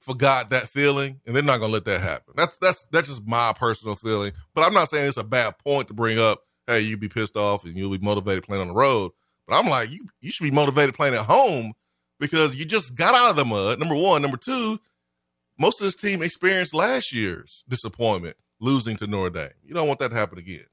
forgot 0.00 0.50
that 0.50 0.62
feeling, 0.62 1.20
and 1.26 1.36
they're 1.36 1.42
not 1.42 1.60
gonna 1.60 1.72
let 1.72 1.84
that 1.84 2.00
happen. 2.00 2.34
That's 2.36 2.56
that's 2.58 2.86
that's 2.86 3.08
just 3.08 3.26
my 3.26 3.52
personal 3.56 3.94
feeling. 3.94 4.32
But 4.54 4.64
I'm 4.64 4.74
not 4.74 4.88
saying 4.88 5.08
it's 5.08 5.16
a 5.16 5.24
bad 5.24 5.58
point 5.58 5.88
to 5.88 5.94
bring 5.94 6.18
up. 6.18 6.42
Hey, 6.66 6.80
you'd 6.80 7.00
be 7.00 7.08
pissed 7.08 7.36
off 7.36 7.64
and 7.64 7.76
you'll 7.76 7.96
be 7.96 8.04
motivated 8.04 8.44
playing 8.44 8.62
on 8.62 8.68
the 8.68 8.74
road. 8.74 9.12
But 9.46 9.58
I'm 9.58 9.68
like, 9.68 9.90
you 9.90 10.06
you 10.20 10.30
should 10.30 10.44
be 10.44 10.50
motivated 10.50 10.94
playing 10.94 11.14
at 11.14 11.20
home 11.20 11.72
because 12.18 12.54
you 12.56 12.64
just 12.64 12.96
got 12.96 13.14
out 13.14 13.30
of 13.30 13.36
the 13.36 13.44
mud. 13.44 13.78
Number 13.78 13.94
one, 13.94 14.22
number 14.22 14.36
two, 14.36 14.78
most 15.58 15.80
of 15.80 15.84
this 15.84 15.96
team 15.96 16.22
experienced 16.22 16.74
last 16.74 17.12
year's 17.12 17.64
disappointment 17.68 18.36
losing 18.60 18.96
to 18.96 19.06
Notre 19.06 19.30
Dame. 19.30 19.50
You 19.64 19.74
don't 19.74 19.88
want 19.88 20.00
that 20.00 20.10
to 20.10 20.16
happen 20.16 20.38
again. 20.38 20.66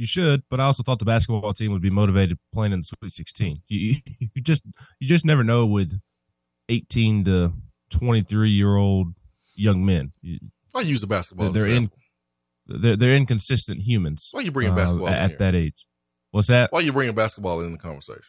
You 0.00 0.06
should, 0.06 0.44
but 0.48 0.60
I 0.60 0.64
also 0.64 0.82
thought 0.82 0.98
the 0.98 1.04
basketball 1.04 1.52
team 1.52 1.72
would 1.72 1.82
be 1.82 1.90
motivated 1.90 2.38
playing 2.54 2.72
in 2.72 2.80
the 2.80 2.84
Sweet 2.84 3.12
16. 3.12 3.60
You, 3.68 3.96
you 4.18 4.28
just 4.42 4.62
you 4.98 5.06
just 5.06 5.26
never 5.26 5.44
know 5.44 5.66
with 5.66 6.00
18 6.70 7.26
to 7.26 7.52
23 7.90 8.48
year 8.48 8.76
old 8.76 9.08
young 9.54 9.84
men. 9.84 10.12
I 10.74 10.80
use 10.80 11.02
the 11.02 11.06
basketball. 11.06 11.50
They're 11.50 11.66
in. 11.66 11.90
They're, 12.66 12.96
they're 12.96 13.14
inconsistent 13.14 13.82
humans. 13.82 14.30
Why 14.32 14.40
are 14.40 14.44
you 14.44 14.50
bringing 14.50 14.74
basketball 14.74 15.08
uh, 15.08 15.12
at 15.12 15.36
that 15.36 15.54
age? 15.54 15.84
What's 16.30 16.48
that? 16.48 16.72
Why 16.72 16.78
are 16.78 16.82
you 16.82 16.94
bringing 16.94 17.14
basketball 17.14 17.60
in 17.60 17.72
the 17.72 17.78
conversation? 17.78 18.22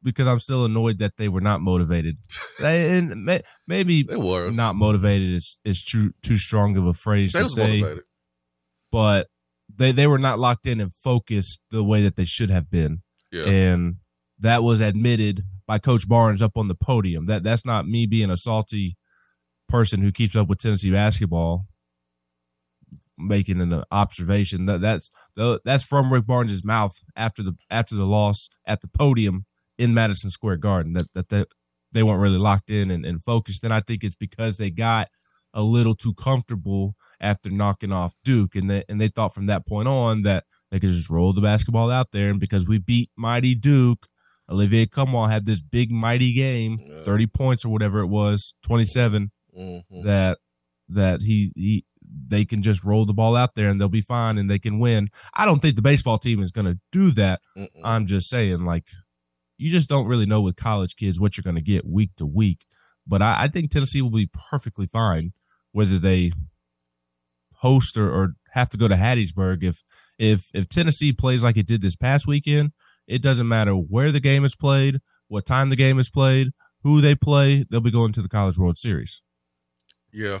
Because 0.00 0.28
I'm 0.28 0.38
still 0.38 0.64
annoyed 0.64 1.00
that 1.00 1.14
they 1.16 1.26
were 1.26 1.40
not 1.40 1.60
motivated. 1.60 2.18
and 2.62 3.24
may, 3.24 3.42
maybe 3.66 4.04
they 4.04 4.14
were 4.14 4.52
not 4.52 4.76
motivated 4.76 5.34
is 5.34 5.58
is 5.64 5.84
too 5.84 6.14
too 6.22 6.38
strong 6.38 6.76
of 6.76 6.86
a 6.86 6.94
phrase 6.94 7.32
they 7.32 7.42
to 7.42 7.48
say. 7.48 7.80
Motivated. 7.80 8.04
But 8.92 9.26
they 9.78 9.92
they 9.92 10.06
were 10.06 10.18
not 10.18 10.38
locked 10.38 10.66
in 10.66 10.80
and 10.80 10.94
focused 10.94 11.60
the 11.70 11.84
way 11.84 12.02
that 12.02 12.16
they 12.16 12.24
should 12.24 12.50
have 12.50 12.70
been. 12.70 13.02
Yeah. 13.32 13.44
And 13.46 13.96
that 14.38 14.62
was 14.62 14.80
admitted 14.80 15.42
by 15.66 15.78
Coach 15.78 16.08
Barnes 16.08 16.42
up 16.42 16.56
on 16.56 16.68
the 16.68 16.74
podium. 16.74 17.26
That 17.26 17.42
that's 17.42 17.64
not 17.64 17.86
me 17.86 18.06
being 18.06 18.30
a 18.30 18.36
salty 18.36 18.96
person 19.68 20.00
who 20.00 20.12
keeps 20.12 20.36
up 20.36 20.48
with 20.48 20.60
Tennessee 20.60 20.90
basketball, 20.90 21.66
making 23.18 23.60
an 23.60 23.82
observation. 23.90 24.66
That 24.66 24.80
that's 24.80 25.10
that's 25.64 25.84
from 25.84 26.12
Rick 26.12 26.26
Barnes' 26.26 26.64
mouth 26.64 26.96
after 27.16 27.42
the 27.42 27.56
after 27.70 27.94
the 27.94 28.06
loss 28.06 28.48
at 28.66 28.80
the 28.80 28.88
podium 28.88 29.46
in 29.78 29.94
Madison 29.94 30.30
Square 30.30 30.58
Garden. 30.58 30.94
That 30.94 31.12
that 31.14 31.28
they, 31.28 31.44
they 31.92 32.02
weren't 32.02 32.20
really 32.20 32.38
locked 32.38 32.70
in 32.70 32.90
and, 32.90 33.04
and 33.04 33.24
focused. 33.24 33.64
And 33.64 33.72
I 33.72 33.80
think 33.80 34.04
it's 34.04 34.16
because 34.16 34.58
they 34.58 34.70
got 34.70 35.08
a 35.54 35.62
little 35.62 35.94
too 35.94 36.14
comfortable 36.14 36.94
after 37.20 37.50
knocking 37.50 37.92
off 37.92 38.14
Duke, 38.24 38.54
and 38.54 38.70
they 38.70 38.84
and 38.88 39.00
they 39.00 39.08
thought 39.08 39.34
from 39.34 39.46
that 39.46 39.66
point 39.66 39.88
on 39.88 40.22
that 40.22 40.44
they 40.70 40.80
could 40.80 40.90
just 40.90 41.10
roll 41.10 41.32
the 41.32 41.40
basketball 41.40 41.90
out 41.90 42.12
there. 42.12 42.30
And 42.30 42.40
because 42.40 42.66
we 42.66 42.78
beat 42.78 43.10
mighty 43.16 43.54
Duke, 43.54 44.06
Olivier 44.50 44.86
Nkamhoua 44.86 45.30
had 45.30 45.46
this 45.46 45.60
big 45.60 45.90
mighty 45.90 46.32
game, 46.32 46.78
yeah. 46.80 47.02
thirty 47.04 47.26
points 47.26 47.64
or 47.64 47.70
whatever 47.70 48.00
it 48.00 48.08
was, 48.08 48.54
twenty 48.62 48.84
seven. 48.84 49.30
Mm-hmm. 49.58 50.02
That 50.06 50.38
that 50.88 51.22
he 51.22 51.52
he 51.56 51.84
they 52.28 52.44
can 52.44 52.62
just 52.62 52.84
roll 52.84 53.04
the 53.04 53.12
ball 53.12 53.36
out 53.36 53.54
there 53.54 53.68
and 53.68 53.80
they'll 53.80 53.88
be 53.88 54.00
fine 54.00 54.38
and 54.38 54.48
they 54.50 54.58
can 54.58 54.78
win. 54.78 55.08
I 55.34 55.44
don't 55.44 55.60
think 55.60 55.76
the 55.76 55.82
baseball 55.82 56.18
team 56.18 56.42
is 56.42 56.52
going 56.52 56.66
to 56.66 56.78
do 56.92 57.10
that. 57.12 57.40
Mm-mm. 57.56 57.68
I'm 57.84 58.06
just 58.06 58.28
saying, 58.28 58.64
like, 58.64 58.84
you 59.58 59.70
just 59.70 59.88
don't 59.88 60.06
really 60.06 60.26
know 60.26 60.40
with 60.40 60.56
college 60.56 60.96
kids 60.96 61.18
what 61.18 61.36
you're 61.36 61.42
going 61.42 61.56
to 61.56 61.62
get 61.62 61.86
week 61.86 62.10
to 62.18 62.26
week. 62.26 62.64
But 63.06 63.22
I, 63.22 63.44
I, 63.44 63.48
think 63.48 63.70
Tennessee 63.70 64.02
will 64.02 64.10
be 64.10 64.30
perfectly 64.50 64.86
fine 64.86 65.32
whether 65.72 65.98
they 65.98 66.32
host 67.58 67.96
or, 67.96 68.10
or 68.10 68.34
have 68.52 68.68
to 68.70 68.76
go 68.76 68.88
to 68.88 68.96
Hattiesburg. 68.96 69.62
If 69.62 69.82
if 70.18 70.48
if 70.54 70.68
Tennessee 70.68 71.12
plays 71.12 71.42
like 71.42 71.56
it 71.56 71.66
did 71.66 71.82
this 71.82 71.96
past 71.96 72.26
weekend, 72.26 72.72
it 73.06 73.22
doesn't 73.22 73.48
matter 73.48 73.72
where 73.72 74.12
the 74.12 74.20
game 74.20 74.44
is 74.44 74.54
played, 74.54 75.00
what 75.28 75.46
time 75.46 75.70
the 75.70 75.76
game 75.76 75.98
is 75.98 76.10
played, 76.10 76.48
who 76.82 77.00
they 77.00 77.14
play, 77.14 77.64
they'll 77.70 77.80
be 77.80 77.90
going 77.90 78.12
to 78.12 78.22
the 78.22 78.28
College 78.28 78.58
World 78.58 78.78
Series. 78.78 79.22
Yeah. 80.12 80.38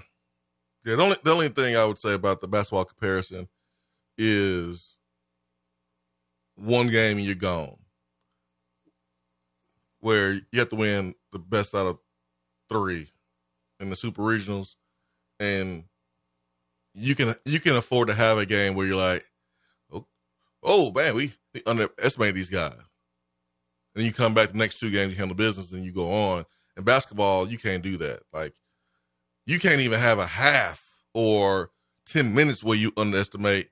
Yeah, 0.84 0.94
the 0.94 1.02
only 1.02 1.16
the 1.24 1.32
only 1.32 1.48
thing 1.48 1.76
I 1.76 1.84
would 1.84 1.98
say 1.98 2.14
about 2.14 2.40
the 2.40 2.46
basketball 2.46 2.84
comparison 2.84 3.48
is 4.16 4.96
one 6.54 6.88
game 6.88 7.18
and 7.18 7.26
you're 7.26 7.34
gone. 7.34 7.76
Where 9.98 10.34
you 10.34 10.60
have 10.60 10.68
to 10.68 10.76
win 10.76 11.14
the 11.32 11.40
best 11.40 11.74
out 11.74 11.86
of 11.86 11.98
three 12.70 13.08
in 13.80 13.90
the 13.90 13.96
super 13.96 14.22
regionals 14.22 14.76
and 15.40 15.84
you 16.96 17.14
can 17.14 17.34
you 17.44 17.60
can 17.60 17.76
afford 17.76 18.08
to 18.08 18.14
have 18.14 18.38
a 18.38 18.46
game 18.46 18.74
where 18.74 18.86
you're 18.86 18.96
like, 18.96 19.24
oh, 19.92 20.06
oh 20.62 20.90
man, 20.92 21.14
we, 21.14 21.32
we 21.54 21.62
underestimate 21.66 22.34
these 22.34 22.50
guys, 22.50 22.76
and 23.94 24.04
you 24.04 24.12
come 24.12 24.34
back 24.34 24.50
the 24.50 24.58
next 24.58 24.80
two 24.80 24.90
games, 24.90 25.12
you 25.12 25.18
handle 25.18 25.36
business, 25.36 25.72
and 25.72 25.84
you 25.84 25.92
go 25.92 26.08
on. 26.10 26.44
In 26.76 26.84
basketball, 26.84 27.48
you 27.48 27.58
can't 27.58 27.82
do 27.82 27.96
that. 27.98 28.20
Like, 28.32 28.54
you 29.46 29.58
can't 29.58 29.80
even 29.80 29.98
have 29.98 30.18
a 30.18 30.26
half 30.26 30.82
or 31.14 31.70
ten 32.06 32.34
minutes 32.34 32.64
where 32.64 32.76
you 32.76 32.92
underestimate 32.96 33.68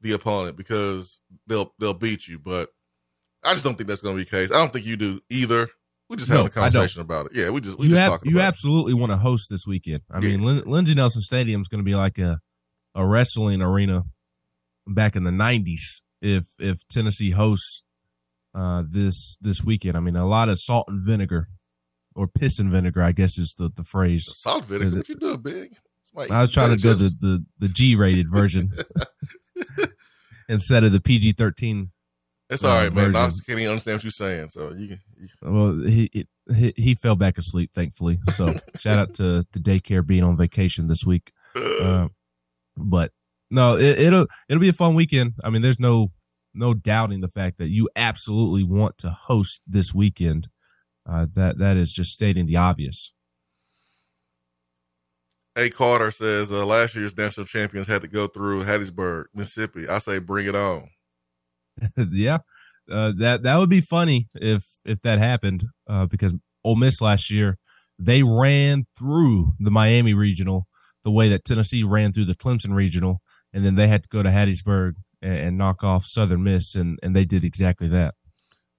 the 0.00 0.12
opponent 0.12 0.56
because 0.56 1.20
they'll 1.46 1.72
they'll 1.78 1.94
beat 1.94 2.26
you. 2.28 2.38
But 2.38 2.70
I 3.44 3.52
just 3.52 3.64
don't 3.64 3.76
think 3.76 3.88
that's 3.88 4.00
going 4.00 4.16
to 4.16 4.18
be 4.18 4.24
the 4.24 4.30
case. 4.30 4.52
I 4.52 4.58
don't 4.58 4.72
think 4.72 4.86
you 4.86 4.96
do 4.96 5.20
either. 5.30 5.68
We 6.10 6.16
just 6.16 6.28
No, 6.28 6.36
having 6.36 6.50
a 6.50 6.54
conversation 6.54 7.00
about 7.00 7.26
it. 7.26 7.32
Yeah, 7.34 7.50
we 7.50 7.60
just 7.62 7.78
we 7.78 7.86
you 7.86 7.90
just 7.90 8.00
have, 8.00 8.10
talking 8.12 8.30
you 8.30 8.40
absolutely 8.40 8.92
want 8.92 9.12
to 9.12 9.16
host 9.16 9.48
this 9.48 9.66
weekend. 9.66 10.02
I 10.10 10.20
Yeah. 10.20 10.30
mean, 10.36 10.42
Lin- 10.42 10.70
Lindsey 10.70 10.94
Nelson 10.94 11.22
Stadium 11.22 11.62
is 11.62 11.68
going 11.68 11.78
to 11.80 11.84
be 11.84 11.94
like 11.94 12.18
a 12.18 12.40
a 12.94 13.06
wrestling 13.06 13.62
arena 13.62 14.04
back 14.86 15.16
in 15.16 15.24
the 15.24 15.30
'90s. 15.30 16.02
If 16.20 16.46
if 16.58 16.86
Tennessee 16.88 17.30
hosts 17.30 17.82
uh, 18.54 18.82
this 18.88 19.36
this 19.40 19.62
weekend, 19.62 19.96
I 19.96 20.00
mean, 20.00 20.16
a 20.16 20.26
lot 20.26 20.48
of 20.48 20.60
salt 20.60 20.88
and 20.88 21.04
vinegar 21.04 21.48
or 22.14 22.28
piss 22.28 22.58
and 22.58 22.70
vinegar, 22.70 23.02
I 23.02 23.12
guess 23.12 23.38
is 23.38 23.54
the 23.58 23.70
the 23.74 23.84
phrase. 23.84 24.26
it. 24.28 24.36
Salt 24.36 24.64
vinegar. 24.64 24.96
What 24.96 25.08
you 25.08 25.16
doing, 25.16 25.40
big? 25.40 25.76
I 26.30 26.42
was 26.42 26.52
trying 26.52 26.76
to 26.76 26.82
go 26.82 26.94
the 26.94 27.08
the, 27.20 27.44
the 27.58 27.68
G 27.68 27.96
rated 27.96 28.30
version 28.30 28.70
instead 30.48 30.84
of 30.84 30.92
the 30.92 31.00
PG 31.00 31.32
thirteen. 31.32 31.90
It's 32.50 32.62
all 32.62 32.76
right, 32.76 32.92
man. 32.92 32.94
version. 32.94 33.12
Knox 33.12 33.40
can't 33.40 33.58
even 33.58 33.70
understand 33.70 33.96
what 33.96 34.04
you're 34.04 34.10
saying. 34.10 34.48
So 34.50 34.72
you 34.74 34.88
can. 34.88 35.00
You, 35.16 35.28
Well, 35.42 35.78
he, 35.80 36.10
he 36.54 36.74
he 36.76 36.94
fell 36.94 37.16
back 37.16 37.38
asleep, 37.38 37.72
thankfully. 37.74 38.20
So 38.34 38.54
shout 38.78 38.98
out 38.98 39.14
to 39.14 39.46
the 39.52 39.58
daycare 39.58 40.06
being 40.06 40.22
on 40.22 40.36
vacation 40.36 40.86
this 40.88 41.04
week. 41.04 41.32
Uh, 41.56 42.08
but 42.76 43.12
no, 43.50 43.76
it, 43.76 43.98
it'll 43.98 44.26
it'll 44.48 44.60
be 44.60 44.68
a 44.68 44.74
fun 44.74 44.94
weekend. 44.94 45.34
I 45.42 45.50
mean, 45.50 45.62
there's 45.62 45.80
no 45.80 46.12
no 46.54 46.74
doubting 46.74 47.20
the 47.20 47.28
fact 47.28 47.58
that 47.58 47.68
you 47.68 47.88
absolutely 47.96 48.64
want 48.64 48.98
to 48.98 49.10
host 49.10 49.62
this 49.66 49.94
weekend. 49.94 50.48
Uh, 51.08 51.26
that 51.34 51.58
that 51.58 51.76
is 51.76 51.92
just 51.92 52.12
stating 52.12 52.46
the 52.46 52.56
obvious. 52.56 53.12
A. 55.56 55.70
Carter 55.70 56.10
says 56.10 56.50
uh, 56.50 56.66
last 56.66 56.96
year's 56.96 57.16
national 57.16 57.46
champions 57.46 57.86
had 57.86 58.02
to 58.02 58.08
go 58.08 58.26
through 58.26 58.64
Hattiesburg, 58.64 59.26
Mississippi. 59.34 59.88
I 59.88 59.98
say 59.98 60.18
bring 60.18 60.46
it 60.46 60.56
on. 60.56 60.88
yeah, 62.10 62.38
uh, 62.90 63.12
that 63.18 63.42
that 63.42 63.56
would 63.58 63.70
be 63.70 63.80
funny 63.80 64.28
if 64.34 64.64
if 64.84 65.00
that 65.02 65.18
happened. 65.18 65.64
Uh, 65.88 66.06
because 66.06 66.32
Ole 66.64 66.76
Miss 66.76 67.00
last 67.00 67.30
year 67.30 67.58
they 67.98 68.22
ran 68.22 68.86
through 68.98 69.52
the 69.60 69.70
Miami 69.70 70.14
regional 70.14 70.66
the 71.04 71.10
way 71.10 71.28
that 71.28 71.44
Tennessee 71.44 71.84
ran 71.84 72.12
through 72.12 72.24
the 72.24 72.34
Clemson 72.34 72.74
regional, 72.74 73.20
and 73.52 73.64
then 73.64 73.76
they 73.76 73.86
had 73.86 74.02
to 74.02 74.08
go 74.08 74.22
to 74.22 74.30
Hattiesburg 74.30 74.94
and, 75.22 75.36
and 75.36 75.58
knock 75.58 75.84
off 75.84 76.04
Southern 76.04 76.42
Miss, 76.42 76.74
and 76.74 76.98
and 77.02 77.14
they 77.14 77.24
did 77.24 77.44
exactly 77.44 77.88
that. 77.88 78.14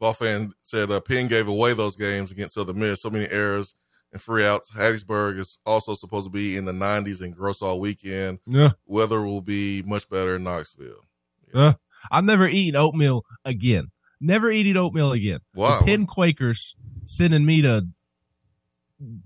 Vol 0.01 0.13
fan 0.13 0.51
said 0.61 0.91
uh, 0.91 0.99
Penn 0.99 1.27
gave 1.27 1.47
away 1.47 1.73
those 1.73 1.95
games 1.95 2.31
against 2.31 2.55
Southern 2.55 2.79
Miss. 2.79 3.01
So 3.01 3.09
many 3.09 3.29
errors 3.29 3.75
and 4.11 4.21
free 4.21 4.45
outs. 4.45 4.71
Hattiesburg 4.71 5.39
is 5.39 5.59
also 5.65 5.93
supposed 5.93 6.25
to 6.25 6.31
be 6.31 6.57
in 6.57 6.65
the 6.65 6.73
90s 6.73 7.21
and 7.21 7.33
gross 7.33 7.61
all 7.61 7.79
weekend. 7.79 8.39
Yeah, 8.45 8.71
Weather 8.85 9.21
will 9.21 9.41
be 9.41 9.83
much 9.85 10.09
better 10.09 10.35
in 10.35 10.43
Knoxville. 10.43 11.05
uh, 11.53 11.73
I've 12.11 12.25
never 12.25 12.47
eaten 12.47 12.75
oatmeal 12.75 13.23
again. 13.45 13.91
Never 14.21 14.51
eating 14.51 14.77
oatmeal 14.77 15.11
again. 15.11 15.39
Wow. 15.53 15.79
The 15.79 15.85
Penn 15.85 16.05
Quakers 16.07 16.75
sending 17.05 17.45
me 17.45 17.61
to 17.61 17.87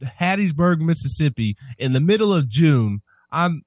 Hattiesburg, 0.04 0.80
Mississippi 0.80 1.56
in 1.78 1.94
the 1.94 2.00
middle 2.00 2.34
of 2.34 2.50
June. 2.50 3.02
I'm 3.32 3.64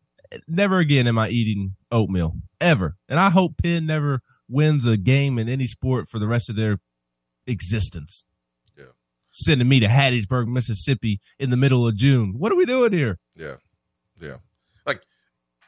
never 0.49 0.79
again 0.79 1.07
am 1.07 1.19
I 1.19 1.29
eating 1.29 1.77
oatmeal 1.91 2.35
ever. 2.61 2.97
And 3.09 3.21
I 3.21 3.31
hope 3.31 3.59
Penn 3.63 3.87
never 3.87 4.21
wins 4.49 4.87
a 4.87 4.97
game 4.97 5.39
in 5.39 5.49
any 5.49 5.67
sport 5.67 6.09
for 6.09 6.19
the 6.19 6.27
rest 6.27 6.51
of 6.51 6.57
their 6.57 6.79
existence. 7.47 8.25
Yeah. 8.77 8.93
Sending 9.31 9.69
me 9.69 9.81
to 9.81 9.89
Hattiesburg, 9.89 10.49
Mississippi 10.49 11.21
in 11.39 11.51
the 11.51 11.57
middle 11.57 11.87
of 11.87 11.97
June. 11.97 12.35
What 12.39 12.53
are 12.53 12.57
we 12.57 12.67
doing 12.67 12.93
here? 12.93 13.19
Yeah. 13.37 13.57
Yeah. 14.21 14.37
Like, 14.87 15.03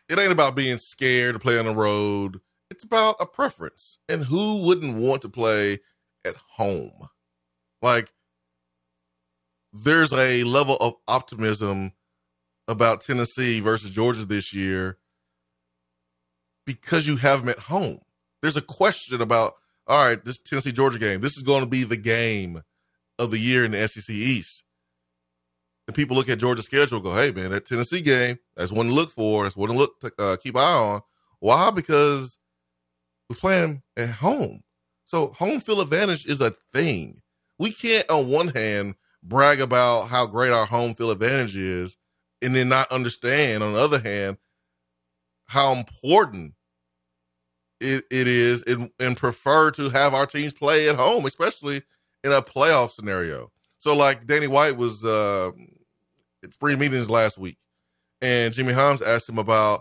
it 0.09 0.19
ain't 0.19 0.33
about 0.33 0.55
being 0.55 0.79
scared 0.79 1.35
to 1.35 1.39
play 1.39 1.59
on 1.59 1.67
the 1.67 1.75
road. 1.75 2.41
It's 2.71 2.85
about 2.85 3.17
a 3.21 3.27
preference. 3.27 3.99
And 4.09 4.25
who 4.25 4.67
wouldn't 4.67 4.97
want 4.97 5.23
to 5.23 5.29
play 5.29 5.79
at 6.25 6.37
home? 6.57 7.09
Like, 7.81 8.13
there's 9.75 10.13
a 10.13 10.45
level 10.45 10.77
of 10.81 10.95
optimism 11.09 11.91
about 12.69 13.01
Tennessee 13.01 13.61
versus 13.61 13.91
Georgia 13.91 14.25
this 14.25 14.55
year 14.55 14.99
because 16.65 17.07
you 17.07 17.17
have 17.17 17.41
them 17.41 17.49
at 17.49 17.59
home. 17.59 17.99
There's 18.41 18.57
a 18.57 18.63
question 18.63 19.21
about, 19.21 19.55
all 19.87 20.07
right, 20.07 20.25
this 20.25 20.39
Tennessee 20.39 20.73
Georgia 20.73 20.99
game, 20.99 21.21
this 21.21 21.37
is 21.37 21.43
going 21.43 21.63
to 21.63 21.69
be 21.69 21.83
the 21.83 21.97
game 21.97 22.63
of 23.19 23.33
the 23.33 23.39
year 23.39 23.65
in 23.65 23.73
the 23.73 23.89
SEC 23.89 24.15
East. 24.15 24.65
And 25.87 25.95
people 25.95 26.17
look 26.17 26.29
at 26.29 26.39
Georgia's 26.39 26.67
schedule 26.67 27.01
go, 27.01 27.15
hey, 27.15 27.33
man, 27.33 27.51
that 27.51 27.67
Tennessee 27.67 28.01
game, 28.01 28.39
that's 28.57 28.73
one 28.73 28.87
to 28.87 28.93
look 28.93 29.11
for. 29.11 29.43
That's 29.43 29.57
one 29.57 29.69
to 29.69 29.75
look 29.75 30.01
to 30.01 30.13
uh, 30.19 30.37
keep 30.37 30.57
eye 30.57 30.63
on. 30.63 31.01
Why? 31.41 31.71
Because 31.71 32.39
we're 33.29 33.37
playing 33.37 33.83
at 33.97 34.09
home. 34.09 34.63
So 35.05 35.29
home 35.29 35.61
field 35.61 35.81
advantage 35.81 36.27
is 36.27 36.41
a 36.41 36.55
thing. 36.73 37.21
We 37.59 37.73
can't, 37.73 38.09
on 38.09 38.31
one 38.31 38.49
hand, 38.49 38.95
brag 39.25 39.61
about 39.61 40.09
how 40.09 40.27
great 40.27 40.53
our 40.53 40.67
home 40.67 40.95
field 40.95 41.13
advantage 41.13 41.57
is 41.57 41.97
and 42.43 42.55
then 42.55 42.69
not 42.69 42.93
understand, 42.93 43.63
on 43.63 43.73
the 43.73 43.79
other 43.79 44.01
hand, 44.01 44.37
how 45.47 45.73
important 45.73 46.55
it, 47.81 48.05
it 48.11 48.29
is 48.29 48.63
and, 48.63 48.91
and 49.01 49.17
prefer 49.17 49.71
to 49.73 49.89
have 49.91 50.15
our 50.15 50.27
teams 50.27 50.53
play 50.53 50.89
at 50.89 50.97
home, 50.97 51.27
especially 51.27 51.83
in 52.23 52.33
a 52.33 52.43
playoff 52.43 52.91
scenario. 52.91 53.51
So, 53.79 53.95
like 53.95 54.27
Danny 54.27 54.47
White 54.47 54.77
was 54.77 55.05
uh, 55.05 55.51
at 56.43 56.55
spring 56.55 56.79
meetings 56.79 57.11
last 57.11 57.39
week, 57.39 57.59
and 58.23 58.55
Jimmy 58.55 58.73
Hyams 58.73 59.03
asked 59.03 59.29
him 59.29 59.39
about 59.39 59.81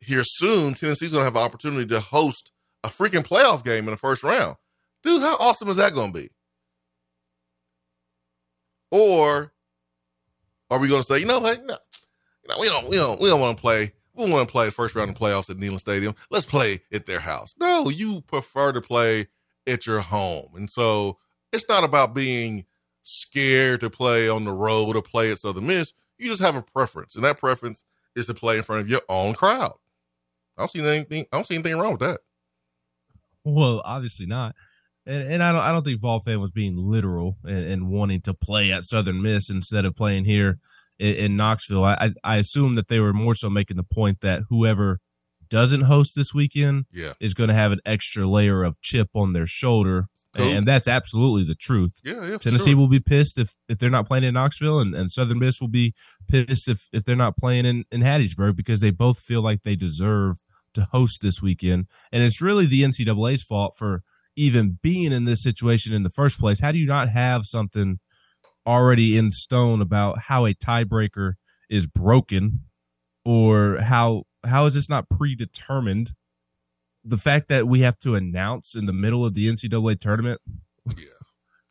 here 0.00 0.24
soon, 0.24 0.74
Tennessee's 0.74 1.12
going 1.12 1.20
to 1.20 1.24
have 1.24 1.36
an 1.36 1.42
opportunity 1.42 1.86
to 1.86 2.00
host 2.00 2.50
a 2.84 2.88
freaking 2.88 3.26
playoff 3.26 3.64
game 3.64 3.84
in 3.84 3.90
the 3.90 3.96
first 3.96 4.22
round. 4.22 4.56
Dude, 5.04 5.22
how 5.22 5.36
awesome 5.36 5.68
is 5.68 5.76
that 5.76 5.94
going 5.94 6.12
to 6.12 6.20
be? 6.20 6.30
Or 8.92 9.52
are 10.70 10.78
we 10.78 10.88
going 10.88 11.00
to 11.00 11.06
say, 11.06 11.18
you 11.18 11.26
know 11.26 11.40
what? 11.40 11.64
No, 11.64 11.76
you 12.44 12.48
know, 12.48 12.56
we 12.60 12.68
don't, 12.68 12.88
we 12.88 12.96
don't, 12.96 13.20
we 13.20 13.28
don't 13.28 13.40
want 13.40 13.56
to 13.56 13.60
play. 13.60 13.92
We 14.14 14.30
want 14.30 14.46
to 14.46 14.52
play 14.52 14.66
the 14.66 14.70
first 14.70 14.94
round 14.94 15.10
of 15.10 15.16
playoffs 15.16 15.48
at 15.48 15.56
Neyland 15.56 15.80
Stadium. 15.80 16.14
Let's 16.30 16.44
play 16.44 16.82
at 16.92 17.06
their 17.06 17.20
house. 17.20 17.54
No, 17.58 17.88
you 17.88 18.20
prefer 18.20 18.72
to 18.72 18.82
play 18.82 19.28
at 19.66 19.86
your 19.86 20.00
home, 20.00 20.50
and 20.54 20.70
so 20.70 21.18
it's 21.52 21.68
not 21.68 21.82
about 21.82 22.14
being 22.14 22.66
scared 23.04 23.80
to 23.80 23.88
play 23.88 24.28
on 24.28 24.44
the 24.44 24.52
road 24.52 24.96
or 24.96 25.02
play 25.02 25.32
at 25.32 25.38
Southern 25.38 25.66
Miss. 25.66 25.94
You 26.18 26.28
just 26.28 26.42
have 26.42 26.56
a 26.56 26.62
preference, 26.62 27.14
and 27.14 27.24
that 27.24 27.38
preference 27.38 27.84
is 28.14 28.26
to 28.26 28.34
play 28.34 28.58
in 28.58 28.62
front 28.62 28.82
of 28.82 28.90
your 28.90 29.00
own 29.08 29.32
crowd. 29.32 29.72
I 30.58 30.62
don't 30.62 30.70
see 30.70 30.86
anything. 30.86 31.24
I 31.32 31.38
don't 31.38 31.46
see 31.46 31.54
anything 31.54 31.78
wrong 31.78 31.92
with 31.92 32.00
that. 32.00 32.20
Well, 33.44 33.80
obviously 33.84 34.26
not. 34.26 34.54
And, 35.06 35.32
and 35.34 35.42
I 35.42 35.52
don't 35.52 35.60
I 35.62 35.72
don't 35.72 35.84
think 35.84 36.00
Vol 36.00 36.20
fan 36.20 36.40
was 36.40 36.50
being 36.50 36.76
literal 36.76 37.36
and, 37.44 37.64
and 37.64 37.88
wanting 37.88 38.20
to 38.22 38.34
play 38.34 38.70
at 38.72 38.84
Southern 38.84 39.20
Miss 39.22 39.50
instead 39.50 39.84
of 39.84 39.96
playing 39.96 40.24
here 40.24 40.58
in, 40.98 41.14
in 41.14 41.36
Knoxville. 41.36 41.84
I, 41.84 41.94
I 41.94 42.10
I 42.34 42.36
assume 42.36 42.74
that 42.76 42.88
they 42.88 43.00
were 43.00 43.12
more 43.12 43.34
so 43.34 43.50
making 43.50 43.76
the 43.76 43.82
point 43.82 44.20
that 44.20 44.42
whoever 44.48 45.00
doesn't 45.48 45.82
host 45.82 46.14
this 46.16 46.32
weekend 46.32 46.86
Yeah, 46.92 47.12
is 47.20 47.34
going 47.34 47.48
to 47.48 47.54
have 47.54 47.72
an 47.72 47.80
extra 47.84 48.26
layer 48.26 48.62
of 48.64 48.80
chip 48.80 49.10
on 49.14 49.32
their 49.32 49.46
shoulder, 49.46 50.06
Cool. 50.34 50.46
and 50.50 50.66
that's 50.66 50.88
absolutely 50.88 51.44
the 51.44 51.54
truth. 51.54 52.00
yeah, 52.02 52.24
yeah. 52.26 52.38
Tennessee 52.38 52.70
sure. 52.70 52.78
will 52.78 52.88
be 52.88 53.00
pissed 53.00 53.36
if, 53.36 53.54
if 53.68 53.76
they're 53.76 53.90
not 53.90 54.06
playing 54.06 54.24
in 54.24 54.32
Knoxville, 54.32 54.80
and, 54.80 54.94
and 54.94 55.12
Southern 55.12 55.40
Miss 55.40 55.60
will 55.60 55.68
be 55.68 55.92
pissed 56.26 56.68
if, 56.68 56.88
if 56.90 57.04
they're 57.04 57.16
not 57.16 57.36
playing 57.36 57.66
in, 57.66 57.84
in 57.92 58.00
Hattiesburg 58.00 58.56
because 58.56 58.80
they 58.80 58.90
both 58.90 59.18
feel 59.18 59.42
like 59.42 59.62
they 59.62 59.76
deserve 59.76 60.38
to 60.72 60.88
host 60.90 61.20
this 61.20 61.42
weekend. 61.42 61.86
And 62.10 62.22
it's 62.22 62.40
really 62.40 62.64
the 62.64 62.82
NCAA's 62.82 63.42
fault 63.42 63.74
for 63.76 64.02
even 64.36 64.78
being 64.82 65.12
in 65.12 65.24
this 65.24 65.42
situation 65.42 65.92
in 65.92 66.02
the 66.02 66.10
first 66.10 66.38
place. 66.38 66.60
How 66.60 66.72
do 66.72 66.78
you 66.78 66.86
not 66.86 67.08
have 67.08 67.44
something 67.44 67.98
already 68.66 69.16
in 69.16 69.32
stone 69.32 69.80
about 69.80 70.20
how 70.20 70.46
a 70.46 70.54
tiebreaker 70.54 71.34
is 71.68 71.86
broken 71.86 72.60
or 73.24 73.78
how 73.78 74.24
how 74.44 74.66
is 74.66 74.74
this 74.74 74.88
not 74.88 75.08
predetermined? 75.08 76.12
The 77.04 77.18
fact 77.18 77.48
that 77.48 77.66
we 77.66 77.80
have 77.80 77.98
to 78.00 78.14
announce 78.14 78.74
in 78.74 78.86
the 78.86 78.92
middle 78.92 79.24
of 79.24 79.34
the 79.34 79.48
NCAA 79.48 80.00
tournament 80.00 80.40
Yeah, 80.96 81.06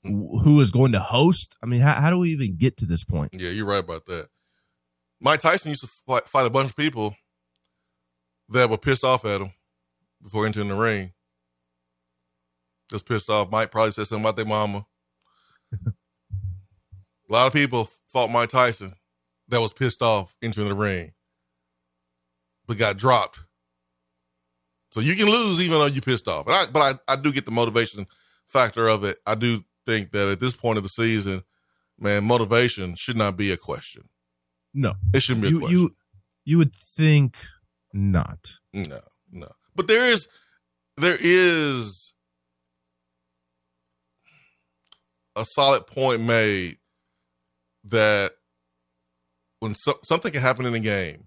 who 0.04 0.60
is 0.60 0.72
going 0.72 0.92
to 0.92 1.00
host. 1.00 1.56
I 1.64 1.66
mean, 1.66 1.82
how, 1.82 1.94
how 1.94 2.10
do 2.10 2.18
we 2.18 2.32
even 2.32 2.58
get 2.58 2.78
to 2.78 2.86
this 2.86 3.04
point? 3.04 3.34
yeah, 3.34 3.50
you're 3.50 3.66
right 3.66 3.80
about 3.84 4.06
that. 4.08 4.28
Mike 5.22 5.40
Tyson 5.40 5.70
used 5.70 5.82
to 5.82 5.88
fight, 5.88 6.24
fight 6.28 6.46
a 6.46 6.50
bunch 6.50 6.72
of 6.72 6.76
people 6.76 7.16
that 8.50 8.70
were 8.70 8.78
pissed 8.78 9.04
off 9.04 9.24
at 9.24 9.40
him 9.40 9.52
before 10.22 10.46
entering 10.46 10.68
the 10.68 10.76
ring. 10.76 11.14
Just 12.92 13.08
pissed 13.08 13.30
off. 13.30 13.50
Mike 13.50 13.72
probably 13.72 13.92
said 13.94 14.06
something 14.06 14.26
about 14.26 14.36
their 14.36 14.46
mama. 14.46 14.86
a 15.74 15.94
lot 17.30 17.48
of 17.48 17.54
people 17.54 17.90
fought 18.08 18.30
Mike 18.30 18.50
Tyson 18.50 18.94
that 19.48 19.62
was 19.62 19.72
pissed 19.72 20.02
off 20.02 20.36
entering 20.42 20.68
the 20.68 20.76
ring, 20.76 21.14
but 22.68 22.78
got 22.78 22.98
dropped. 22.98 23.40
So 24.92 25.00
you 25.00 25.16
can 25.16 25.28
lose 25.28 25.62
even 25.62 25.80
though 25.80 25.86
you 25.86 26.02
pissed 26.02 26.28
off. 26.28 26.46
But 26.46 26.52
I, 26.54 26.66
but 26.70 26.82
I, 27.08 27.14
I 27.14 27.16
do 27.16 27.32
get 27.32 27.46
the 27.46 27.52
motivation 27.52 28.06
factor 28.46 28.90
of 28.90 29.06
it. 29.06 29.20
I 29.26 29.36
do 29.36 29.64
think 29.86 30.12
that 30.12 30.28
at 30.28 30.42
this 30.42 30.54
point 30.54 30.76
of 30.76 30.84
the 30.84 30.90
season, 30.90 31.44
man, 31.98 32.26
motivation 32.26 32.96
should 32.96 33.16
not 33.16 33.38
be 33.38 33.54
a 33.54 33.58
question. 33.58 34.10
No, 34.74 34.96
It 35.14 35.22
shouldn't 35.22 35.44
be 35.44 35.56
a 35.56 35.60
question. 35.60 35.78
you 35.78 35.96
You 36.44 36.58
would 36.58 36.76
think 36.76 37.38
not. 37.94 38.52
No, 38.74 39.00
no. 39.32 39.48
But 39.78 39.88
there 39.88 40.12
is 40.12 40.28
there 40.98 41.18
is 41.22 42.11
a 45.42 45.46
solid 45.46 45.88
point 45.88 46.22
made 46.22 46.78
that 47.86 48.34
when 49.60 49.76
so, 49.76 50.00
something 50.04 50.32
can 50.32 50.42
happen 50.42 50.66
in 50.66 50.76
a 50.76 50.80
game, 50.80 51.26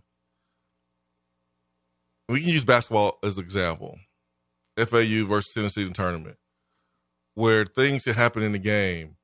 we 2.29 2.41
can 2.41 2.49
use 2.49 2.65
basketball 2.65 3.19
as 3.23 3.37
an 3.37 3.45
example. 3.45 3.99
FAU 4.77 5.25
versus 5.27 5.53
Tennessee 5.55 5.89
tournament, 5.91 6.37
where 7.35 7.65
things 7.65 8.05
can 8.05 8.15
happen 8.15 8.43
in 8.43 8.53
the 8.53 8.59
game 8.59 9.17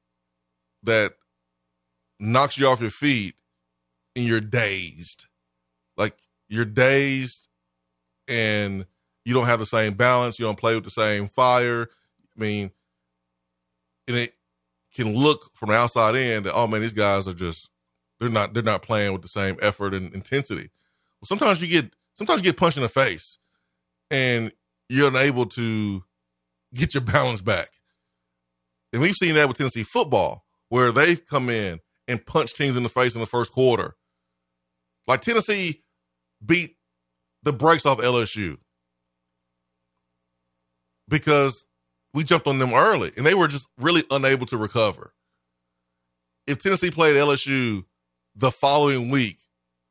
that 0.85 1.15
knocks 2.21 2.57
you 2.57 2.67
off 2.69 2.81
your 2.81 2.91
feet 2.91 3.35
and 4.15 4.25
you're 4.25 4.41
dazed. 4.41 5.27
Like 5.97 6.17
you're 6.49 6.65
dazed 6.65 7.49
and 8.29 8.87
you 9.25 9.35
don't 9.35 9.47
have 9.47 9.59
the 9.59 9.67
same 9.67 9.95
balance, 9.95 10.39
you 10.39 10.45
don't 10.45 10.59
play 10.59 10.75
with 10.75 10.85
the 10.85 10.91
same 10.91 11.27
fire. 11.27 11.89
I 12.37 12.41
mean, 12.41 12.71
and 14.07 14.17
it 14.17 14.35
can 14.95 15.15
look 15.15 15.51
from 15.55 15.69
the 15.69 15.75
outside 15.75 16.15
in 16.15 16.43
that, 16.45 16.53
oh 16.55 16.67
man, 16.67 16.81
these 16.81 16.93
guys 16.93 17.29
are 17.29 17.35
just 17.35 17.71
they're 18.19 18.29
not 18.29 18.55
they're 18.55 18.63
not 18.63 18.83
playing 18.83 19.13
with 19.13 19.23
the 19.23 19.29
same 19.29 19.57
effort 19.63 19.95
and 19.95 20.13
intensity. 20.15 20.71
Well, 21.21 21.27
sometimes 21.27 21.63
you 21.63 21.69
get 21.69 21.93
sometimes 22.15 22.41
you 22.41 22.45
get 22.45 22.57
punched 22.57 22.77
in 22.77 22.83
the 22.83 22.89
face 22.89 23.39
and 24.11 24.53
you're 24.89 25.09
unable 25.09 25.47
to 25.47 26.05
get 26.75 26.95
your 26.95 27.03
balance 27.05 27.41
back. 27.41 27.69
And 28.93 29.01
we've 29.01 29.15
seen 29.15 29.35
that 29.37 29.49
with 29.49 29.57
Tennessee 29.57 29.85
football, 29.85 30.45
where 30.69 30.91
they 30.93 31.17
come 31.17 31.49
in 31.49 31.79
and 32.09 32.25
punch 32.27 32.55
teams 32.55 32.77
in 32.77 32.83
the 32.83 32.89
face 32.89 33.15
in 33.15 33.21
the 33.21 33.27
first 33.27 33.53
quarter. 33.53 33.95
Like 35.07 35.23
Tennessee 35.23 35.83
beat 36.45 36.77
the 37.43 37.53
brakes 37.53 37.87
off 37.87 37.99
LSU 37.99 38.59
because 41.09 41.65
we 42.13 42.25
jumped 42.25 42.47
on 42.47 42.59
them 42.59 42.73
early 42.75 43.13
and 43.17 43.25
they 43.25 43.35
were 43.35 43.49
just 43.49 43.67
really 43.79 44.03
unable 44.11 44.47
to 44.47 44.57
recover. 44.57 45.13
If 46.47 46.59
Tennessee 46.59 46.91
played 46.91 47.17
LSU 47.17 47.85
the 48.35 48.51
following 48.51 49.11
week, 49.11 49.39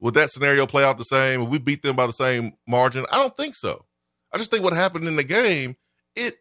would 0.02 0.14
that 0.14 0.32
scenario 0.32 0.66
play 0.66 0.84
out 0.84 0.98
the 0.98 1.04
same? 1.04 1.42
Would 1.42 1.50
we 1.50 1.60
beat 1.60 1.82
them 1.82 1.96
by 1.96 2.08
the 2.08 2.14
same 2.14 2.54
margin? 2.68 3.06
I 3.12 3.18
don't 3.18 3.36
think 3.36 3.56
so. 3.56 3.86
I 4.34 4.38
just 4.38 4.52
think 4.52 4.64
what 4.64 4.74
happened 4.74 5.08
in 5.08 5.16
the 5.16 5.24
game, 5.24 5.76
it 6.16 6.38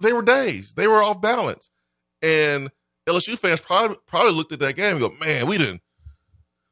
they 0.00 0.12
were 0.12 0.22
dazed. 0.22 0.76
They 0.76 0.86
were 0.86 1.02
off 1.02 1.20
balance. 1.20 1.70
And 2.22 2.70
LSU 3.08 3.38
fans 3.38 3.60
probably 3.60 3.96
probably 4.06 4.32
looked 4.32 4.52
at 4.52 4.60
that 4.60 4.76
game 4.76 4.96
and 4.96 5.00
go, 5.00 5.10
man, 5.20 5.46
we 5.46 5.58
didn't 5.58 5.80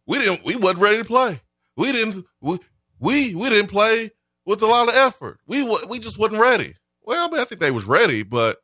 we 0.07 0.19
didn't 0.19 0.45
we 0.45 0.57
wasn't 0.57 0.81
ready 0.81 0.99
to 0.99 1.05
play. 1.05 1.41
We 1.77 1.93
didn't 1.93 2.25
we 2.41 2.59
we, 2.99 3.35
we 3.35 3.49
didn't 3.51 3.71
play 3.71 4.11
with 4.47 4.63
a 4.63 4.67
lot 4.67 4.89
of 4.89 4.95
effort. 4.95 5.39
We 5.47 5.63
we 5.89 5.99
just 5.99 6.19
wasn't 6.19 6.41
ready. 6.41 6.75
Well, 7.05 7.35
I, 7.35 7.43
I 7.43 7.45
think 7.45 7.61
they 7.61 7.71
was 7.71 7.85
ready, 7.85 8.23
but 8.23 8.57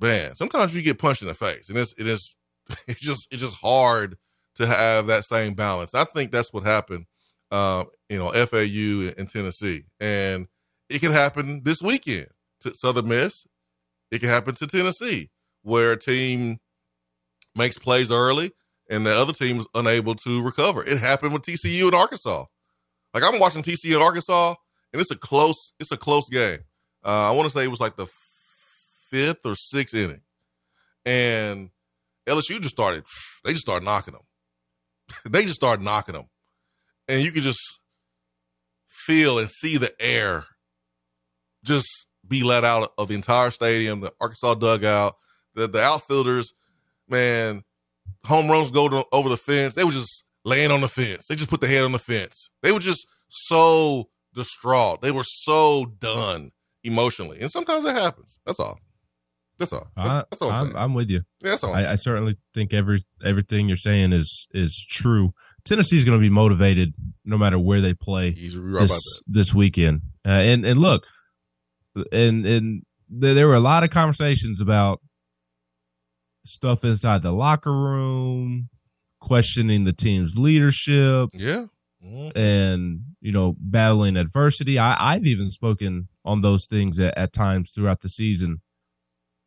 man, 0.00 0.36
sometimes 0.36 0.74
you 0.74 0.82
get 0.82 0.98
punched 0.98 1.22
in 1.22 1.28
the 1.28 1.34
face, 1.34 1.68
and 1.68 1.78
it's 1.78 1.94
it 1.98 2.06
is 2.06 2.36
it's 2.88 3.00
just 3.00 3.32
it's 3.32 3.42
just 3.42 3.56
hard 3.60 4.16
to 4.56 4.66
have 4.66 5.06
that 5.06 5.24
same 5.24 5.54
balance. 5.54 5.94
I 5.94 6.04
think 6.04 6.32
that's 6.32 6.52
what 6.52 6.64
happened, 6.64 7.06
uh, 7.50 7.84
you 8.08 8.18
know, 8.18 8.30
FAU 8.30 9.12
in 9.18 9.26
Tennessee, 9.26 9.84
and 10.00 10.46
it 10.88 11.00
can 11.00 11.12
happen 11.12 11.62
this 11.64 11.82
weekend 11.82 12.28
to 12.60 12.74
Southern 12.74 13.08
Miss. 13.08 13.46
It 14.10 14.20
can 14.20 14.28
happen 14.28 14.54
to 14.56 14.66
Tennessee, 14.66 15.30
where 15.62 15.92
a 15.92 15.98
team 15.98 16.58
makes 17.56 17.78
plays 17.78 18.10
early 18.10 18.52
and 18.88 19.04
the 19.04 19.12
other 19.12 19.32
team 19.32 19.58
is 19.58 19.68
unable 19.74 20.14
to 20.14 20.44
recover. 20.44 20.84
It 20.84 20.98
happened 20.98 21.32
with 21.32 21.42
TCU 21.42 21.84
and 21.86 21.94
Arkansas. 21.94 22.44
Like 23.14 23.24
I'm 23.24 23.40
watching 23.40 23.62
TCU 23.62 23.94
and 23.94 24.02
Arkansas, 24.02 24.54
and 24.92 25.00
it's 25.00 25.10
a 25.10 25.16
close, 25.16 25.72
it's 25.80 25.92
a 25.92 25.96
close 25.96 26.28
game. 26.28 26.60
Uh, 27.06 27.30
I 27.30 27.36
want 27.36 27.48
to 27.48 27.56
say 27.56 27.62
it 27.62 27.70
was 27.70 27.78
like 27.78 27.96
the 27.96 28.08
fifth 29.10 29.46
or 29.46 29.54
sixth 29.54 29.94
inning, 29.94 30.22
and 31.04 31.70
LSU 32.26 32.60
just 32.60 32.70
started. 32.70 33.04
They 33.44 33.52
just 33.52 33.62
started 33.62 33.84
knocking 33.84 34.14
them. 34.14 34.24
they 35.32 35.42
just 35.42 35.54
started 35.54 35.84
knocking 35.84 36.14
them, 36.16 36.28
and 37.06 37.22
you 37.22 37.30
could 37.30 37.44
just 37.44 37.60
feel 38.88 39.38
and 39.38 39.48
see 39.48 39.76
the 39.76 39.94
air 40.00 40.46
just 41.62 41.86
be 42.26 42.42
let 42.42 42.64
out 42.64 42.92
of 42.98 43.06
the 43.06 43.14
entire 43.14 43.52
stadium, 43.52 44.00
the 44.00 44.12
Arkansas 44.20 44.54
dugout, 44.54 45.14
the 45.54 45.68
the 45.68 45.80
outfielders, 45.80 46.54
man, 47.08 47.62
home 48.24 48.50
runs 48.50 48.72
go 48.72 48.88
to, 48.88 49.04
over 49.12 49.28
the 49.28 49.36
fence. 49.36 49.74
They 49.74 49.84
were 49.84 49.92
just 49.92 50.24
laying 50.44 50.72
on 50.72 50.80
the 50.80 50.88
fence. 50.88 51.28
They 51.28 51.36
just 51.36 51.50
put 51.50 51.60
the 51.60 51.68
head 51.68 51.84
on 51.84 51.92
the 51.92 52.00
fence. 52.00 52.50
They 52.64 52.72
were 52.72 52.80
just 52.80 53.06
so 53.28 54.10
distraught. 54.34 55.02
They 55.02 55.12
were 55.12 55.24
so 55.24 55.86
done 56.00 56.50
emotionally, 56.86 57.40
and 57.40 57.50
sometimes 57.50 57.84
it 57.84 57.94
happens. 57.94 58.38
That's 58.46 58.60
all. 58.60 58.78
That's 59.58 59.72
all. 59.72 59.88
That's 59.96 60.42
all 60.42 60.50
I'm, 60.50 60.68
I'm, 60.68 60.76
I'm, 60.76 60.94
with 60.94 61.08
you. 61.08 61.22
Yeah, 61.40 61.50
that's 61.50 61.64
all. 61.64 61.74
I, 61.74 61.92
I, 61.92 61.94
certainly 61.94 62.36
think 62.52 62.74
every 62.74 63.02
everything 63.24 63.68
you're 63.68 63.78
saying 63.78 64.12
is 64.12 64.46
is 64.52 64.86
true. 64.88 65.32
Tennessee's 65.64 66.04
going 66.04 66.18
to 66.18 66.22
be 66.22 66.28
motivated 66.28 66.92
no 67.24 67.38
matter 67.38 67.58
where 67.58 67.80
they 67.80 67.94
play 67.94 68.36
right 68.54 68.88
this, 68.88 69.22
this 69.26 69.54
weekend. 69.54 70.02
Uh, 70.26 70.30
and 70.30 70.66
and 70.66 70.80
look, 70.80 71.06
and 72.12 72.44
and 72.44 72.82
there 73.08 73.46
were 73.46 73.54
a 73.54 73.60
lot 73.60 73.82
of 73.82 73.90
conversations 73.90 74.60
about 74.60 75.00
stuff 76.44 76.84
inside 76.84 77.22
the 77.22 77.32
locker 77.32 77.72
room, 77.72 78.68
questioning 79.20 79.84
the 79.84 79.92
team's 79.92 80.36
leadership. 80.36 81.30
Yeah. 81.34 81.66
Mm-hmm. 82.04 82.38
And, 82.38 83.00
you 83.20 83.32
know, 83.32 83.56
battling 83.58 84.16
adversity. 84.16 84.78
I, 84.78 85.14
I've 85.14 85.26
even 85.26 85.50
spoken 85.50 86.08
on 86.26 86.42
those 86.42 86.66
things 86.66 86.98
at, 86.98 87.16
at 87.16 87.32
times 87.32 87.70
throughout 87.70 88.02
the 88.02 88.08
season. 88.08 88.60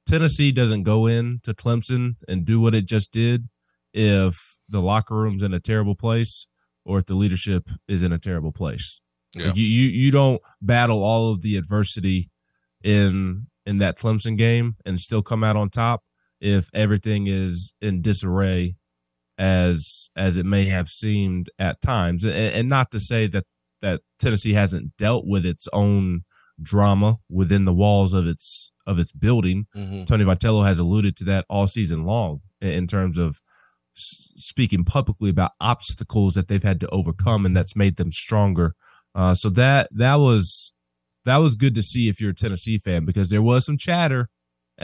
Tennessee 0.07 0.51
doesn't 0.51 0.83
go 0.83 1.05
in 1.05 1.39
to 1.43 1.53
Clemson 1.53 2.15
and 2.27 2.45
do 2.45 2.59
what 2.59 2.73
it 2.73 2.85
just 2.85 3.11
did 3.11 3.49
if 3.93 4.59
the 4.67 4.81
locker 4.81 5.15
room's 5.15 5.43
in 5.43 5.53
a 5.53 5.59
terrible 5.59 5.95
place 5.95 6.47
or 6.85 6.97
if 6.97 7.05
the 7.05 7.13
leadership 7.13 7.69
is 7.87 8.01
in 8.01 8.11
a 8.11 8.17
terrible 8.17 8.51
place. 8.51 9.01
Yeah. 9.35 9.47
Like 9.47 9.57
you, 9.57 9.65
you 9.65 9.87
you 9.89 10.11
don't 10.11 10.41
battle 10.61 11.03
all 11.03 11.31
of 11.31 11.43
the 11.43 11.57
adversity 11.57 12.31
in 12.83 13.47
in 13.65 13.77
that 13.77 13.97
Clemson 13.97 14.37
game 14.37 14.75
and 14.85 14.99
still 14.99 15.21
come 15.21 15.43
out 15.43 15.55
on 15.55 15.69
top 15.69 16.03
if 16.41 16.69
everything 16.73 17.27
is 17.27 17.73
in 17.81 18.01
disarray 18.01 18.75
as 19.37 20.09
as 20.15 20.37
it 20.37 20.45
may 20.45 20.65
have 20.65 20.89
seemed 20.89 21.49
at 21.59 21.81
times 21.81 22.23
and, 22.23 22.33
and 22.33 22.69
not 22.69 22.89
to 22.91 22.99
say 22.99 23.27
that 23.27 23.45
that 23.81 24.01
Tennessee 24.19 24.53
hasn't 24.53 24.97
dealt 24.97 25.25
with 25.27 25.45
its 25.45 25.67
own 25.71 26.23
drama 26.61 27.17
within 27.29 27.65
the 27.65 27.73
walls 27.73 28.13
of 28.13 28.27
its 28.27 28.71
of 28.85 28.99
its 28.99 29.11
building. 29.11 29.67
Mm-hmm. 29.75 30.05
Tony 30.05 30.25
Vitello 30.25 30.65
has 30.65 30.79
alluded 30.79 31.15
to 31.17 31.23
that 31.25 31.45
all 31.49 31.67
season 31.67 32.05
long 32.05 32.41
in 32.61 32.87
terms 32.87 33.17
of 33.17 33.39
speaking 33.93 34.83
publicly 34.83 35.29
about 35.29 35.51
obstacles 35.59 36.33
that 36.33 36.47
they've 36.47 36.63
had 36.63 36.79
to 36.79 36.89
overcome 36.89 37.45
and 37.45 37.55
that's 37.55 37.75
made 37.75 37.97
them 37.97 38.11
stronger. 38.11 38.73
Uh, 39.13 39.35
so 39.35 39.49
that 39.49 39.89
that 39.91 40.15
was 40.15 40.73
that 41.25 41.37
was 41.37 41.55
good 41.55 41.75
to 41.75 41.81
see 41.81 42.09
if 42.09 42.19
you're 42.19 42.31
a 42.31 42.35
Tennessee 42.35 42.77
fan 42.77 43.05
because 43.05 43.29
there 43.29 43.41
was 43.41 43.65
some 43.65 43.77
chatter 43.77 44.29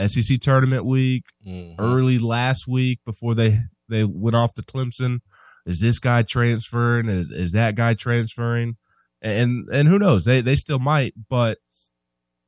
SEC 0.06 0.40
tournament 0.40 0.84
week, 0.84 1.24
mm-hmm. 1.46 1.80
early 1.80 2.18
last 2.18 2.66
week 2.68 3.00
before 3.04 3.34
they 3.34 3.60
they 3.88 4.04
went 4.04 4.36
off 4.36 4.54
to 4.54 4.62
Clemson. 4.62 5.20
Is 5.64 5.80
this 5.80 5.98
guy 5.98 6.22
transferring? 6.22 7.08
Is 7.08 7.30
is 7.30 7.52
that 7.52 7.74
guy 7.74 7.94
transferring? 7.94 8.76
And 9.22 9.68
and 9.72 9.88
who 9.88 9.98
knows? 9.98 10.24
They 10.24 10.40
they 10.40 10.56
still 10.56 10.78
might, 10.78 11.14
but 11.28 11.58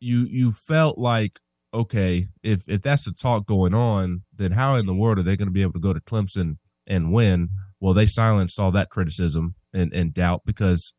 you 0.01 0.27
you 0.29 0.53
felt 0.53 0.99
like 0.99 1.41
okay, 1.75 2.29
if 2.43 2.69
if 2.69 2.83
that's 2.83 3.05
the 3.05 3.13
talk 3.13 3.47
going 3.47 3.75
on, 3.75 4.23
then 4.35 4.53
how 4.53 4.75
in 4.77 4.87
the 4.87 4.95
world 4.95 5.19
are 5.19 5.23
they 5.23 5.37
going 5.37 5.49
to 5.49 5.53
be 5.53 5.63
able 5.63 5.75
to 5.75 5.81
go 5.81 5.93
to 5.93 6.01
Clemson 6.01 6.57
and 6.87 7.13
win? 7.13 7.51
Well, 7.81 7.95
they 7.95 8.07
silenced 8.07 8.59
all 8.59 8.73
that 8.73 8.91
criticism 8.91 9.55
and, 9.73 9.93
and 9.93 10.13
doubt 10.13 10.43
because 10.45 10.95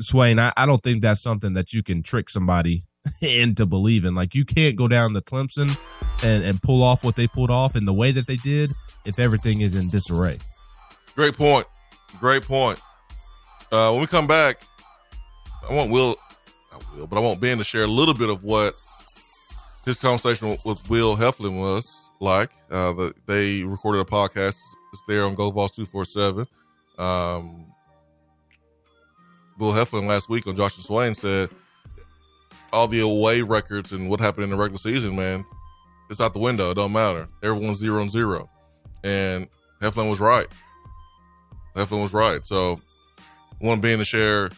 Swain, 0.00 0.38
I, 0.38 0.52
I 0.56 0.66
don't 0.66 0.82
think 0.82 1.02
that's 1.02 1.22
something 1.22 1.54
that 1.54 1.72
you 1.72 1.82
can 1.82 2.02
trick 2.02 2.28
somebody 2.28 2.84
into 3.20 3.66
believing. 3.66 4.14
Like 4.14 4.34
you 4.34 4.44
can't 4.44 4.76
go 4.76 4.88
down 4.88 5.14
to 5.14 5.20
Clemson 5.20 5.74
and, 6.24 6.44
and 6.44 6.60
pull 6.62 6.82
off 6.82 7.04
what 7.04 7.16
they 7.16 7.26
pulled 7.26 7.50
off 7.50 7.76
in 7.76 7.84
the 7.84 7.92
way 7.92 8.10
that 8.12 8.26
they 8.26 8.36
did 8.36 8.72
if 9.06 9.18
everything 9.18 9.60
is 9.60 9.76
in 9.76 9.88
disarray. 9.88 10.38
Great 11.14 11.36
point. 11.36 11.66
Great 12.18 12.42
point. 12.42 12.80
Uh, 13.70 13.90
when 13.92 14.00
we 14.00 14.06
come 14.06 14.26
back, 14.26 14.60
I 15.68 15.74
want 15.74 15.90
Will, 15.90 16.16
not 16.74 16.94
Will, 16.94 17.06
but 17.06 17.16
I 17.16 17.20
want 17.20 17.40
Ben 17.40 17.58
to 17.58 17.64
share 17.64 17.84
a 17.84 17.88
little 17.88 18.14
bit 18.14 18.28
of 18.28 18.44
what 18.44 18.74
his 19.84 19.98
conversation 19.98 20.56
with 20.64 20.88
Will 20.88 21.16
Heflin 21.16 21.58
was 21.58 22.08
like. 22.20 22.50
Uh, 22.70 22.92
the, 22.92 23.14
they 23.26 23.62
recorded 23.64 24.00
a 24.00 24.04
podcast. 24.04 24.58
It's 24.92 25.02
there 25.08 25.24
on 25.24 25.36
GoVols 25.36 25.74
two 25.74 25.86
four 25.86 26.04
seven. 26.04 26.46
Um, 26.98 27.66
Will 29.58 29.72
Heflin 29.72 30.06
last 30.06 30.28
week 30.28 30.46
on 30.46 30.56
Josh 30.56 30.76
and 30.76 30.84
Swain 30.84 31.14
said 31.14 31.50
all 32.72 32.88
the 32.88 33.00
away 33.00 33.42
records 33.42 33.92
and 33.92 34.10
what 34.10 34.20
happened 34.20 34.44
in 34.44 34.50
the 34.50 34.56
regular 34.56 34.78
season, 34.78 35.14
man, 35.14 35.44
it's 36.10 36.20
out 36.20 36.32
the 36.32 36.40
window. 36.40 36.70
It 36.70 36.74
don't 36.74 36.92
matter. 36.92 37.28
Everyone's 37.42 37.78
zero 37.78 38.02
and 38.02 38.10
zero. 38.10 38.50
And 39.04 39.48
Heflin 39.80 40.10
was 40.10 40.18
right. 40.18 40.48
Heflin 41.76 42.02
was 42.02 42.12
right. 42.12 42.44
So 42.46 42.80
I 43.20 43.66
want 43.66 43.82
Ben 43.82 43.98
to 43.98 44.04
share 44.04 44.50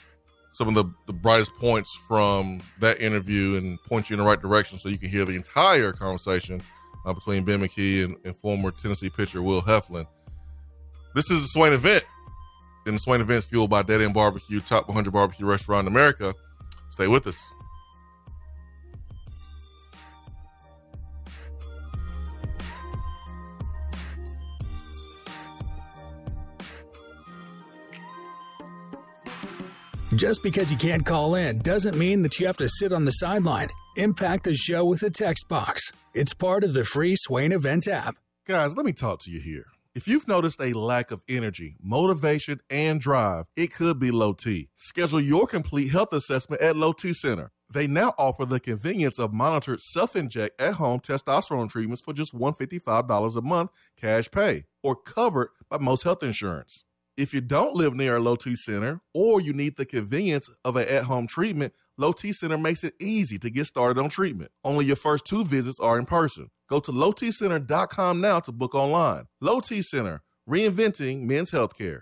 some 0.57 0.68
of 0.68 0.74
the, 0.74 0.90
the 1.07 1.12
brightest 1.12 1.54
points 1.57 1.94
from 2.09 2.62
that 2.80 2.98
interview 2.98 3.59
and 3.59 3.78
point 3.82 4.09
you 4.09 4.14
in 4.14 4.20
the 4.20 4.26
right 4.26 4.40
direction 4.40 4.78
so 4.78 4.88
you 4.88 4.96
can 4.96 5.11
hear 5.11 5.26
the 5.26 5.36
entire 5.36 5.92
conversation 5.92 6.62
uh, 7.04 7.12
between 7.12 7.44
Ben 7.44 7.61
McKee 7.61 8.07
and, 8.07 8.16
and, 8.24 8.34
former 8.38 8.70
Tennessee 8.70 9.11
pitcher 9.11 9.42
Will 9.42 9.61
Heflin. 9.61 10.07
This 11.14 11.30
is 11.30 11.44
a 11.44 11.48
Swain 11.48 11.74
event, 11.74 12.04
and 12.86 12.94
the 12.94 12.98
Swain 12.98 13.20
event 13.20 13.40
is 13.40 13.44
fueled 13.44 13.68
by 13.68 13.82
Dead 13.82 14.00
End 14.00 14.14
Barbecue, 14.14 14.61
top 14.61 14.88
100 14.88 15.12
barbecue 15.12 15.44
restaurant 15.44 15.86
in 15.86 15.92
America. 15.92 16.32
Stay 16.90 17.07
with 17.07 17.26
us. 17.26 17.38
Just 30.16 30.42
because 30.42 30.72
you 30.72 30.78
can't 30.78 31.04
call 31.04 31.34
in 31.34 31.58
doesn't 31.58 31.98
mean 31.98 32.22
that 32.22 32.40
you 32.40 32.46
have 32.46 32.56
to 32.56 32.68
sit 32.70 32.90
on 32.90 33.04
the 33.04 33.10
sideline. 33.10 33.68
Impact 33.96 34.44
the 34.44 34.54
show 34.54 34.82
with 34.82 35.02
a 35.02 35.10
text 35.10 35.46
box. 35.46 35.92
It's 36.14 36.32
part 36.32 36.64
of 36.64 36.72
the 36.72 36.84
free 36.84 37.16
Swain 37.18 37.52
Event 37.52 37.86
app. 37.86 38.16
Guys, 38.46 38.74
let 38.74 38.86
me 38.86 38.94
talk 38.94 39.20
to 39.24 39.30
you 39.30 39.40
here. 39.40 39.66
If 39.94 40.08
you've 40.08 40.26
noticed 40.26 40.58
a 40.62 40.72
lack 40.72 41.10
of 41.10 41.20
energy, 41.28 41.76
motivation, 41.82 42.60
and 42.70 42.98
drive, 42.98 43.44
it 43.56 43.74
could 43.74 43.98
be 43.98 44.10
low 44.10 44.32
T. 44.32 44.70
Schedule 44.74 45.20
your 45.20 45.46
complete 45.46 45.88
health 45.88 46.14
assessment 46.14 46.62
at 46.62 46.76
Low 46.76 46.94
T 46.94 47.12
Center. 47.12 47.50
They 47.70 47.86
now 47.86 48.14
offer 48.16 48.46
the 48.46 48.60
convenience 48.60 49.18
of 49.18 49.34
monitored 49.34 49.80
self 49.80 50.16
inject 50.16 50.58
at 50.58 50.74
home 50.74 51.00
testosterone 51.00 51.68
treatments 51.68 52.02
for 52.02 52.14
just 52.14 52.34
$155 52.34 53.36
a 53.36 53.42
month 53.42 53.70
cash 54.00 54.30
pay 54.30 54.64
or 54.82 54.96
covered 54.96 55.50
by 55.68 55.76
most 55.76 56.04
health 56.04 56.22
insurance. 56.22 56.86
If 57.16 57.32
you 57.32 57.40
don't 57.40 57.74
live 57.74 57.94
near 57.94 58.16
a 58.16 58.20
low 58.20 58.36
T 58.36 58.54
center 58.56 59.00
or 59.14 59.40
you 59.40 59.54
need 59.54 59.76
the 59.76 59.86
convenience 59.86 60.50
of 60.64 60.76
an 60.76 60.86
at 60.86 61.04
home 61.04 61.26
treatment, 61.26 61.72
Low 61.96 62.12
T 62.12 62.32
Center 62.34 62.58
makes 62.58 62.84
it 62.84 62.92
easy 63.00 63.38
to 63.38 63.48
get 63.48 63.64
started 63.64 63.98
on 63.98 64.10
treatment. 64.10 64.50
Only 64.62 64.84
your 64.84 64.96
first 64.96 65.24
two 65.24 65.42
visits 65.42 65.80
are 65.80 65.98
in 65.98 66.04
person. 66.04 66.48
Go 66.68 66.78
to 66.80 66.92
lowtcenter.com 66.92 68.20
now 68.20 68.40
to 68.40 68.52
book 68.52 68.74
online. 68.74 69.24
Low 69.40 69.60
T 69.60 69.80
Center, 69.80 70.22
reinventing 70.48 71.22
men's 71.22 71.52
healthcare. 71.52 72.00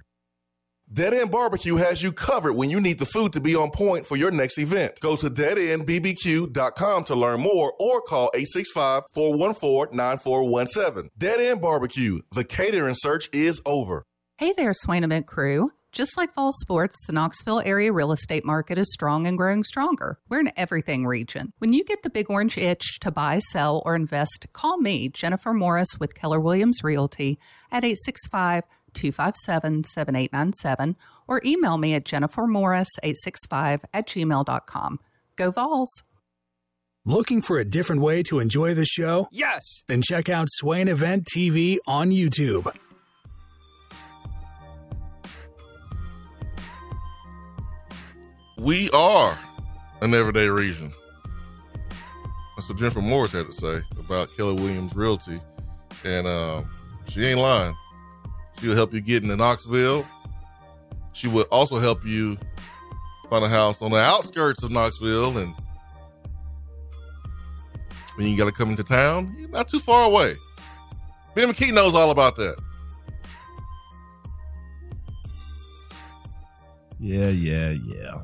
Dead 0.92 1.14
End 1.14 1.30
Barbecue 1.30 1.76
has 1.76 2.02
you 2.02 2.12
covered 2.12 2.54
when 2.54 2.68
you 2.68 2.80
need 2.80 2.98
the 2.98 3.06
food 3.06 3.32
to 3.34 3.40
be 3.40 3.54
on 3.54 3.70
point 3.70 4.06
for 4.06 4.16
your 4.16 4.30
next 4.30 4.58
event. 4.58 4.98
Go 5.00 5.16
to 5.16 5.30
deadendbbq.com 5.30 7.04
to 7.04 7.14
learn 7.14 7.40
more 7.40 7.72
or 7.78 8.02
call 8.02 8.30
865 8.34 9.04
414 9.14 9.96
9417. 9.96 11.10
Dead 11.16 11.40
End 11.40 11.62
Barbecue, 11.62 12.20
the 12.32 12.44
catering 12.44 12.96
search 12.96 13.28
is 13.32 13.62
over. 13.64 14.04
Hey 14.37 14.53
there, 14.57 14.74
Swain 14.74 15.05
Event 15.05 15.28
crew. 15.28 15.70
Just 15.93 16.16
like 16.16 16.35
fall 16.35 16.53
sports, 16.53 17.07
the 17.07 17.12
Knoxville 17.12 17.61
area 17.61 17.93
real 17.93 18.11
estate 18.11 18.45
market 18.45 18.78
is 18.78 18.93
strong 18.93 19.28
and 19.28 19.39
growing 19.39 19.62
stronger. 19.62 20.18
We're 20.28 20.41
an 20.41 20.51
everything 20.57 21.07
region. 21.07 21.53
When 21.59 21.72
you 21.72 21.85
get 21.85 22.03
the 22.03 22.11
big 22.11 22.28
orange 22.28 22.59
itch 22.59 22.99
to 23.03 23.12
buy, 23.12 23.39
sell, 23.39 23.80
or 23.87 23.95
invest, 23.95 24.49
call 24.53 24.78
me, 24.78 25.09
Jennifer 25.09 25.55
Morris 25.55 26.01
with 26.01 26.16
Keller 26.16 26.41
Williams 26.41 26.82
Realty 26.82 27.39
at 27.70 27.85
865 27.85 28.64
257 28.95 29.85
7897 29.85 30.97
or 31.28 31.41
email 31.45 31.78
me 31.78 31.95
at 31.95 32.05
jennifermorris865 32.05 33.85
at 33.95 34.09
gmail.com. 34.09 34.99
Go 35.37 35.51
Vols! 35.53 36.03
Looking 37.05 37.41
for 37.41 37.61
a 37.61 37.64
different 37.64 38.03
way 38.03 38.24
to 38.24 38.41
enjoy 38.41 38.74
the 38.74 38.85
show? 38.85 39.28
Yes! 39.30 39.85
Then 39.87 40.03
check 40.03 40.28
out 40.28 40.49
Swain 40.51 40.89
Event 40.89 41.28
TV 41.32 41.76
on 41.87 42.11
YouTube. 42.11 42.74
We 48.64 48.88
are 48.92 49.38
an 50.00 50.14
everyday 50.14 50.48
region. 50.48 50.90
That's 52.56 52.66
what 52.68 52.78
Jennifer 52.78 53.02
Morris 53.02 53.32
had 53.32 53.46
to 53.46 53.52
say 53.52 53.80
about 53.98 54.34
Keller 54.36 54.54
Williams 54.54 54.96
Realty. 54.96 55.38
And 56.04 56.26
um, 56.26 56.70
she 57.06 57.24
ain't 57.26 57.40
lying. 57.40 57.74
She 58.58 58.68
will 58.68 58.74
help 58.74 58.94
you 58.94 59.02
get 59.02 59.22
into 59.22 59.36
Knoxville. 59.36 60.06
She 61.12 61.28
will 61.28 61.44
also 61.50 61.76
help 61.76 62.06
you 62.06 62.38
find 63.28 63.44
a 63.44 63.48
house 63.48 63.82
on 63.82 63.90
the 63.90 63.98
outskirts 63.98 64.62
of 64.62 64.70
Knoxville. 64.70 65.36
And 65.36 65.54
when 68.14 68.28
you 68.28 68.38
got 68.38 68.46
to 68.46 68.52
come 68.52 68.70
into 68.70 68.84
town, 68.84 69.36
you're 69.38 69.50
not 69.50 69.68
too 69.68 69.78
far 69.78 70.08
away. 70.08 70.36
Ben 71.34 71.50
McKee 71.50 71.74
knows 71.74 71.94
all 71.94 72.10
about 72.10 72.36
that. 72.36 72.56
Yeah, 76.98 77.28
yeah, 77.28 77.70
yeah 77.70 78.22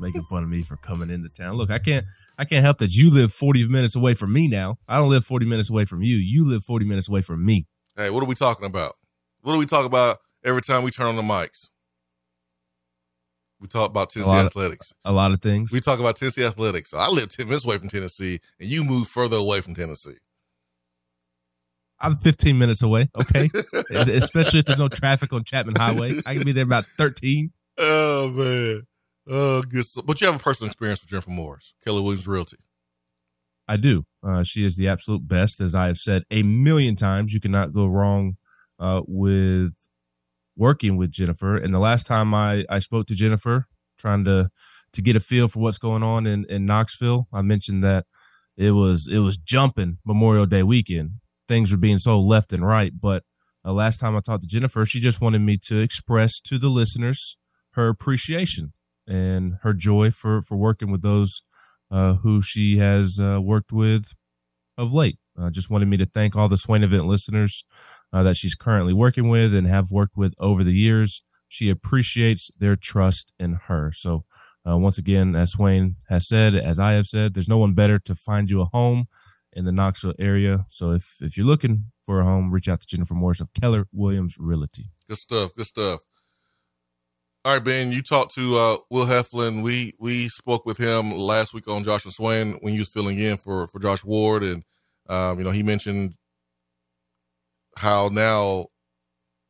making 0.00 0.24
fun 0.24 0.42
of 0.42 0.48
me 0.48 0.62
for 0.62 0.76
coming 0.76 1.10
into 1.10 1.28
town. 1.28 1.56
Look, 1.56 1.70
I 1.70 1.78
can't 1.78 2.04
I 2.38 2.44
can't 2.44 2.64
help 2.64 2.78
that 2.78 2.92
you 2.92 3.10
live 3.10 3.32
40 3.32 3.66
minutes 3.66 3.96
away 3.96 4.14
from 4.14 4.32
me 4.32 4.48
now. 4.48 4.78
I 4.88 4.96
don't 4.96 5.10
live 5.10 5.24
40 5.24 5.46
minutes 5.46 5.70
away 5.70 5.84
from 5.84 6.02
you. 6.02 6.16
You 6.16 6.48
live 6.48 6.64
40 6.64 6.84
minutes 6.84 7.08
away 7.08 7.22
from 7.22 7.44
me. 7.44 7.66
Hey, 7.96 8.10
what 8.10 8.22
are 8.22 8.26
we 8.26 8.34
talking 8.34 8.66
about? 8.66 8.96
What 9.42 9.52
do 9.54 9.58
we 9.58 9.66
talk 9.66 9.84
about 9.84 10.18
every 10.44 10.62
time 10.62 10.82
we 10.82 10.90
turn 10.90 11.06
on 11.06 11.16
the 11.16 11.22
mics? 11.22 11.70
We 13.60 13.66
talk 13.66 13.90
about 13.90 14.10
Tennessee 14.10 14.30
athletics. 14.30 14.92
Of, 15.04 15.12
a 15.12 15.16
lot 15.16 15.32
of 15.32 15.42
things. 15.42 15.72
We 15.72 15.80
talk 15.80 15.98
about 15.98 16.16
Tennessee 16.16 16.44
athletics. 16.44 16.94
I 16.94 17.08
live 17.08 17.28
10 17.28 17.46
minutes 17.46 17.64
away 17.64 17.78
from 17.78 17.88
Tennessee, 17.88 18.38
and 18.60 18.68
you 18.68 18.84
move 18.84 19.08
further 19.08 19.36
away 19.36 19.60
from 19.60 19.74
Tennessee. 19.74 20.18
I'm 22.00 22.16
15 22.16 22.56
minutes 22.56 22.82
away. 22.82 23.10
Okay, 23.20 23.50
especially 23.90 24.60
if 24.60 24.66
there's 24.66 24.78
no 24.78 24.88
traffic 24.88 25.32
on 25.32 25.42
Chapman 25.42 25.74
Highway. 25.74 26.20
I 26.24 26.34
can 26.34 26.44
be 26.44 26.52
there 26.52 26.62
about 26.62 26.86
13. 26.96 27.50
Oh 27.78 28.28
man, 28.28 28.86
Oh, 29.28 29.62
good. 29.62 29.84
But 30.04 30.20
you 30.20 30.26
have 30.26 30.36
a 30.36 30.42
personal 30.42 30.68
experience 30.68 31.02
with 31.02 31.10
Jennifer 31.10 31.30
Morris, 31.30 31.74
Keller 31.84 32.02
Williams 32.02 32.26
Realty. 32.26 32.56
I 33.68 33.76
do. 33.76 34.06
Uh, 34.26 34.42
she 34.42 34.64
is 34.64 34.76
the 34.76 34.88
absolute 34.88 35.28
best, 35.28 35.60
as 35.60 35.74
I 35.74 35.86
have 35.86 35.98
said 35.98 36.24
a 36.30 36.42
million 36.42 36.96
times. 36.96 37.34
You 37.34 37.40
cannot 37.40 37.74
go 37.74 37.86
wrong 37.86 38.38
uh, 38.80 39.02
with 39.06 39.72
working 40.56 40.96
with 40.96 41.10
Jennifer. 41.10 41.56
And 41.56 41.74
the 41.74 41.78
last 41.78 42.06
time 42.06 42.34
I, 42.34 42.64
I 42.70 42.78
spoke 42.78 43.06
to 43.08 43.14
Jennifer, 43.14 43.66
trying 43.98 44.24
to 44.24 44.50
to 44.94 45.02
get 45.02 45.16
a 45.16 45.20
feel 45.20 45.48
for 45.48 45.58
what's 45.58 45.76
going 45.76 46.02
on 46.02 46.26
in, 46.26 46.46
in 46.48 46.64
Knoxville, 46.64 47.28
I 47.30 47.42
mentioned 47.42 47.84
that 47.84 48.06
it 48.56 48.70
was 48.70 49.06
it 49.06 49.18
was 49.18 49.36
jumping 49.36 49.98
Memorial 50.06 50.46
Day 50.46 50.62
weekend. 50.62 51.12
Things 51.46 51.70
were 51.70 51.78
being 51.78 51.98
so 51.98 52.18
left 52.18 52.54
and 52.54 52.66
right. 52.66 52.92
But 52.98 53.24
uh, 53.66 53.72
last 53.72 54.00
time 54.00 54.16
I 54.16 54.20
talked 54.20 54.44
to 54.44 54.48
Jennifer, 54.48 54.86
she 54.86 54.98
just 54.98 55.20
wanted 55.20 55.40
me 55.40 55.58
to 55.64 55.80
express 55.80 56.40
to 56.40 56.58
the 56.58 56.68
listeners 56.68 57.36
her 57.72 57.88
appreciation 57.88 58.72
and 59.08 59.56
her 59.62 59.72
joy 59.72 60.10
for 60.10 60.42
for 60.42 60.56
working 60.56 60.92
with 60.92 61.02
those 61.02 61.42
uh, 61.90 62.14
who 62.14 62.42
she 62.42 62.78
has 62.78 63.18
uh, 63.18 63.40
worked 63.42 63.72
with 63.72 64.12
of 64.76 64.92
late. 64.92 65.18
Uh, 65.38 65.50
just 65.50 65.70
wanted 65.70 65.88
me 65.88 65.96
to 65.96 66.06
thank 66.06 66.36
all 66.36 66.48
the 66.48 66.56
Swain 66.56 66.82
event 66.82 67.06
listeners 67.06 67.64
uh, 68.12 68.22
that 68.22 68.36
she's 68.36 68.54
currently 68.54 68.92
working 68.92 69.28
with 69.28 69.54
and 69.54 69.66
have 69.66 69.90
worked 69.90 70.16
with 70.16 70.34
over 70.38 70.64
the 70.64 70.72
years. 70.72 71.22
She 71.48 71.70
appreciates 71.70 72.50
their 72.58 72.76
trust 72.76 73.32
in 73.38 73.54
her. 73.66 73.92
So, 73.92 74.24
uh, 74.68 74.76
once 74.76 74.98
again, 74.98 75.34
as 75.34 75.52
Swain 75.52 75.96
has 76.08 76.28
said, 76.28 76.54
as 76.54 76.78
I 76.78 76.92
have 76.92 77.06
said, 77.06 77.34
there's 77.34 77.48
no 77.48 77.58
one 77.58 77.72
better 77.72 77.98
to 78.00 78.14
find 78.14 78.50
you 78.50 78.60
a 78.60 78.66
home 78.66 79.06
in 79.52 79.64
the 79.64 79.72
Knoxville 79.72 80.14
area. 80.18 80.66
So, 80.68 80.90
if 80.92 81.16
if 81.20 81.36
you're 81.36 81.46
looking 81.46 81.86
for 82.04 82.20
a 82.20 82.24
home, 82.24 82.50
reach 82.50 82.68
out 82.68 82.80
to 82.80 82.86
Jennifer 82.86 83.14
Morris 83.14 83.40
of 83.40 83.52
Keller 83.54 83.86
Williams 83.92 84.36
Realty. 84.38 84.90
Good 85.08 85.18
stuff. 85.18 85.54
Good 85.54 85.66
stuff. 85.66 86.00
All 87.44 87.54
right, 87.54 87.64
Ben, 87.64 87.92
you 87.92 88.02
talked 88.02 88.34
to 88.34 88.56
uh, 88.56 88.76
Will 88.90 89.06
Heflin. 89.06 89.62
We 89.62 89.94
we 89.98 90.28
spoke 90.28 90.66
with 90.66 90.76
him 90.76 91.12
last 91.12 91.54
week 91.54 91.68
on 91.68 91.84
Josh 91.84 92.04
and 92.04 92.12
Swain 92.12 92.54
when 92.60 92.72
he 92.72 92.78
was 92.78 92.88
filling 92.88 93.18
in 93.18 93.36
for 93.36 93.68
for 93.68 93.78
Josh 93.78 94.04
Ward, 94.04 94.42
and 94.42 94.64
um, 95.08 95.38
you 95.38 95.44
know 95.44 95.50
he 95.50 95.62
mentioned 95.62 96.14
how 97.76 98.08
now 98.12 98.66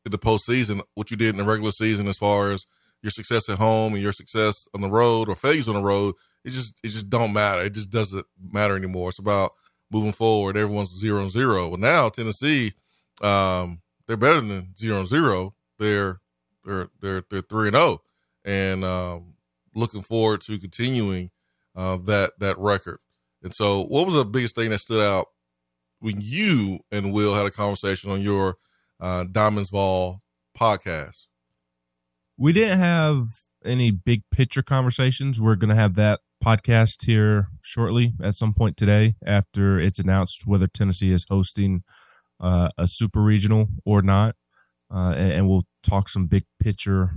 in 0.04 0.12
the 0.12 0.18
postseason, 0.18 0.82
what 0.94 1.10
you 1.10 1.16
did 1.16 1.30
in 1.30 1.38
the 1.38 1.44
regular 1.44 1.72
season, 1.72 2.08
as 2.08 2.18
far 2.18 2.50
as 2.52 2.66
your 3.02 3.10
success 3.10 3.48
at 3.48 3.58
home 3.58 3.94
and 3.94 4.02
your 4.02 4.12
success 4.12 4.68
on 4.74 4.82
the 4.82 4.90
road 4.90 5.28
or 5.28 5.34
failures 5.34 5.68
on 5.68 5.74
the 5.74 5.82
road, 5.82 6.14
it 6.44 6.50
just 6.50 6.78
it 6.84 6.88
just 6.88 7.08
don't 7.08 7.32
matter. 7.32 7.62
It 7.62 7.72
just 7.72 7.90
doesn't 7.90 8.26
matter 8.52 8.76
anymore. 8.76 9.08
It's 9.08 9.18
about 9.18 9.52
moving 9.90 10.12
forward. 10.12 10.58
Everyone's 10.58 10.94
zero 10.94 11.22
and 11.22 11.30
zero. 11.30 11.68
Well, 11.68 11.78
now 11.78 12.10
Tennessee, 12.10 12.74
um, 13.22 13.80
they're 14.06 14.18
better 14.18 14.42
than 14.42 14.76
zero 14.76 15.00
and 15.00 15.08
zero. 15.08 15.54
They're 15.78 16.20
they're 16.68 16.88
they're 17.00 17.22
they're 17.30 17.40
three 17.40 17.68
and 17.68 17.76
zero, 17.76 17.86
oh, 17.86 18.02
and 18.44 18.84
um, 18.84 19.34
looking 19.74 20.02
forward 20.02 20.42
to 20.42 20.58
continuing 20.58 21.30
uh, 21.74 21.96
that 22.04 22.38
that 22.38 22.58
record. 22.58 22.98
And 23.42 23.54
so, 23.54 23.84
what 23.84 24.04
was 24.04 24.14
the 24.14 24.24
biggest 24.24 24.54
thing 24.54 24.70
that 24.70 24.78
stood 24.78 25.02
out 25.02 25.26
when 26.00 26.16
you 26.20 26.80
and 26.92 27.12
Will 27.12 27.34
had 27.34 27.46
a 27.46 27.50
conversation 27.50 28.10
on 28.10 28.20
your 28.20 28.56
uh, 29.00 29.24
Diamonds 29.30 29.70
Ball 29.70 30.18
podcast? 30.58 31.26
We 32.36 32.52
didn't 32.52 32.78
have 32.78 33.28
any 33.64 33.90
big 33.90 34.22
picture 34.30 34.62
conversations. 34.62 35.40
We're 35.40 35.56
going 35.56 35.70
to 35.70 35.76
have 35.76 35.94
that 35.96 36.20
podcast 36.44 37.04
here 37.04 37.48
shortly 37.62 38.12
at 38.22 38.36
some 38.36 38.54
point 38.54 38.76
today 38.76 39.16
after 39.26 39.80
it's 39.80 39.98
announced 39.98 40.46
whether 40.46 40.68
Tennessee 40.68 41.10
is 41.10 41.26
hosting 41.28 41.82
uh, 42.40 42.68
a 42.78 42.86
super 42.86 43.20
regional 43.20 43.68
or 43.84 44.02
not 44.02 44.36
uh, 44.92 45.12
and, 45.16 45.32
and, 45.32 45.48
we'll 45.48 45.66
talk 45.82 46.08
some 46.08 46.26
big 46.26 46.44
picture 46.60 47.12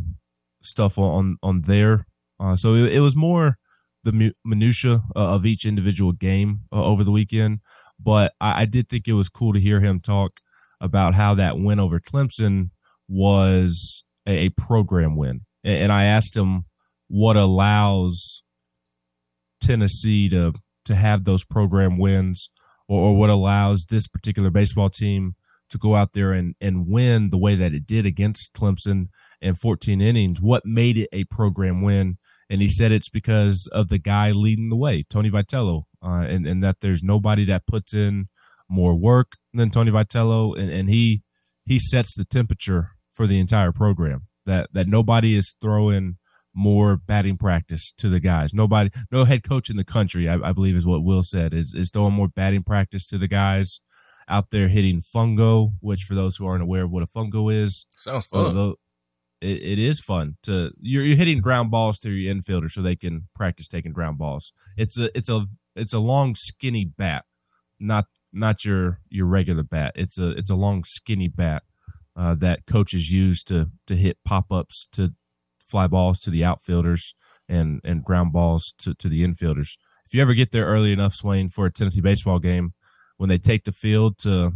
stuff 0.62 0.98
on 0.98 1.38
on 1.42 1.62
there. 1.62 2.06
Uh, 2.40 2.56
so 2.56 2.74
it, 2.74 2.94
it, 2.94 3.00
was 3.00 3.16
more 3.16 3.58
the 4.04 4.34
minutia 4.44 5.02
uh, 5.16 5.20
of 5.20 5.46
each 5.46 5.66
individual 5.66 6.12
game 6.12 6.62
uh, 6.72 6.84
over 6.84 7.04
the 7.04 7.12
weekend. 7.12 7.60
But 8.00 8.34
I, 8.42 8.64
I, 8.64 8.66
did 8.66 8.90
think 8.90 9.08
it 9.08 9.14
was 9.14 9.30
cool 9.30 9.54
to 9.54 9.60
hear 9.60 9.80
him 9.80 10.00
talk 10.00 10.40
about 10.80 11.14
how 11.14 11.36
that 11.36 11.60
win 11.60 11.80
over 11.80 12.00
Clemson 12.00 12.72
was 13.08 14.04
a, 14.26 14.50
program 14.50 15.16
win. 15.16 15.42
And, 15.64 15.84
and 15.84 15.92
I 15.92 16.06
asked 16.06 16.36
him 16.36 16.66
what 17.08 17.38
allows 17.38 18.44
Tennessee 19.62 20.30
to 20.30 20.54
to 20.86 20.96
have 20.96 21.24
those 21.24 21.44
program 21.44 22.00
wins, 22.00 22.50
or, 22.88 23.10
or 23.10 23.16
what 23.16 23.30
allows 23.30 23.86
this 23.86 24.08
particular 24.08 24.50
baseball 24.50 24.90
team 24.90 25.36
to 25.72 25.78
go 25.78 25.96
out 25.96 26.14
there 26.14 26.32
and, 26.32 26.56
and 26.62 26.88
win 26.88 27.30
the 27.30 27.38
way 27.38 27.56
that 27.56 27.74
it 27.74 27.88
did 27.88 28.06
against 28.06 28.54
Clemson 28.54 29.08
in 29.42 29.56
14 29.56 30.02
innings. 30.02 30.40
What 30.42 30.66
made 30.66 30.98
it 30.98 31.10
a 31.12 31.24
program 31.26 31.82
win? 31.82 32.18
And 32.50 32.62
he 32.62 32.68
said 32.68 32.92
it's 32.92 33.10
because 33.10 33.68
of 33.72 33.88
the 33.88 33.98
guy 33.98 34.32
leading 34.32 34.70
the 34.70 34.76
way, 34.76 35.04
Tony 35.10 35.32
Vitello, 35.32 35.84
uh, 36.04 36.26
and, 36.28 36.46
and 36.46 36.64
that 36.64 36.78
there's 36.82 37.02
nobody 37.02 37.46
that 37.46 37.66
puts 37.66 37.94
in 37.94 38.28
more 38.70 38.94
work 38.94 39.34
than 39.54 39.70
Tony 39.70 39.92
Vitello. 39.92 40.58
And, 40.58 40.70
and 40.70 40.90
he, 40.90 41.24
he 41.66 41.80
sets 41.80 42.14
the 42.14 42.26
temperature 42.26 42.92
for 43.12 43.26
the 43.26 43.40
entire 43.40 43.72
program 43.72 44.28
that, 44.46 44.70
that 44.74 44.88
nobody 44.88 45.38
is 45.38 45.56
throwing 45.62 46.18
more 46.54 46.98
batting 46.98 47.38
practice 47.38 47.94
to 47.98 48.10
the 48.10 48.20
guys. 48.20 48.54
Nobody, 48.54 48.90
no 49.12 49.24
head 49.24 49.44
coach 49.44 49.70
in 49.70 49.78
the 49.78 49.86
country, 49.86 50.28
I, 50.28 50.50
I 50.50 50.52
believe 50.52 50.76
is 50.76 50.86
what 50.86 51.04
Will 51.04 51.24
said, 51.24 51.54
is, 51.54 51.74
is 51.74 51.90
throwing 51.90 52.14
more 52.14 52.28
batting 52.28 52.64
practice 52.64 53.08
to 53.08 53.18
the 53.18 53.30
guys 53.30 53.80
out 54.28 54.52
there 54.52 54.68
hitting 54.68 55.02
fungo, 55.02 55.74
which 55.80 56.04
for 56.04 56.16
those 56.16 56.38
who 56.38 56.46
aren't 56.46 56.64
aware 56.64 56.84
of 56.84 56.92
what 56.92 57.04
a 57.04 57.08
fungo 57.08 57.54
is, 57.54 57.86
sounds 57.98 58.26
fun. 58.26 58.76
It, 59.42 59.64
it 59.64 59.80
is 59.80 60.00
fun 60.00 60.38
to 60.44 60.72
you're, 60.80 61.04
you're 61.04 61.18
hitting 61.18 61.42
ground 61.42 61.72
balls 61.72 61.98
to 62.00 62.12
your 62.12 62.34
infielder 62.34 62.70
so 62.70 62.82
they 62.82 62.96
can 62.96 63.28
practice 63.36 63.68
taking 63.68 63.92
ground 63.92 64.20
balls. 64.20 64.54
It's 64.78 64.98
a 65.00 65.16
it's 65.18 65.30
a 65.30 65.46
it's 65.76 65.94
a 65.94 66.00
long 66.00 66.36
skinny 66.36 66.86
bat, 66.86 67.26
not 67.80 68.06
not 68.32 68.64
your 68.64 69.00
your 69.10 69.26
regular 69.26 69.64
bat. 69.64 69.94
It's 69.96 70.18
a 70.18 70.30
it's 70.30 70.50
a 70.50 70.56
long 70.56 70.84
skinny 70.86 71.28
bat 71.28 71.64
uh, 72.16 72.36
that 72.36 72.68
coaches 72.68 73.10
use 73.10 73.44
to 73.44 73.72
to 73.88 73.96
hit 73.96 74.18
pop 74.24 74.52
ups 74.52 74.88
to 74.94 75.14
fly 75.60 75.88
balls 75.88 76.20
to 76.20 76.30
the 76.30 76.44
outfielders 76.44 77.16
and 77.50 77.82
and 77.84 78.04
ground 78.04 78.34
balls 78.34 78.74
to 78.80 78.94
to 78.94 79.10
the 79.10 79.26
infielders. 79.26 79.72
If 80.06 80.14
you 80.14 80.22
ever 80.22 80.34
get 80.34 80.52
there 80.52 80.66
early 80.66 80.92
enough, 80.92 81.14
Swain, 81.14 81.50
for 81.50 81.66
a 81.66 81.72
Tennessee 81.72 82.02
baseball 82.02 82.40
game, 82.40 82.74
when 83.22 83.30
they 83.30 83.38
take 83.38 83.66
the 83.66 83.72
field 83.72 84.18
to 84.18 84.52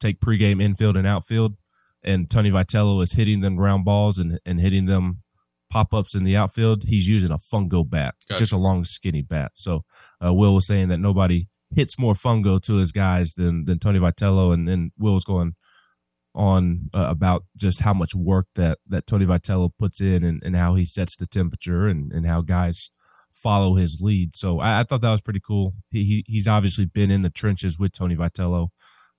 take 0.00 0.18
pregame 0.18 0.60
infield 0.60 0.96
and 0.96 1.06
outfield, 1.06 1.54
and 2.02 2.28
Tony 2.28 2.50
Vitello 2.50 3.00
is 3.04 3.12
hitting 3.12 3.40
them 3.40 3.54
ground 3.54 3.84
balls 3.84 4.18
and, 4.18 4.40
and 4.44 4.58
hitting 4.58 4.86
them 4.86 5.22
pop 5.70 5.94
ups 5.94 6.16
in 6.16 6.24
the 6.24 6.36
outfield, 6.36 6.82
he's 6.88 7.06
using 7.06 7.30
a 7.30 7.38
fungo 7.38 7.88
bat, 7.88 8.16
gotcha. 8.28 8.40
just 8.40 8.52
a 8.52 8.56
long, 8.56 8.84
skinny 8.84 9.22
bat. 9.22 9.52
So 9.54 9.84
uh, 10.20 10.34
Will 10.34 10.56
was 10.56 10.66
saying 10.66 10.88
that 10.88 10.98
nobody 10.98 11.46
hits 11.72 11.96
more 12.00 12.14
fungo 12.14 12.60
to 12.62 12.78
his 12.78 12.90
guys 12.90 13.34
than 13.36 13.64
than 13.64 13.78
Tony 13.78 14.00
Vitello, 14.00 14.52
and 14.52 14.66
then 14.66 14.90
Will 14.98 15.14
was 15.14 15.24
going 15.24 15.54
on 16.34 16.90
uh, 16.92 17.06
about 17.08 17.44
just 17.56 17.78
how 17.78 17.94
much 17.94 18.12
work 18.12 18.48
that 18.56 18.78
that 18.88 19.06
Tony 19.06 19.24
Vitello 19.24 19.70
puts 19.78 20.00
in 20.00 20.24
and, 20.24 20.42
and 20.44 20.56
how 20.56 20.74
he 20.74 20.84
sets 20.84 21.14
the 21.14 21.28
temperature 21.28 21.86
and, 21.86 22.12
and 22.12 22.26
how 22.26 22.40
guys 22.40 22.90
follow 23.46 23.76
his 23.76 24.00
lead. 24.00 24.36
So 24.36 24.58
I, 24.58 24.80
I 24.80 24.82
thought 24.82 25.02
that 25.02 25.10
was 25.12 25.20
pretty 25.20 25.40
cool. 25.46 25.74
He, 25.90 26.04
he, 26.04 26.24
he's 26.26 26.48
obviously 26.48 26.84
been 26.84 27.12
in 27.12 27.22
the 27.22 27.30
trenches 27.30 27.78
with 27.78 27.92
Tony 27.92 28.16
Vitello. 28.16 28.68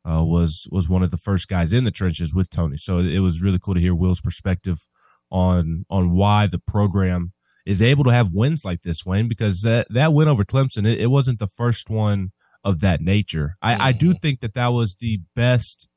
Uh, 0.10 0.24
was 0.24 0.68
was 0.72 0.88
one 0.88 1.04
of 1.04 1.12
the 1.12 1.18
first 1.18 1.48
guys 1.48 1.74
in 1.74 1.84
the 1.84 1.92
trenches 1.92 2.34
with 2.34 2.50
Tony. 2.50 2.78
So 2.78 3.00
it 3.00 3.20
was 3.20 3.42
really 3.42 3.60
cool 3.60 3.74
to 3.74 3.80
hear 3.80 3.96
Will's 3.96 4.22
perspective 4.22 4.88
on 5.30 5.86
on 5.90 6.12
why 6.12 6.48
the 6.48 6.60
program 6.60 7.34
is 7.66 7.82
able 7.82 8.06
to 8.06 8.12
have 8.12 8.34
wins 8.34 8.64
like 8.64 8.82
this, 8.84 9.00
Swain, 9.00 9.28
because 9.28 9.62
that 9.62 9.88
that 9.90 10.14
win 10.14 10.30
over 10.30 10.46
Clemson, 10.46 10.86
it, 10.88 11.00
it 11.00 11.08
wasn't 11.08 11.40
the 11.40 11.50
first 11.58 11.90
one 11.90 12.32
of 12.64 12.80
that 12.80 13.02
nature. 13.02 13.56
I. 13.62 13.90
I 13.90 13.92
do 13.92 14.14
think 14.14 14.40
that 14.42 14.54
that 14.54 14.68
was 14.68 14.96
the 14.96 15.22
best 15.36 15.88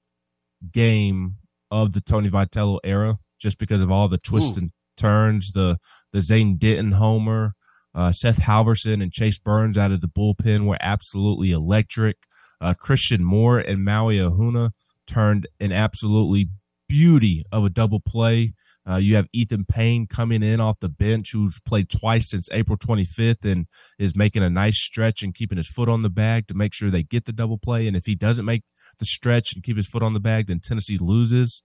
game 0.73 1.37
of 1.71 1.93
the 1.93 2.01
Tony 2.01 2.31
Vitello 2.31 2.79
era, 2.83 3.19
just 3.39 3.59
because 3.59 3.81
of 3.81 3.91
all 3.91 4.09
the 4.09 4.19
twists 4.19 4.57
Ooh. 4.57 4.61
and 4.61 4.71
turns, 4.97 5.53
the 5.53 5.79
the 6.13 6.21
Zane 6.21 6.59
Denton 6.59 6.93
homer, 6.93 7.55
uh, 7.95 8.13
Seth 8.13 8.41
Halverson 8.41 9.03
and 9.03 9.13
Chase 9.13 9.39
Burns 9.39 9.77
out 9.77 9.93
of 9.93 10.01
the 10.01 10.09
bullpen 10.09 10.67
were 10.67 10.79
absolutely 10.81 11.51
electric. 11.51 12.17
Uh, 12.61 12.75
Christian 12.75 13.25
Moore 13.25 13.59
and 13.59 13.85
Maui 13.85 14.19
Ahuna 14.19 14.71
turned 15.07 15.49
an 15.59 15.73
absolutely 15.73 16.51
beauty 16.89 17.45
of 17.51 17.65
a 17.65 17.71
double 17.71 18.01
play. 18.01 18.55
Uh, 18.89 18.97
you 18.97 19.17
have 19.17 19.29
Ethan 19.33 19.65
Payne 19.65 20.07
coming 20.07 20.43
in 20.43 20.61
off 20.61 20.81
the 20.81 20.89
bench, 20.89 21.31
who's 21.33 21.61
played 21.61 21.91
twice 21.91 22.31
since 22.31 22.49
April 22.53 22.79
25th 22.79 23.45
and 23.45 23.67
is 23.99 24.17
making 24.17 24.43
a 24.43 24.51
nice 24.51 24.81
stretch 24.81 25.23
and 25.23 25.35
keeping 25.35 25.59
his 25.59 25.69
foot 25.69 25.89
on 25.89 26.03
the 26.03 26.09
bag 26.09 26.49
to 26.49 26.55
make 26.55 26.73
sure 26.73 26.91
they 26.91 27.03
get 27.03 27.25
the 27.25 27.33
double 27.33 27.59
play. 27.59 27.87
And 27.87 27.97
if 27.97 28.07
he 28.07 28.15
doesn't 28.15 28.45
make 28.45 28.63
the 28.99 29.05
stretch 29.05 29.55
and 29.55 29.63
keep 29.63 29.77
his 29.77 29.87
foot 29.87 30.03
on 30.03 30.15
the 30.15 30.21
bag, 30.21 30.47
then 30.47 30.61
Tennessee 30.61 30.99
loses. 30.99 31.63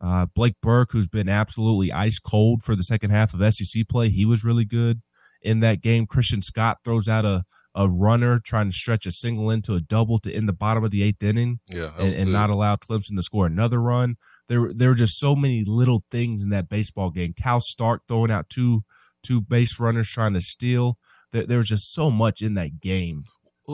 Uh, 0.00 0.26
Blake 0.34 0.56
Burke, 0.62 0.92
who's 0.92 1.08
been 1.08 1.28
absolutely 1.28 1.92
ice 1.92 2.18
cold 2.18 2.62
for 2.62 2.76
the 2.76 2.84
second 2.84 3.10
half 3.10 3.34
of 3.34 3.54
SEC 3.54 3.88
play, 3.88 4.08
he 4.08 4.24
was 4.24 4.44
really 4.44 4.64
good 4.64 5.00
in 5.42 5.60
that 5.60 5.80
game. 5.80 6.06
Christian 6.06 6.42
Scott 6.42 6.78
throws 6.84 7.08
out 7.08 7.24
a, 7.24 7.44
a 7.74 7.88
runner 7.88 8.40
trying 8.44 8.70
to 8.70 8.76
stretch 8.76 9.06
a 9.06 9.12
single 9.12 9.50
into 9.50 9.74
a 9.74 9.80
double 9.80 10.18
to 10.20 10.32
end 10.32 10.48
the 10.48 10.52
bottom 10.52 10.84
of 10.84 10.90
the 10.90 11.02
eighth 11.02 11.22
inning 11.22 11.60
yeah, 11.68 11.90
and, 11.98 12.14
and 12.14 12.32
not 12.32 12.50
allow 12.50 12.76
Clemson 12.76 13.16
to 13.16 13.22
score 13.22 13.46
another 13.46 13.80
run. 13.80 14.16
There, 14.48 14.72
there 14.74 14.88
were 14.88 14.94
just 14.94 15.18
so 15.18 15.36
many 15.36 15.64
little 15.66 16.04
things 16.10 16.42
in 16.42 16.50
that 16.50 16.68
baseball 16.68 17.10
game. 17.10 17.34
Cal 17.40 17.60
Stark 17.60 18.02
throwing 18.08 18.30
out 18.30 18.48
two 18.48 18.82
two 19.22 19.40
base 19.40 19.78
runners 19.78 20.08
trying 20.08 20.34
to 20.34 20.40
steal. 20.40 20.98
There, 21.32 21.44
there 21.44 21.58
was 21.58 21.68
just 21.68 21.92
so 21.92 22.10
much 22.10 22.40
in 22.40 22.54
that 22.54 22.80
game 22.80 23.24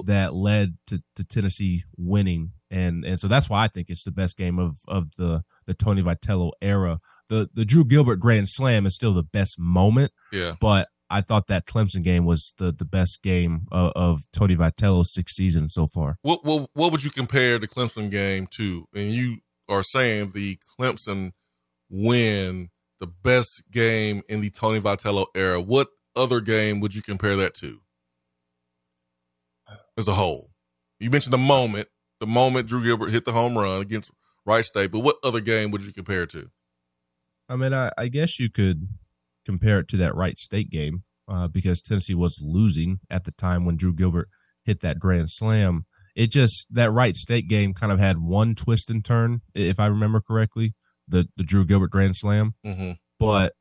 that 0.06 0.34
led 0.34 0.76
to, 0.88 1.02
to 1.16 1.24
Tennessee 1.24 1.84
winning, 1.96 2.50
and 2.70 3.04
and 3.04 3.20
so 3.20 3.28
that's 3.28 3.48
why 3.48 3.64
I 3.64 3.68
think 3.68 3.88
it's 3.88 4.04
the 4.04 4.10
best 4.10 4.36
game 4.36 4.58
of 4.58 4.76
of 4.88 5.14
the 5.16 5.44
the 5.66 5.74
Tony 5.74 6.02
Vitello 6.02 6.50
era. 6.60 6.98
The 7.28 7.48
the 7.54 7.64
Drew 7.64 7.84
Gilbert 7.84 8.16
Grand 8.16 8.48
Slam 8.48 8.86
is 8.86 8.94
still 8.94 9.14
the 9.14 9.22
best 9.22 9.58
moment, 9.58 10.12
yeah. 10.32 10.54
But 10.60 10.88
I 11.14 11.20
thought 11.20 11.46
that 11.46 11.64
Clemson 11.64 12.02
game 12.02 12.24
was 12.24 12.54
the, 12.58 12.72
the 12.72 12.84
best 12.84 13.22
game 13.22 13.68
of, 13.70 13.92
of 13.94 14.22
Tony 14.32 14.56
Vitello's 14.56 15.12
six 15.12 15.36
seasons 15.36 15.72
so 15.72 15.86
far. 15.86 16.18
What, 16.22 16.44
what 16.44 16.68
what 16.74 16.90
would 16.90 17.04
you 17.04 17.10
compare 17.10 17.56
the 17.60 17.68
Clemson 17.68 18.10
game 18.10 18.48
to? 18.48 18.86
And 18.92 19.12
you 19.12 19.36
are 19.68 19.84
saying 19.84 20.32
the 20.34 20.58
Clemson 20.76 21.30
win 21.88 22.70
the 22.98 23.06
best 23.06 23.70
game 23.70 24.22
in 24.28 24.40
the 24.40 24.50
Tony 24.50 24.80
Vitello 24.80 25.26
era. 25.36 25.60
What 25.60 25.86
other 26.16 26.40
game 26.40 26.80
would 26.80 26.96
you 26.96 27.02
compare 27.02 27.36
that 27.36 27.54
to 27.56 27.78
as 29.96 30.08
a 30.08 30.14
whole? 30.14 30.50
You 30.98 31.10
mentioned 31.10 31.32
the 31.32 31.38
moment, 31.38 31.86
the 32.18 32.26
moment 32.26 32.66
Drew 32.66 32.82
Gilbert 32.82 33.10
hit 33.10 33.24
the 33.24 33.30
home 33.30 33.56
run 33.56 33.80
against 33.80 34.10
Wright 34.44 34.64
State, 34.64 34.90
but 34.90 34.98
what 35.00 35.18
other 35.22 35.40
game 35.40 35.70
would 35.70 35.84
you 35.84 35.92
compare 35.92 36.24
it 36.24 36.30
to? 36.30 36.50
I 37.48 37.54
mean, 37.54 37.72
I, 37.72 37.92
I 37.96 38.08
guess 38.08 38.40
you 38.40 38.50
could 38.50 38.88
compare 39.44 39.78
it 39.78 39.88
to 39.88 39.96
that 39.98 40.14
Wright 40.14 40.38
State 40.38 40.70
game 40.70 41.02
uh, 41.28 41.48
because 41.48 41.82
Tennessee 41.82 42.14
was 42.14 42.38
losing 42.40 43.00
at 43.10 43.24
the 43.24 43.32
time 43.32 43.64
when 43.64 43.76
Drew 43.76 43.94
Gilbert 43.94 44.28
hit 44.64 44.80
that 44.80 44.98
grand 44.98 45.30
slam. 45.30 45.86
It 46.14 46.30
just 46.30 46.66
that 46.70 46.92
Wright 46.92 47.14
State 47.14 47.48
game 47.48 47.74
kind 47.74 47.90
of 47.90 47.98
had 47.98 48.18
one 48.18 48.54
twist 48.54 48.88
and 48.88 49.04
turn, 49.04 49.40
if 49.54 49.80
I 49.80 49.86
remember 49.86 50.20
correctly, 50.20 50.74
the 51.08 51.28
the 51.36 51.42
Drew 51.42 51.64
Gilbert 51.64 51.90
grand 51.90 52.16
slam, 52.16 52.54
mm-hmm. 52.64 52.92
but 53.18 53.54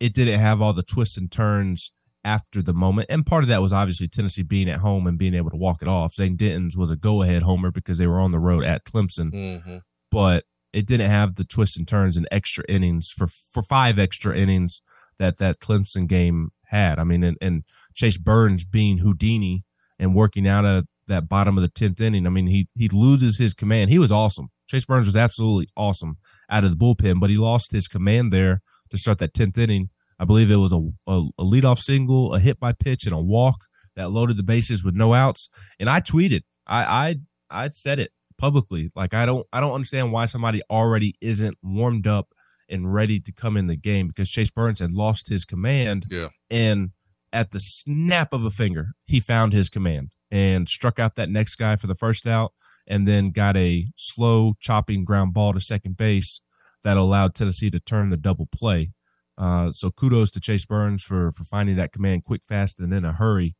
it 0.00 0.14
didn't 0.14 0.40
have 0.40 0.62
all 0.62 0.72
the 0.72 0.82
twists 0.82 1.18
and 1.18 1.30
turns 1.30 1.92
after 2.24 2.62
the 2.62 2.72
moment. 2.72 3.08
And 3.10 3.26
part 3.26 3.44
of 3.44 3.48
that 3.48 3.62
was 3.62 3.72
obviously 3.72 4.08
Tennessee 4.08 4.42
being 4.42 4.70
at 4.70 4.78
home 4.78 5.06
and 5.06 5.18
being 5.18 5.34
able 5.34 5.50
to 5.50 5.56
walk 5.56 5.82
it 5.82 5.88
off. 5.88 6.14
Zane 6.14 6.36
Denton's 6.36 6.76
was 6.76 6.90
a 6.90 6.96
go 6.96 7.22
ahead 7.22 7.42
homer 7.42 7.70
because 7.70 7.98
they 7.98 8.06
were 8.06 8.20
on 8.20 8.32
the 8.32 8.38
road 8.38 8.64
at 8.64 8.84
Clemson, 8.84 9.32
mm-hmm. 9.32 9.78
but 10.10 10.44
it 10.72 10.86
didn't 10.86 11.10
have 11.10 11.34
the 11.34 11.44
twists 11.44 11.76
and 11.76 11.86
turns 11.86 12.16
and 12.16 12.26
extra 12.32 12.64
innings 12.68 13.10
for 13.14 13.26
for 13.26 13.62
five 13.62 13.98
extra 13.98 14.36
innings 14.36 14.80
that 15.22 15.38
that 15.38 15.60
Clemson 15.60 16.08
game 16.08 16.50
had. 16.64 16.98
I 16.98 17.04
mean, 17.04 17.22
and, 17.22 17.36
and 17.40 17.62
Chase 17.94 18.18
Burns 18.18 18.64
being 18.64 18.98
Houdini 18.98 19.64
and 19.98 20.16
working 20.16 20.48
out 20.48 20.64
of 20.64 20.86
that 21.06 21.28
bottom 21.28 21.56
of 21.56 21.62
the 21.62 21.68
tenth 21.68 22.00
inning. 22.00 22.26
I 22.26 22.30
mean, 22.30 22.48
he 22.48 22.68
he 22.74 22.88
loses 22.88 23.38
his 23.38 23.54
command. 23.54 23.90
He 23.90 24.00
was 24.00 24.10
awesome. 24.10 24.48
Chase 24.68 24.84
Burns 24.84 25.06
was 25.06 25.14
absolutely 25.14 25.68
awesome 25.76 26.16
out 26.50 26.64
of 26.64 26.76
the 26.76 26.76
bullpen, 26.76 27.20
but 27.20 27.30
he 27.30 27.36
lost 27.36 27.70
his 27.70 27.86
command 27.86 28.32
there 28.32 28.62
to 28.90 28.98
start 28.98 29.18
that 29.18 29.32
tenth 29.32 29.56
inning. 29.56 29.90
I 30.18 30.24
believe 30.24 30.50
it 30.50 30.56
was 30.56 30.72
a, 30.72 30.80
a, 31.06 31.22
a 31.38 31.44
leadoff 31.44 31.78
single, 31.78 32.34
a 32.34 32.40
hit 32.40 32.58
by 32.58 32.72
pitch, 32.72 33.06
and 33.06 33.14
a 33.14 33.20
walk 33.20 33.66
that 33.94 34.10
loaded 34.10 34.36
the 34.36 34.42
bases 34.42 34.82
with 34.82 34.94
no 34.94 35.14
outs. 35.14 35.48
And 35.78 35.88
I 35.88 36.00
tweeted, 36.00 36.42
I 36.66 36.84
I 36.84 37.64
I 37.64 37.68
said 37.68 38.00
it 38.00 38.10
publicly. 38.38 38.90
Like 38.96 39.14
I 39.14 39.24
don't 39.24 39.46
I 39.52 39.60
don't 39.60 39.74
understand 39.74 40.10
why 40.10 40.26
somebody 40.26 40.62
already 40.68 41.14
isn't 41.20 41.58
warmed 41.62 42.08
up 42.08 42.34
and 42.72 42.92
ready 42.92 43.20
to 43.20 43.32
come 43.32 43.56
in 43.56 43.66
the 43.66 43.76
game 43.76 44.08
because 44.08 44.30
Chase 44.30 44.50
Burns 44.50 44.80
had 44.80 44.92
lost 44.92 45.28
his 45.28 45.44
command. 45.44 46.06
Yeah. 46.10 46.28
And 46.50 46.90
at 47.32 47.50
the 47.50 47.60
snap 47.60 48.32
of 48.32 48.44
a 48.44 48.50
finger, 48.50 48.92
he 49.04 49.20
found 49.20 49.52
his 49.52 49.68
command 49.68 50.12
and 50.30 50.68
struck 50.68 50.98
out 50.98 51.14
that 51.16 51.28
next 51.28 51.56
guy 51.56 51.76
for 51.76 51.86
the 51.86 51.94
first 51.94 52.26
out 52.26 52.52
and 52.86 53.06
then 53.06 53.30
got 53.30 53.56
a 53.56 53.86
slow 53.96 54.54
chopping 54.58 55.04
ground 55.04 55.34
ball 55.34 55.52
to 55.52 55.60
second 55.60 55.96
base 55.96 56.40
that 56.82 56.96
allowed 56.96 57.34
Tennessee 57.34 57.70
to 57.70 57.80
turn 57.80 58.10
the 58.10 58.16
double 58.16 58.46
play. 58.46 58.92
Uh, 59.38 59.72
so 59.72 59.90
kudos 59.90 60.30
to 60.30 60.40
Chase 60.40 60.66
Burns 60.66 61.02
for 61.02 61.32
for 61.32 61.44
finding 61.44 61.76
that 61.76 61.92
command 61.92 62.24
quick, 62.24 62.42
fast, 62.46 62.78
and 62.78 62.92
in 62.92 63.04
a 63.04 63.12
hurry. 63.12 63.56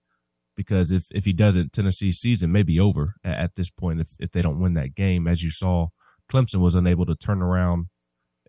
Because 0.54 0.90
if 0.90 1.06
if 1.10 1.24
he 1.24 1.32
doesn't, 1.32 1.72
Tennessee's 1.72 2.18
season 2.18 2.52
may 2.52 2.62
be 2.62 2.78
over 2.78 3.14
at, 3.24 3.38
at 3.38 3.54
this 3.54 3.70
point 3.70 4.00
if 4.00 4.10
if 4.18 4.32
they 4.32 4.42
don't 4.42 4.60
win 4.60 4.74
that 4.74 4.94
game. 4.94 5.26
As 5.26 5.42
you 5.42 5.50
saw, 5.50 5.88
Clemson 6.30 6.60
was 6.60 6.74
unable 6.74 7.06
to 7.06 7.14
turn 7.14 7.40
around 7.40 7.86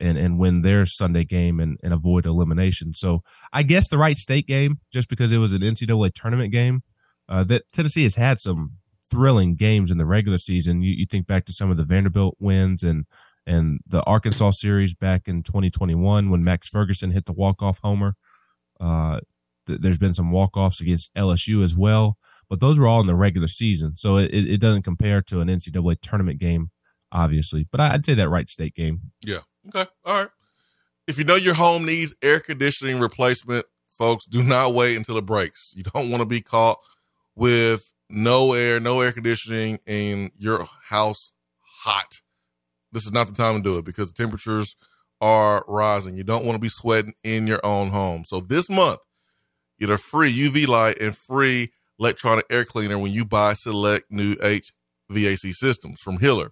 and 0.03 0.17
and 0.17 0.37
win 0.37 0.61
their 0.61 0.85
Sunday 0.85 1.23
game 1.23 1.59
and, 1.59 1.77
and 1.81 1.93
avoid 1.93 2.25
elimination. 2.25 2.93
So 2.93 3.23
I 3.53 3.63
guess 3.63 3.87
the 3.87 3.97
Wright 3.97 4.17
State 4.17 4.45
game, 4.45 4.79
just 4.91 5.07
because 5.07 5.31
it 5.31 5.37
was 5.37 5.53
an 5.53 5.61
NCAA 5.61 6.13
tournament 6.13 6.51
game, 6.51 6.83
uh, 7.29 7.43
that 7.45 7.63
Tennessee 7.71 8.03
has 8.03 8.15
had 8.15 8.39
some 8.39 8.73
thrilling 9.09 9.55
games 9.55 9.91
in 9.91 9.97
the 9.97 10.05
regular 10.05 10.37
season. 10.37 10.81
You, 10.81 10.93
you 10.93 11.05
think 11.09 11.25
back 11.25 11.45
to 11.45 11.53
some 11.53 11.71
of 11.71 11.77
the 11.77 11.83
Vanderbilt 11.83 12.35
wins 12.39 12.83
and 12.83 13.05
and 13.45 13.79
the 13.87 14.03
Arkansas 14.03 14.51
series 14.51 14.93
back 14.93 15.27
in 15.27 15.43
2021 15.43 16.29
when 16.29 16.43
Max 16.43 16.67
Ferguson 16.67 17.11
hit 17.11 17.25
the 17.25 17.33
walk 17.33 17.61
off 17.61 17.79
homer. 17.83 18.15
Uh, 18.79 19.19
th- 19.67 19.79
there's 19.81 19.97
been 19.97 20.13
some 20.13 20.31
walk 20.31 20.55
offs 20.55 20.79
against 20.79 21.13
LSU 21.15 21.63
as 21.63 21.75
well, 21.75 22.17
but 22.49 22.59
those 22.59 22.79
were 22.79 22.87
all 22.87 23.01
in 23.01 23.07
the 23.07 23.15
regular 23.15 23.47
season, 23.47 23.93
so 23.95 24.17
it, 24.17 24.33
it 24.33 24.59
doesn't 24.59 24.83
compare 24.83 25.21
to 25.21 25.41
an 25.41 25.49
NCAA 25.49 25.97
tournament 26.01 26.39
game, 26.39 26.71
obviously. 27.11 27.67
But 27.69 27.81
I'd 27.81 28.05
say 28.05 28.13
that 28.13 28.29
Wright 28.29 28.49
State 28.49 28.75
game. 28.75 29.11
Yeah. 29.25 29.39
Okay. 29.67 29.89
All 30.05 30.21
right. 30.21 30.29
If 31.07 31.17
you 31.17 31.23
know 31.23 31.35
your 31.35 31.53
home 31.53 31.85
needs 31.85 32.13
air 32.21 32.39
conditioning 32.39 32.99
replacement, 32.99 33.65
folks, 33.91 34.25
do 34.25 34.41
not 34.41 34.73
wait 34.73 34.95
until 34.95 35.17
it 35.17 35.25
breaks. 35.25 35.73
You 35.75 35.83
don't 35.83 36.09
want 36.09 36.21
to 36.21 36.25
be 36.27 36.41
caught 36.41 36.77
with 37.35 37.83
no 38.09 38.53
air, 38.53 38.79
no 38.79 39.01
air 39.01 39.11
conditioning, 39.11 39.79
and 39.87 40.31
your 40.37 40.65
house 40.89 41.31
hot 41.83 42.21
this 42.93 43.05
is 43.05 43.11
not 43.11 43.27
the 43.27 43.33
time 43.33 43.55
to 43.55 43.61
do 43.61 43.77
it 43.77 43.85
because 43.85 44.13
the 44.13 44.21
temperatures 44.21 44.77
are 45.19 45.65
rising. 45.67 46.15
You 46.15 46.23
don't 46.23 46.45
want 46.45 46.55
to 46.55 46.61
be 46.61 46.69
sweating 46.69 47.15
in 47.23 47.47
your 47.47 47.59
own 47.63 47.89
home. 47.89 48.23
So 48.25 48.39
this 48.39 48.69
month, 48.69 48.99
get 49.79 49.89
a 49.89 49.97
free 49.97 50.31
UV 50.31 50.67
light 50.67 50.99
and 51.01 51.17
free 51.17 51.71
electronic 51.99 52.45
air 52.49 52.63
cleaner 52.63 52.97
when 52.97 53.11
you 53.11 53.25
buy 53.25 53.55
select 53.55 54.05
new 54.11 54.35
HVAC 54.35 55.53
systems 55.53 55.99
from 56.01 56.19
Hiller. 56.19 56.51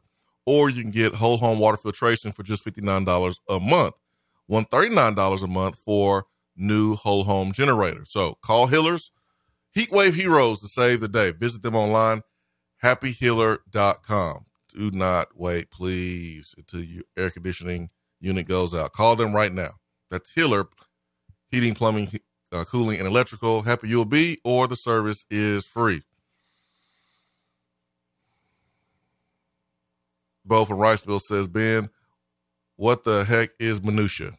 Or 0.52 0.70
you 0.70 0.82
can 0.82 0.92
get 0.92 1.16
whole 1.16 1.38
home 1.38 1.60
water 1.60 1.78
filtration 1.78 2.32
for 2.32 2.44
just 2.44 2.66
$59 2.66 3.36
a 3.50 3.60
month. 3.60 3.94
$139 4.50 5.44
a 5.44 5.48
month 5.48 5.76
for 5.78 6.26
new 6.58 6.96
whole 6.96 7.24
home 7.24 7.52
generator. 7.54 8.04
So 8.06 8.36
call 8.42 8.68
Hiller's 8.68 9.12
Heatwave 9.78 10.14
Heroes 10.14 10.60
to 10.62 10.68
save 10.68 11.00
the 11.00 11.08
day. 11.08 11.32
Visit 11.32 11.64
them 11.64 11.76
online, 11.76 12.22
happyhiller.com 12.84 14.46
do 14.74 14.92
not 14.92 15.28
wait, 15.36 15.70
please, 15.70 16.56
until 16.58 16.82
your 16.82 17.04
air 17.18 17.30
conditioning 17.30 17.90
unit 18.20 18.48
goes 18.48 18.74
out. 18.74 18.94
Call 18.94 19.16
them 19.16 19.34
right 19.34 19.52
now. 19.52 19.72
That's 20.10 20.34
Hiller 20.34 20.68
Heating, 21.50 21.74
Plumbing, 21.74 22.08
uh, 22.52 22.64
Cooling, 22.66 23.00
and 23.00 23.08
Electrical. 23.08 23.62
Happy 23.64 23.90
you'll 23.90 24.06
be, 24.06 24.38
or 24.44 24.68
the 24.68 24.76
service 24.76 25.26
is 25.30 25.66
free. 25.66 26.02
Bo 30.46 30.66
from 30.66 30.78
Riceville 30.78 31.22
says, 31.22 31.48
Ben, 31.48 31.90
what 32.76 33.04
the 33.04 33.24
heck 33.24 33.50
is 33.60 33.82
minutia? 33.82 34.32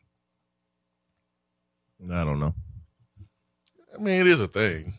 I 2.10 2.24
don't 2.24 2.40
know. 2.40 2.54
I 3.94 4.02
mean, 4.02 4.20
it 4.20 4.26
is 4.26 4.40
a 4.40 4.48
thing. 4.48 4.94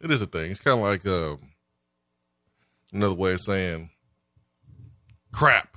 It 0.00 0.10
is 0.10 0.22
a 0.22 0.26
thing. 0.26 0.50
It's 0.50 0.60
kind 0.60 0.78
of 0.78 0.84
like 0.84 1.06
um, 1.06 1.50
another 2.92 3.14
way 3.14 3.32
of 3.32 3.40
saying 3.40 3.90
crap. 5.32 5.76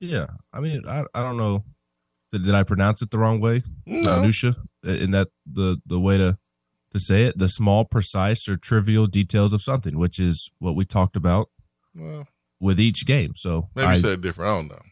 Yeah, 0.00 0.26
I 0.52 0.60
mean, 0.60 0.86
I 0.86 1.04
I 1.14 1.22
don't 1.22 1.36
know. 1.36 1.64
Did, 2.30 2.44
did 2.44 2.54
I 2.54 2.62
pronounce 2.62 3.02
it 3.02 3.10
the 3.10 3.18
wrong 3.18 3.40
way? 3.40 3.62
No. 3.86 4.20
Minutia, 4.20 4.54
in 4.84 5.12
that 5.12 5.28
the 5.50 5.80
the 5.86 5.98
way 5.98 6.18
to 6.18 6.38
to 6.92 6.98
say 6.98 7.24
it, 7.24 7.38
the 7.38 7.48
small, 7.48 7.84
precise, 7.84 8.48
or 8.48 8.56
trivial 8.56 9.06
details 9.06 9.52
of 9.52 9.62
something, 9.62 9.98
which 9.98 10.18
is 10.18 10.50
what 10.58 10.76
we 10.76 10.84
talked 10.84 11.16
about 11.16 11.48
Well, 11.94 12.28
with 12.60 12.78
each 12.80 13.06
game. 13.06 13.32
So 13.36 13.68
maybe 13.74 13.86
I, 13.88 13.94
you 13.94 14.00
said 14.00 14.12
it 14.12 14.20
different. 14.20 14.50
I 14.50 14.56
don't 14.56 14.68
know. 14.68 14.82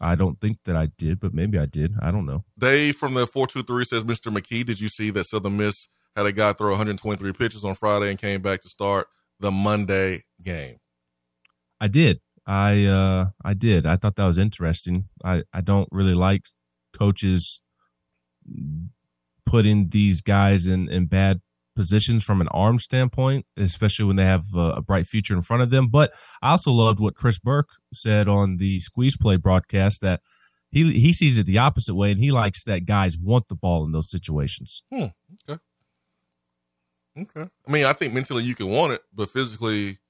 I 0.00 0.14
don't 0.16 0.40
think 0.40 0.58
that 0.64 0.76
I 0.76 0.86
did, 0.98 1.20
but 1.20 1.32
maybe 1.32 1.58
I 1.58 1.66
did. 1.66 1.94
I 2.02 2.10
don't 2.10 2.26
know. 2.26 2.44
Dave 2.58 2.96
from 2.96 3.14
the 3.14 3.26
423 3.26 3.84
says, 3.84 4.04
Mr. 4.04 4.32
McKee, 4.32 4.64
did 4.64 4.80
you 4.80 4.88
see 4.88 5.10
that 5.10 5.24
Southern 5.24 5.56
Miss 5.56 5.88
had 6.16 6.26
a 6.26 6.32
guy 6.32 6.52
throw 6.52 6.70
123 6.70 7.32
pitches 7.32 7.64
on 7.64 7.74
Friday 7.74 8.10
and 8.10 8.18
came 8.18 8.42
back 8.42 8.60
to 8.62 8.68
start 8.68 9.06
the 9.40 9.50
Monday 9.50 10.22
game? 10.42 10.76
I 11.80 11.88
did. 11.88 12.20
I 12.46 12.84
uh 12.84 13.30
I 13.42 13.54
did. 13.54 13.86
I 13.86 13.96
thought 13.96 14.16
that 14.16 14.26
was 14.26 14.36
interesting. 14.36 15.08
I 15.24 15.44
I 15.52 15.62
don't 15.62 15.88
really 15.90 16.12
like 16.14 16.42
coaches 16.96 17.62
putting 19.54 19.88
these 19.90 20.20
guys 20.20 20.66
in 20.66 20.88
in 20.88 21.06
bad 21.06 21.40
positions 21.76 22.24
from 22.24 22.40
an 22.40 22.48
arm 22.48 22.80
standpoint, 22.80 23.46
especially 23.56 24.04
when 24.04 24.16
they 24.16 24.24
have 24.24 24.46
a, 24.52 24.70
a 24.78 24.82
bright 24.82 25.06
future 25.06 25.32
in 25.32 25.42
front 25.42 25.62
of 25.62 25.70
them. 25.70 25.86
But 25.86 26.12
I 26.42 26.50
also 26.50 26.72
loved 26.72 26.98
what 26.98 27.14
Chris 27.14 27.38
Burke 27.38 27.68
said 27.92 28.26
on 28.26 28.56
the 28.56 28.80
Squeeze 28.80 29.16
Play 29.16 29.36
broadcast 29.36 30.00
that 30.00 30.22
he 30.72 30.98
he 30.98 31.12
sees 31.12 31.38
it 31.38 31.46
the 31.46 31.58
opposite 31.58 31.94
way, 31.94 32.10
and 32.10 32.18
he 32.18 32.32
likes 32.32 32.64
that 32.64 32.84
guys 32.84 33.16
want 33.16 33.46
the 33.46 33.54
ball 33.54 33.84
in 33.84 33.92
those 33.92 34.10
situations. 34.10 34.82
Hmm. 34.92 35.04
Okay. 35.48 35.60
Okay. 37.16 37.48
I 37.68 37.70
mean, 37.70 37.84
I 37.84 37.92
think 37.92 38.12
mentally 38.12 38.42
you 38.42 38.56
can 38.56 38.70
want 38.70 38.92
it, 38.92 39.02
but 39.14 39.30
physically 39.30 40.00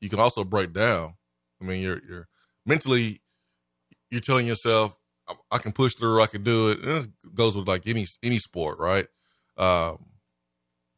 you 0.00 0.08
can 0.08 0.20
also 0.20 0.44
break 0.44 0.72
down. 0.72 1.14
I 1.60 1.64
mean, 1.64 1.82
you're 1.82 2.00
you're 2.08 2.28
mentally 2.64 3.22
you're 4.08 4.20
telling 4.20 4.46
yourself 4.46 4.96
I, 5.50 5.58
can 5.58 5.72
push 5.72 5.94
through, 5.94 6.20
I 6.20 6.26
can 6.26 6.42
do 6.42 6.70
it. 6.70 6.80
And 6.80 7.04
it 7.04 7.34
goes 7.34 7.56
with 7.56 7.68
like 7.68 7.86
any 7.86 8.06
any 8.22 8.38
sport, 8.38 8.78
right? 8.78 9.06
Um, 9.56 10.06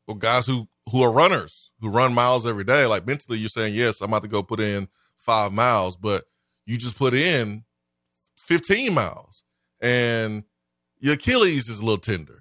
well, 0.06 0.16
guys 0.18 0.46
who 0.46 0.68
who 0.90 1.02
are 1.02 1.12
runners 1.12 1.70
who 1.80 1.90
run 1.90 2.14
miles 2.14 2.46
every 2.46 2.64
day, 2.64 2.86
like 2.86 3.06
mentally 3.06 3.38
you're 3.38 3.48
saying, 3.48 3.74
yes, 3.74 4.00
I'm 4.00 4.10
about 4.10 4.22
to 4.22 4.28
go 4.28 4.42
put 4.42 4.60
in 4.60 4.88
five 5.16 5.52
miles, 5.52 5.96
but 5.96 6.24
you 6.66 6.78
just 6.78 6.98
put 6.98 7.14
in 7.14 7.64
15 8.36 8.92
miles, 8.92 9.44
and 9.80 10.44
your 10.98 11.14
Achilles 11.14 11.68
is 11.68 11.80
a 11.80 11.84
little 11.84 11.98
tender 11.98 12.40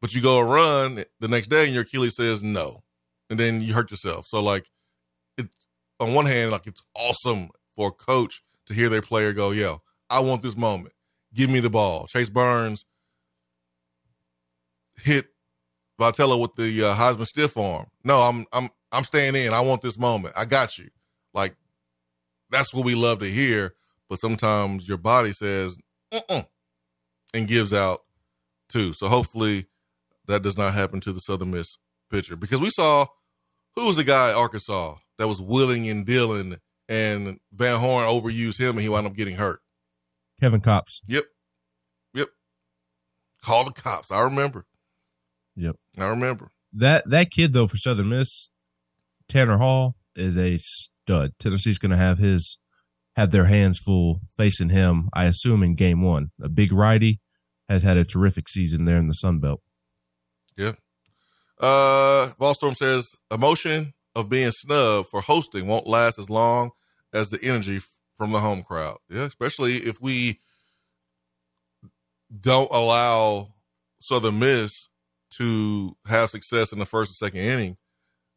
but 0.00 0.14
you 0.14 0.22
go 0.22 0.40
run 0.40 1.04
the 1.20 1.28
next 1.28 1.48
day 1.48 1.64
and 1.64 1.74
your 1.74 1.82
Achilles 1.82 2.16
says 2.16 2.42
no, 2.42 2.82
and 3.28 3.38
then 3.38 3.60
you 3.60 3.74
hurt 3.74 3.90
yourself. 3.90 4.26
So 4.26 4.42
like, 4.42 4.70
it 5.36 5.48
on 5.98 6.14
one 6.14 6.26
hand, 6.26 6.50
like 6.50 6.66
it's 6.66 6.82
awesome 6.94 7.50
for 7.76 7.88
a 7.88 7.92
coach 7.92 8.42
to 8.66 8.74
hear 8.74 8.88
their 8.88 9.02
player 9.02 9.32
go, 9.32 9.50
"Yo, 9.50 9.82
I 10.08 10.20
want 10.20 10.42
this 10.42 10.56
moment. 10.56 10.94
Give 11.34 11.50
me 11.50 11.60
the 11.60 11.70
ball." 11.70 12.06
Chase 12.06 12.28
Burns 12.28 12.84
hit 14.96 15.26
Vitello 16.00 16.40
with 16.40 16.54
the 16.54 16.84
uh, 16.84 16.94
Heisman 16.94 17.26
stiff 17.26 17.56
arm. 17.56 17.86
No, 18.04 18.18
I'm 18.18 18.46
I'm 18.52 18.70
I'm 18.92 19.04
staying 19.04 19.36
in. 19.36 19.52
I 19.52 19.60
want 19.60 19.82
this 19.82 19.98
moment. 19.98 20.34
I 20.36 20.44
got 20.44 20.78
you. 20.78 20.88
Like 21.34 21.54
that's 22.50 22.74
what 22.74 22.84
we 22.84 22.94
love 22.94 23.20
to 23.20 23.26
hear. 23.26 23.74
But 24.08 24.18
sometimes 24.18 24.88
your 24.88 24.98
body 24.98 25.32
says 25.32 25.78
Mm-mm, 26.12 26.46
and 27.34 27.46
gives 27.46 27.72
out 27.72 28.00
too. 28.68 28.92
So 28.92 29.08
hopefully 29.08 29.66
that 30.26 30.42
does 30.42 30.56
not 30.58 30.74
happen 30.74 31.00
to 31.00 31.12
the 31.12 31.20
Southern 31.20 31.50
Miss 31.50 31.78
pitcher 32.10 32.36
because 32.36 32.60
we 32.60 32.70
saw 32.70 33.06
who 33.76 33.86
was 33.86 33.96
the 33.96 34.04
guy 34.04 34.32
Arkansas 34.32 34.96
that 35.18 35.28
was 35.28 35.40
willing 35.40 35.88
and 35.88 36.04
dealing, 36.04 36.56
and 36.88 37.38
Van 37.52 37.78
Horn 37.78 38.08
overused 38.08 38.58
him 38.58 38.70
and 38.70 38.80
he 38.80 38.88
wound 38.88 39.06
up 39.06 39.14
getting 39.14 39.36
hurt. 39.36 39.60
Kevin 40.40 40.60
Kopps. 40.60 41.00
Yep, 41.06 41.24
yep. 42.14 42.28
Call 43.42 43.64
the 43.64 43.72
cops. 43.72 44.10
I 44.10 44.22
remember. 44.22 44.66
Yep. 45.56 45.76
I 45.98 46.06
remember. 46.08 46.50
That 46.72 47.08
that 47.10 47.30
kid 47.30 47.52
though 47.52 47.66
for 47.66 47.76
Southern 47.76 48.08
Miss, 48.08 48.50
Tanner 49.28 49.58
Hall 49.58 49.96
is 50.16 50.36
a 50.38 50.58
stud. 50.58 51.32
Tennessee's 51.38 51.78
going 51.78 51.90
to 51.90 51.96
have 51.96 52.18
his 52.18 52.58
have 53.16 53.30
their 53.30 53.46
hands 53.46 53.78
full 53.78 54.20
facing 54.36 54.70
him. 54.70 55.08
I 55.12 55.24
assume 55.24 55.62
in 55.62 55.74
game 55.74 56.02
one. 56.02 56.30
A 56.42 56.48
big 56.48 56.72
righty 56.72 57.20
has 57.68 57.82
had 57.82 57.96
a 57.96 58.04
terrific 58.04 58.48
season 58.48 58.84
there 58.84 58.98
in 58.98 59.08
the 59.08 59.14
Sun 59.14 59.40
Belt. 59.40 59.60
Yeah. 60.56 60.72
Uh, 61.60 62.28
Volstorm 62.40 62.74
says 62.74 63.14
emotion 63.32 63.92
of 64.14 64.28
being 64.28 64.50
snubbed 64.50 65.08
for 65.08 65.20
hosting 65.20 65.66
won't 65.66 65.86
last 65.86 66.18
as 66.18 66.30
long 66.30 66.70
as 67.12 67.30
the 67.30 67.38
energy 67.42 67.80
from 68.20 68.32
the 68.32 68.38
home 68.38 68.62
crowd. 68.62 68.98
Yeah, 69.08 69.22
especially 69.22 69.76
if 69.76 69.98
we 69.98 70.40
don't 72.38 72.70
allow 72.70 73.54
Southern 73.98 74.38
Miss 74.38 74.90
to 75.30 75.96
have 76.06 76.28
success 76.28 76.70
in 76.70 76.78
the 76.78 76.84
first 76.84 77.10
and 77.10 77.16
second 77.16 77.40
inning 77.40 77.78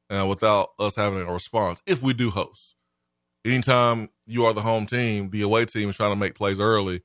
uh, 0.09 0.25
without 0.25 0.69
us 0.79 0.95
having 0.95 1.19
a 1.19 1.33
response. 1.33 1.81
If 1.85 2.01
we 2.01 2.13
do 2.13 2.29
host, 2.29 2.75
anytime 3.43 4.07
you 4.25 4.45
are 4.45 4.53
the 4.53 4.61
home 4.61 4.85
team, 4.85 5.29
the 5.31 5.41
away 5.41 5.65
team 5.65 5.89
is 5.89 5.97
trying 5.97 6.13
to 6.13 6.19
make 6.19 6.35
plays 6.35 6.61
early 6.61 7.01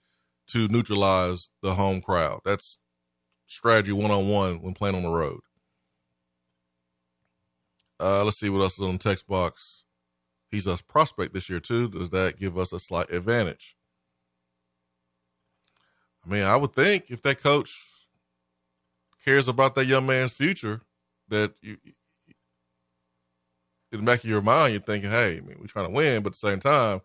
to 0.50 0.68
neutralize 0.68 1.50
the 1.60 1.74
home 1.74 2.00
crowd. 2.00 2.42
That's 2.44 2.78
strategy 3.46 3.90
one 3.90 4.12
on 4.12 4.28
one 4.28 4.62
when 4.62 4.72
playing 4.72 4.94
on 4.94 5.02
the 5.02 5.10
road. 5.10 5.40
Uh, 7.98 8.22
let's 8.22 8.38
see 8.38 8.48
what 8.48 8.60
else 8.60 8.78
is 8.78 8.84
on 8.84 8.92
the 8.92 8.98
text 8.98 9.26
box. 9.26 9.82
He's 10.50 10.66
a 10.66 10.78
prospect 10.88 11.34
this 11.34 11.50
year 11.50 11.60
too. 11.60 11.88
Does 11.88 12.10
that 12.10 12.38
give 12.38 12.56
us 12.56 12.72
a 12.72 12.78
slight 12.78 13.10
advantage? 13.10 13.76
I 16.24 16.30
mean, 16.30 16.44
I 16.44 16.56
would 16.56 16.74
think 16.74 17.10
if 17.10 17.22
that 17.22 17.42
coach 17.42 17.74
cares 19.24 19.48
about 19.48 19.74
that 19.74 19.86
young 19.86 20.06
man's 20.06 20.32
future, 20.32 20.80
that 21.28 21.52
you 21.60 21.76
in 23.90 24.00
the 24.00 24.04
back 24.04 24.22
of 24.22 24.28
your 24.28 24.42
mind, 24.42 24.72
you're 24.72 24.82
thinking, 24.82 25.10
hey, 25.10 25.38
I 25.38 25.40
mean, 25.40 25.56
we're 25.58 25.66
trying 25.66 25.86
to 25.86 25.92
win, 25.92 26.22
but 26.22 26.28
at 26.28 26.32
the 26.32 26.48
same 26.48 26.60
time, 26.60 27.00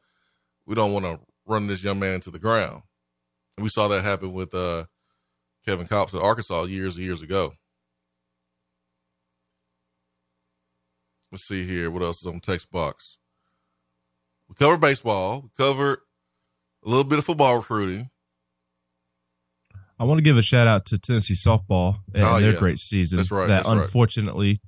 we 0.65 0.75
don't 0.75 0.91
want 0.91 1.05
to 1.05 1.19
run 1.45 1.67
this 1.67 1.83
young 1.83 1.99
man 1.99 2.15
into 2.15 2.31
the 2.31 2.39
ground. 2.39 2.83
And 3.57 3.63
we 3.63 3.69
saw 3.69 3.87
that 3.87 4.03
happen 4.03 4.33
with 4.33 4.53
uh, 4.53 4.85
Kevin 5.65 5.87
Kopps 5.87 6.13
at 6.13 6.21
Arkansas 6.21 6.63
years 6.63 6.95
and 6.95 7.05
years 7.05 7.21
ago. 7.21 7.53
Let's 11.31 11.47
see 11.47 11.65
here. 11.65 11.89
What 11.89 12.03
else 12.03 12.21
is 12.21 12.27
on 12.27 12.39
text 12.41 12.69
box? 12.69 13.17
We 14.53 14.65
covered 14.65 14.81
baseball. 14.81 15.41
We 15.41 15.49
covered 15.57 15.99
a 16.85 16.89
little 16.89 17.03
bit 17.03 17.17
of 17.17 17.25
football 17.25 17.57
recruiting. 17.57 18.09
I 19.99 20.03
want 20.03 20.19
to 20.19 20.23
give 20.23 20.37
a 20.37 20.41
shout 20.43 20.67
out 20.67 20.85
to 20.87 20.99
Tennessee 20.99 21.33
softball 21.33 21.97
and 22.13 22.23
Oh, 22.25 22.39
their 22.39 22.53
yeah. 22.53 22.59
great 22.59 22.77
season. 22.79 23.17
That's 23.17 23.31
right, 23.31 23.47
That 23.47 23.63
that's 23.63 23.67
right. 23.67 23.81
unfortunately 23.83 24.61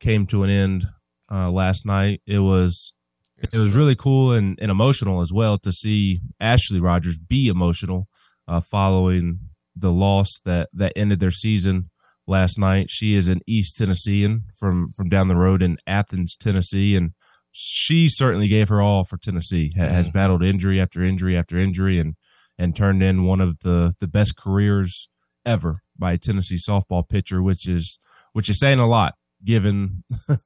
came 0.00 0.26
to 0.28 0.42
an 0.42 0.50
end 0.50 0.86
uh, 1.30 1.50
last 1.50 1.84
night. 1.84 2.22
It 2.26 2.38
was 2.38 2.94
it 3.38 3.52
was 3.58 3.76
really 3.76 3.94
cool 3.94 4.32
and, 4.32 4.58
and 4.62 4.70
emotional 4.70 5.20
as 5.20 5.32
well 5.32 5.58
to 5.58 5.70
see 5.72 6.20
Ashley 6.40 6.80
Rogers 6.80 7.18
be 7.18 7.48
emotional 7.48 8.08
uh, 8.48 8.60
following 8.60 9.40
the 9.74 9.92
loss 9.92 10.40
that 10.46 10.70
that 10.72 10.92
ended 10.96 11.20
their 11.20 11.30
season 11.30 11.90
last 12.26 12.58
night. 12.58 12.90
She 12.90 13.14
is 13.14 13.28
an 13.28 13.40
East 13.46 13.76
Tennessean 13.76 14.44
from 14.58 14.88
from 14.96 15.10
down 15.10 15.28
the 15.28 15.36
road 15.36 15.62
in 15.62 15.76
Athens, 15.86 16.36
Tennessee, 16.36 16.96
and 16.96 17.10
she 17.58 18.06
certainly 18.08 18.48
gave 18.48 18.68
her 18.68 18.82
all 18.82 19.04
for 19.04 19.16
Tennessee. 19.16 19.72
Ha- 19.78 19.86
Has 19.88 20.08
Mhm. 20.10 20.12
battled 20.12 20.42
injury 20.44 20.78
after 20.80 21.02
injury 21.02 21.36
after 21.36 21.58
injury, 21.58 21.98
and 21.98 22.14
and 22.58 22.76
turned 22.76 23.02
in 23.02 23.24
one 23.24 23.40
of 23.40 23.60
the 23.60 23.94
the 23.98 24.06
best 24.06 24.36
careers 24.36 25.08
ever 25.46 25.80
by 25.98 26.12
a 26.12 26.18
Tennessee 26.18 26.58
softball 26.68 27.08
pitcher, 27.08 27.42
which 27.42 27.66
is 27.68 27.98
which 28.34 28.50
is 28.50 28.58
saying 28.60 28.78
a 28.78 28.86
lot 28.86 29.14
given 29.44 30.04
the 30.28 30.38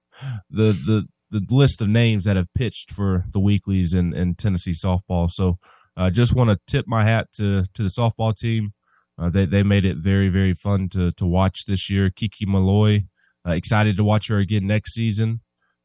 the 0.51 1.07
the 1.31 1.45
list 1.51 1.81
of 1.81 1.89
names 1.89 2.25
that 2.25 2.37
have 2.37 2.53
pitched 2.55 2.91
for 2.93 3.25
the 3.33 3.41
weeklies 3.41 3.93
and 3.95 4.15
and 4.15 4.39
Tennessee 4.39 4.73
softball. 4.75 5.29
So 5.31 5.59
uh, 5.97 6.11
just 6.11 6.35
want 6.35 6.51
to 6.51 6.59
tip 6.67 6.87
my 6.87 7.05
hat 7.05 7.27
to 7.39 7.65
to 7.75 7.83
the 7.83 7.89
softball 7.97 8.37
team. 8.37 8.73
Uh, 9.19 9.31
they 9.31 9.47
they 9.47 9.63
made 9.65 9.85
it 9.85 9.97
very 9.99 10.29
very 10.29 10.55
fun 10.55 10.89
to 10.91 11.11
to 11.13 11.27
watch 11.27 11.65
this 11.67 11.91
year. 11.91 12.11
Kiki 12.11 12.47
Malloy, 12.47 13.05
uh, 13.47 13.51
excited 13.53 13.97
to 13.97 14.05
watch 14.05 14.29
her 14.29 14.39
again 14.39 14.67
next 14.67 14.95
season. 14.95 15.41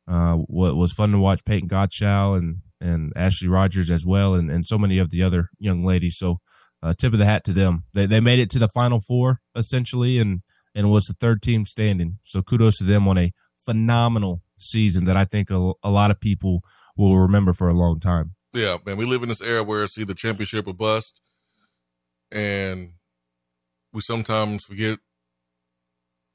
Uh, 0.07 0.35
what 0.35 0.75
was 0.75 0.93
fun 0.93 1.11
to 1.11 1.17
watch 1.17 1.43
Payton 1.45 1.69
Gottshall 1.69 2.37
and 2.37 2.57
and 2.81 3.13
Ashley 3.15 3.47
Rogers 3.47 3.89
as 3.89 4.05
well, 4.05 4.35
and 4.35 4.51
and 4.51 4.65
so 4.65 4.77
many 4.77 4.97
of 4.99 5.09
the 5.09 5.23
other 5.23 5.49
young 5.59 5.83
ladies. 5.83 6.17
So 6.17 6.39
uh, 6.83 6.93
tip 6.93 7.13
of 7.13 7.19
the 7.19 7.25
hat 7.25 7.43
to 7.45 7.53
them. 7.53 7.83
They 7.93 8.05
they 8.05 8.19
made 8.19 8.39
it 8.39 8.49
to 8.51 8.59
the 8.59 8.69
final 8.69 9.01
four 9.01 9.39
essentially, 9.55 10.19
and 10.19 10.41
and 10.75 10.91
was 10.91 11.05
the 11.05 11.15
third 11.19 11.41
team 11.41 11.65
standing. 11.65 12.19
So 12.23 12.41
kudos 12.41 12.77
to 12.77 12.83
them 12.83 13.07
on 13.07 13.17
a 13.17 13.31
phenomenal 13.65 14.41
season 14.57 15.05
that 15.05 15.17
I 15.17 15.25
think 15.25 15.49
a, 15.49 15.71
a 15.83 15.89
lot 15.89 16.11
of 16.11 16.19
people 16.19 16.61
will 16.95 17.17
remember 17.17 17.53
for 17.53 17.67
a 17.67 17.73
long 17.73 17.99
time. 17.99 18.35
Yeah, 18.53 18.77
man, 18.85 18.97
we 18.97 19.05
live 19.05 19.23
in 19.23 19.29
this 19.29 19.41
era 19.41 19.63
where 19.63 19.83
it's 19.83 19.97
either 19.97 20.13
championship 20.13 20.67
or 20.67 20.73
bust, 20.73 21.19
and 22.31 22.93
we 23.91 24.01
sometimes 24.01 24.63
forget 24.63 24.99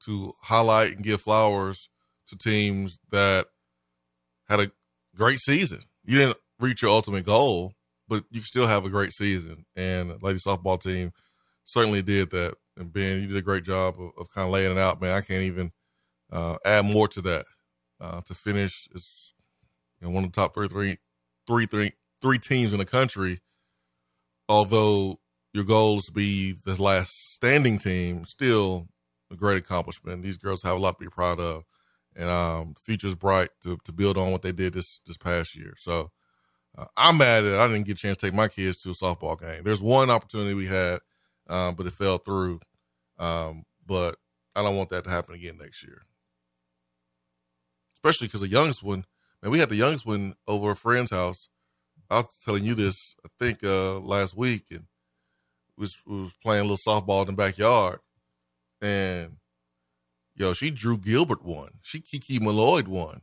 to 0.05 0.33
highlight 0.43 0.91
and 0.91 1.03
give 1.03 1.21
flowers 1.21 1.89
to 2.27 2.37
teams 2.37 2.99
that 3.11 3.47
had 4.51 4.59
a 4.59 4.71
great 5.15 5.39
season. 5.39 5.79
You 6.03 6.17
didn't 6.17 6.37
reach 6.59 6.81
your 6.81 6.91
ultimate 6.91 7.25
goal, 7.25 7.73
but 8.07 8.25
you 8.29 8.41
still 8.41 8.67
have 8.67 8.85
a 8.85 8.89
great 8.89 9.13
season. 9.13 9.65
And 9.75 10.21
lady 10.21 10.39
softball 10.39 10.81
team 10.81 11.13
certainly 11.63 12.01
did 12.01 12.31
that. 12.31 12.55
And 12.77 12.91
Ben, 12.91 13.21
you 13.21 13.27
did 13.27 13.37
a 13.37 13.41
great 13.41 13.63
job 13.63 13.95
of, 13.99 14.11
of 14.17 14.33
kind 14.33 14.45
of 14.45 14.51
laying 14.51 14.71
it 14.71 14.77
out, 14.77 15.01
man. 15.01 15.15
I 15.15 15.21
can't 15.21 15.43
even 15.43 15.71
uh, 16.31 16.57
add 16.65 16.85
more 16.85 17.07
to 17.09 17.21
that. 17.21 17.45
Uh, 17.99 18.21
to 18.21 18.33
finish, 18.33 18.87
it's 18.93 19.33
you 19.99 20.07
know, 20.07 20.13
one 20.13 20.23
of 20.23 20.31
the 20.31 20.35
top 20.35 20.53
three, 20.53 20.67
three, 20.67 20.97
three, 21.47 21.65
three, 21.65 21.91
three 22.21 22.39
teams 22.39 22.73
in 22.73 22.79
the 22.79 22.85
country. 22.85 23.39
Although 24.49 25.19
your 25.53 25.63
goal 25.63 25.99
is 25.99 26.05
to 26.05 26.11
be 26.11 26.53
the 26.65 26.81
last 26.81 27.33
standing 27.33 27.77
team, 27.77 28.25
still 28.25 28.87
a 29.31 29.35
great 29.35 29.57
accomplishment. 29.57 30.23
These 30.23 30.37
girls 30.37 30.63
have 30.63 30.75
a 30.75 30.79
lot 30.79 30.97
to 30.97 31.05
be 31.05 31.09
proud 31.09 31.39
of, 31.39 31.63
and 32.15 32.29
um, 32.29 32.75
future's 32.79 33.15
bright 33.15 33.49
to, 33.63 33.77
to 33.85 33.91
build 33.91 34.17
on 34.17 34.31
what 34.31 34.41
they 34.41 34.51
did 34.51 34.73
this 34.73 34.99
this 35.05 35.17
past 35.17 35.55
year. 35.55 35.73
So 35.77 36.11
uh, 36.77 36.85
I'm 36.97 37.17
mad 37.17 37.41
that 37.41 37.59
I 37.59 37.67
didn't 37.67 37.85
get 37.85 37.97
a 37.97 38.01
chance 38.01 38.17
to 38.17 38.27
take 38.27 38.35
my 38.35 38.47
kids 38.47 38.81
to 38.83 38.91
a 38.91 38.93
softball 38.93 39.39
game. 39.39 39.63
There's 39.63 39.81
one 39.81 40.09
opportunity 40.09 40.53
we 40.53 40.67
had, 40.67 40.99
um, 41.49 41.75
but 41.75 41.87
it 41.87 41.93
fell 41.93 42.17
through. 42.17 42.59
Um, 43.19 43.63
but 43.85 44.15
I 44.55 44.63
don't 44.63 44.77
want 44.77 44.89
that 44.89 45.03
to 45.03 45.09
happen 45.09 45.35
again 45.35 45.57
next 45.59 45.83
year, 45.83 46.01
especially 47.93 48.27
because 48.27 48.41
the 48.41 48.47
youngest 48.47 48.83
one, 48.83 49.05
man, 49.41 49.51
we 49.51 49.59
had 49.59 49.69
the 49.69 49.75
youngest 49.75 50.05
one 50.05 50.33
over 50.47 50.71
a 50.71 50.75
friend's 50.75 51.11
house. 51.11 51.49
I 52.09 52.17
was 52.17 52.41
telling 52.43 52.65
you 52.65 52.75
this, 52.75 53.15
I 53.25 53.29
think, 53.39 53.63
uh, 53.63 53.99
last 53.99 54.35
week, 54.35 54.65
and 54.71 54.85
was 55.77 56.01
was 56.05 56.33
playing 56.41 56.65
a 56.65 56.69
little 56.69 56.77
softball 56.77 57.21
in 57.21 57.27
the 57.27 57.33
backyard, 57.33 57.99
and 58.81 59.37
yo, 60.35 60.53
she 60.53 60.71
Drew 60.71 60.97
Gilbert 60.97 61.43
won, 61.43 61.69
she 61.81 61.99
Kiki 61.99 62.39
Malloy 62.39 62.83
won, 62.87 63.21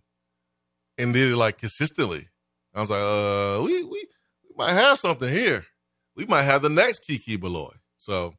and 0.96 1.14
did 1.14 1.32
it 1.32 1.36
like 1.36 1.58
consistently. 1.58 2.28
I 2.74 2.80
was 2.80 2.90
like, 2.90 3.00
uh, 3.00 3.62
we 3.64 3.82
we, 3.84 4.06
we 4.44 4.54
might 4.56 4.72
have 4.72 4.98
something 4.98 5.28
here. 5.28 5.66
We 6.16 6.26
might 6.26 6.42
have 6.42 6.62
the 6.62 6.68
next 6.68 7.06
Kiki 7.06 7.36
Malloy. 7.36 7.72
So 7.96 8.34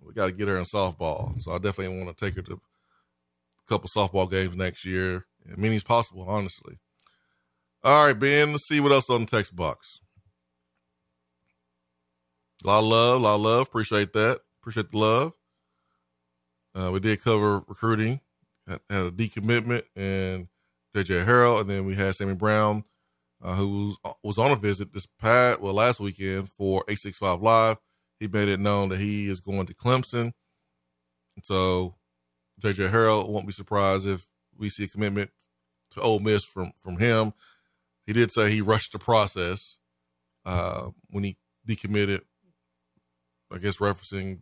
we 0.00 0.12
got 0.12 0.26
to 0.26 0.32
get 0.32 0.48
her 0.48 0.58
in 0.58 0.64
softball. 0.64 1.40
So 1.40 1.52
I 1.52 1.58
definitely 1.58 1.98
want 2.02 2.16
to 2.16 2.24
take 2.24 2.34
her 2.36 2.42
to 2.42 2.54
a 2.54 3.68
couple 3.68 3.88
softball 3.88 4.30
games 4.30 4.56
next 4.56 4.84
year, 4.84 5.24
as 5.50 5.58
many 5.58 5.76
as 5.76 5.84
possible, 5.84 6.24
honestly. 6.28 6.78
All 7.84 8.06
right, 8.06 8.18
Ben, 8.18 8.50
let's 8.50 8.66
see 8.66 8.80
what 8.80 8.92
else 8.92 9.08
on 9.08 9.20
the 9.20 9.26
text 9.26 9.54
box. 9.54 10.00
A 12.64 12.66
lot 12.66 12.80
of 12.80 12.84
love, 12.86 13.20
a 13.20 13.24
lot 13.24 13.34
of 13.36 13.40
love. 13.40 13.66
Appreciate 13.68 14.12
that. 14.14 14.40
Appreciate 14.60 14.90
the 14.90 14.98
love. 14.98 15.32
Uh, 16.74 16.90
we 16.92 17.00
did 17.00 17.22
cover 17.22 17.62
recruiting, 17.66 18.20
had, 18.66 18.80
a 18.90 19.10
decommitment 19.10 19.82
and 19.96 20.48
JJ 20.94 21.24
Harrell, 21.26 21.60
and 21.60 21.68
then 21.68 21.84
we 21.84 21.94
had 21.94 22.14
Sammy 22.14 22.34
Brown, 22.34 22.84
uh, 23.42 23.54
who 23.54 23.86
was, 24.04 24.14
was 24.22 24.38
on 24.38 24.50
a 24.50 24.56
visit 24.56 24.92
this 24.92 25.06
past, 25.20 25.60
well, 25.60 25.74
last 25.74 26.00
weekend 26.00 26.48
for 26.48 26.84
865 26.88 27.42
Live. 27.42 27.76
He 28.20 28.26
made 28.28 28.48
it 28.48 28.60
known 28.60 28.88
that 28.88 28.98
he 28.98 29.28
is 29.28 29.40
going 29.40 29.66
to 29.66 29.74
Clemson. 29.74 30.32
So 31.42 31.94
JJ 32.60 32.90
Harrell 32.90 33.28
won't 33.28 33.46
be 33.46 33.52
surprised 33.52 34.06
if 34.06 34.26
we 34.56 34.68
see 34.68 34.84
a 34.84 34.88
commitment 34.88 35.30
to 35.92 36.00
Ole 36.00 36.18
Miss 36.18 36.44
from 36.44 36.72
from 36.76 36.98
him. 36.98 37.32
He 38.06 38.12
did 38.12 38.32
say 38.32 38.50
he 38.50 38.60
rushed 38.60 38.92
the 38.92 38.98
process 38.98 39.78
uh, 40.44 40.90
when 41.10 41.24
he 41.24 41.36
decommitted. 41.66 42.22
I 43.52 43.58
guess 43.58 43.76
referencing 43.76 44.40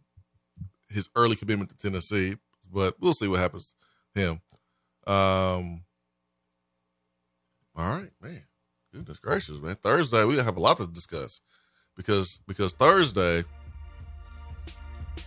his 0.96 1.10
early 1.14 1.36
commitment 1.36 1.70
to 1.70 1.76
Tennessee, 1.76 2.36
but 2.72 2.94
we'll 2.98 3.12
see 3.12 3.28
what 3.28 3.38
happens 3.38 3.74
to 4.14 4.20
him. 4.20 4.40
Um, 5.06 5.84
all 7.76 7.96
right, 7.98 8.10
man. 8.22 8.42
Goodness 8.92 9.18
gracious, 9.18 9.60
man. 9.60 9.76
Thursday 9.76 10.24
we 10.24 10.36
have 10.36 10.56
a 10.56 10.60
lot 10.60 10.78
to 10.78 10.86
discuss 10.86 11.42
because 11.96 12.40
because 12.48 12.72
Thursday 12.72 13.44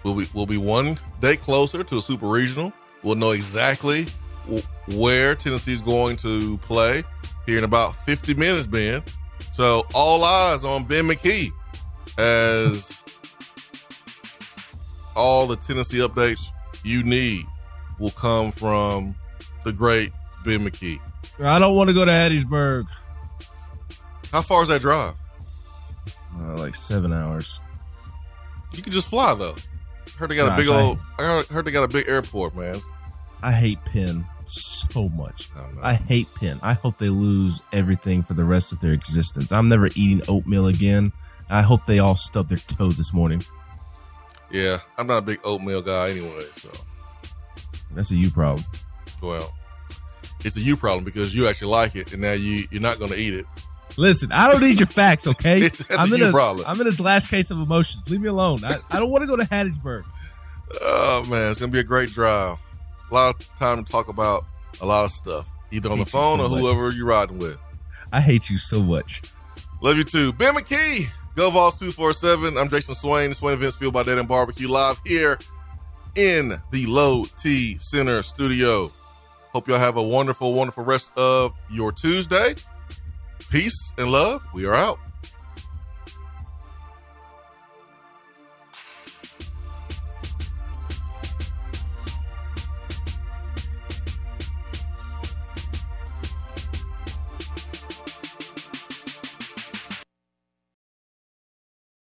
we'll 0.03 0.15
be 0.15 0.27
we'll 0.33 0.47
be 0.47 0.57
one 0.57 0.97
day 1.21 1.35
closer 1.35 1.83
to 1.83 1.97
a 1.99 2.01
super 2.01 2.27
regional. 2.27 2.73
We'll 3.03 3.15
know 3.15 3.31
exactly 3.31 4.07
where 4.87 5.35
Tennessee's 5.35 5.81
going 5.81 6.17
to 6.17 6.57
play 6.57 7.03
here 7.45 7.59
in 7.59 7.63
about 7.63 7.93
50 7.93 8.33
minutes, 8.33 8.65
Ben. 8.65 9.03
So 9.51 9.83
all 9.93 10.23
eyes 10.23 10.65
on 10.65 10.85
Ben 10.85 11.07
McKee 11.07 11.51
as 12.17 12.98
all 15.19 15.45
the 15.47 15.55
Tennessee 15.57 15.97
updates 15.99 16.51
you 16.83 17.03
need 17.03 17.45
will 17.99 18.11
come 18.11 18.51
from 18.51 19.13
the 19.65 19.73
great 19.73 20.11
Ben 20.45 20.59
McKee. 20.65 20.99
I 21.39 21.59
don't 21.59 21.75
want 21.75 21.89
to 21.89 21.93
go 21.93 22.05
to 22.05 22.11
Hattiesburg. 22.11 22.87
How 24.31 24.41
far 24.41 24.63
is 24.63 24.69
that 24.69 24.81
drive? 24.81 25.13
Uh, 26.39 26.55
like 26.57 26.75
seven 26.75 27.11
hours. 27.11 27.59
You 28.73 28.81
can 28.83 28.91
just 28.93 29.07
fly 29.09 29.33
though. 29.35 29.55
Heard 30.17 30.29
they 30.31 30.35
got 30.35 30.53
a 30.53 30.55
big 30.55 30.69
I- 30.69 30.81
old. 30.81 30.99
I 31.17 31.23
heard- 31.23 31.45
heard 31.47 31.65
they 31.65 31.71
got 31.71 31.83
a 31.83 31.87
big 31.87 32.07
airport, 32.07 32.55
man. 32.55 32.79
I 33.41 33.51
hate 33.53 33.83
Penn 33.85 34.25
so 34.45 35.09
much. 35.09 35.49
I. 35.81 35.91
I 35.91 35.93
hate 35.93 36.27
Penn. 36.39 36.59
I 36.61 36.73
hope 36.73 36.97
they 36.97 37.09
lose 37.09 37.61
everything 37.73 38.21
for 38.23 38.33
the 38.33 38.43
rest 38.43 38.71
of 38.71 38.79
their 38.81 38.93
existence. 38.93 39.51
I'm 39.51 39.67
never 39.69 39.87
eating 39.95 40.21
oatmeal 40.27 40.67
again. 40.67 41.11
I 41.49 41.61
hope 41.61 41.85
they 41.85 41.99
all 41.99 42.15
stub 42.15 42.49
their 42.49 42.57
toe 42.59 42.89
this 42.91 43.13
morning. 43.13 43.43
Yeah, 44.51 44.77
I'm 44.97 45.07
not 45.07 45.19
a 45.19 45.25
big 45.25 45.39
oatmeal 45.43 45.81
guy 45.81 46.09
anyway. 46.09 46.45
So, 46.55 46.69
That's 47.93 48.11
a 48.11 48.15
you 48.15 48.31
problem. 48.31 48.65
well, 49.21 49.53
it's 50.43 50.57
a 50.57 50.61
you 50.61 50.75
problem 50.75 51.03
because 51.03 51.35
you 51.35 51.47
actually 51.47 51.71
like 51.71 51.95
it, 51.95 52.13
and 52.13 52.21
now 52.21 52.33
you 52.33 52.65
you're 52.71 52.81
not 52.81 52.99
going 52.99 53.11
to 53.11 53.17
eat 53.17 53.33
it 53.33 53.45
Listen, 53.97 54.31
I 54.31 54.49
don't 54.49 54.61
need 54.61 54.79
your 54.79 54.87
facts, 54.87 55.27
okay? 55.27 55.57
It's- 55.65 55.79
that's 55.79 55.95
a 55.95 55.99
I'm 55.99 56.13
in 56.13 56.19
you 56.19 56.29
a 56.29 56.31
problem. 56.31 56.65
am 56.67 56.79
in 56.79 56.87
a 56.87 56.91
glass 56.91 57.25
case 57.25 57.51
of 57.51 57.57
emotions. 57.59 58.09
Leave 58.09 58.21
me 58.21 58.29
alone. 58.29 58.63
I, 58.63 58.77
I 58.89 58.97
don't 58.99 59.09
want 59.09 59.23
to 59.23 59.27
go 59.27 59.35
to 59.35 59.43
Hattiesburg. 59.43 60.05
Oh 60.81 61.25
man, 61.29 61.49
it's 61.51 61.59
gonna 61.59 61.71
be 61.71 61.79
a 61.79 61.83
great 61.83 62.09
drive. 62.09 62.57
A 63.11 63.13
lot 63.13 63.35
of 63.41 63.55
time 63.55 63.83
to 63.83 63.91
talk 63.91 64.07
about 64.07 64.45
a 64.81 64.85
lot 64.85 65.03
of 65.05 65.11
stuff, 65.11 65.49
either 65.71 65.91
on 65.91 65.99
the 65.99 66.05
phone 66.05 66.37
so 66.37 66.45
or 66.45 66.49
much. 66.49 66.59
whoever 66.59 66.91
you're 66.91 67.07
riding 67.07 67.39
with. 67.39 67.57
I 68.13 68.21
hate 68.21 68.49
you 68.49 68.57
so 68.57 68.81
much. 68.81 69.21
Love 69.81 69.97
you 69.97 70.03
too. 70.03 70.31
Ben 70.33 70.53
McKee, 70.53 71.07
Go 71.39 71.49
Vols 71.49 71.79
247. 71.79 72.57
I'm 72.57 72.67
Jason 72.67 72.93
Swain, 72.95 73.33
Swain 73.33 73.53
Events 73.53 73.77
Fueled 73.77 73.93
by 73.93 74.03
Dead 74.03 74.19
End 74.19 74.27
Barbecue 74.27 74.67
live 74.67 74.99
here 75.05 75.39
in 76.15 76.49
the 76.71 76.85
Low 76.85 77.23
T 77.37 77.77
Center 77.79 78.21
studio. 78.23 78.91
Hope 79.53 79.69
y'all 79.69 79.79
have 79.79 79.95
a 79.95 80.03
wonderful, 80.03 80.53
wonderful 80.53 80.83
rest 80.83 81.13
of 81.17 81.57
your 81.71 81.93
Tuesday. 81.93 82.55
Peace 83.49 83.93
and 83.97 84.11
love. 84.11 84.43
We 84.53 84.65
are 84.65 84.75
out. 84.75 84.99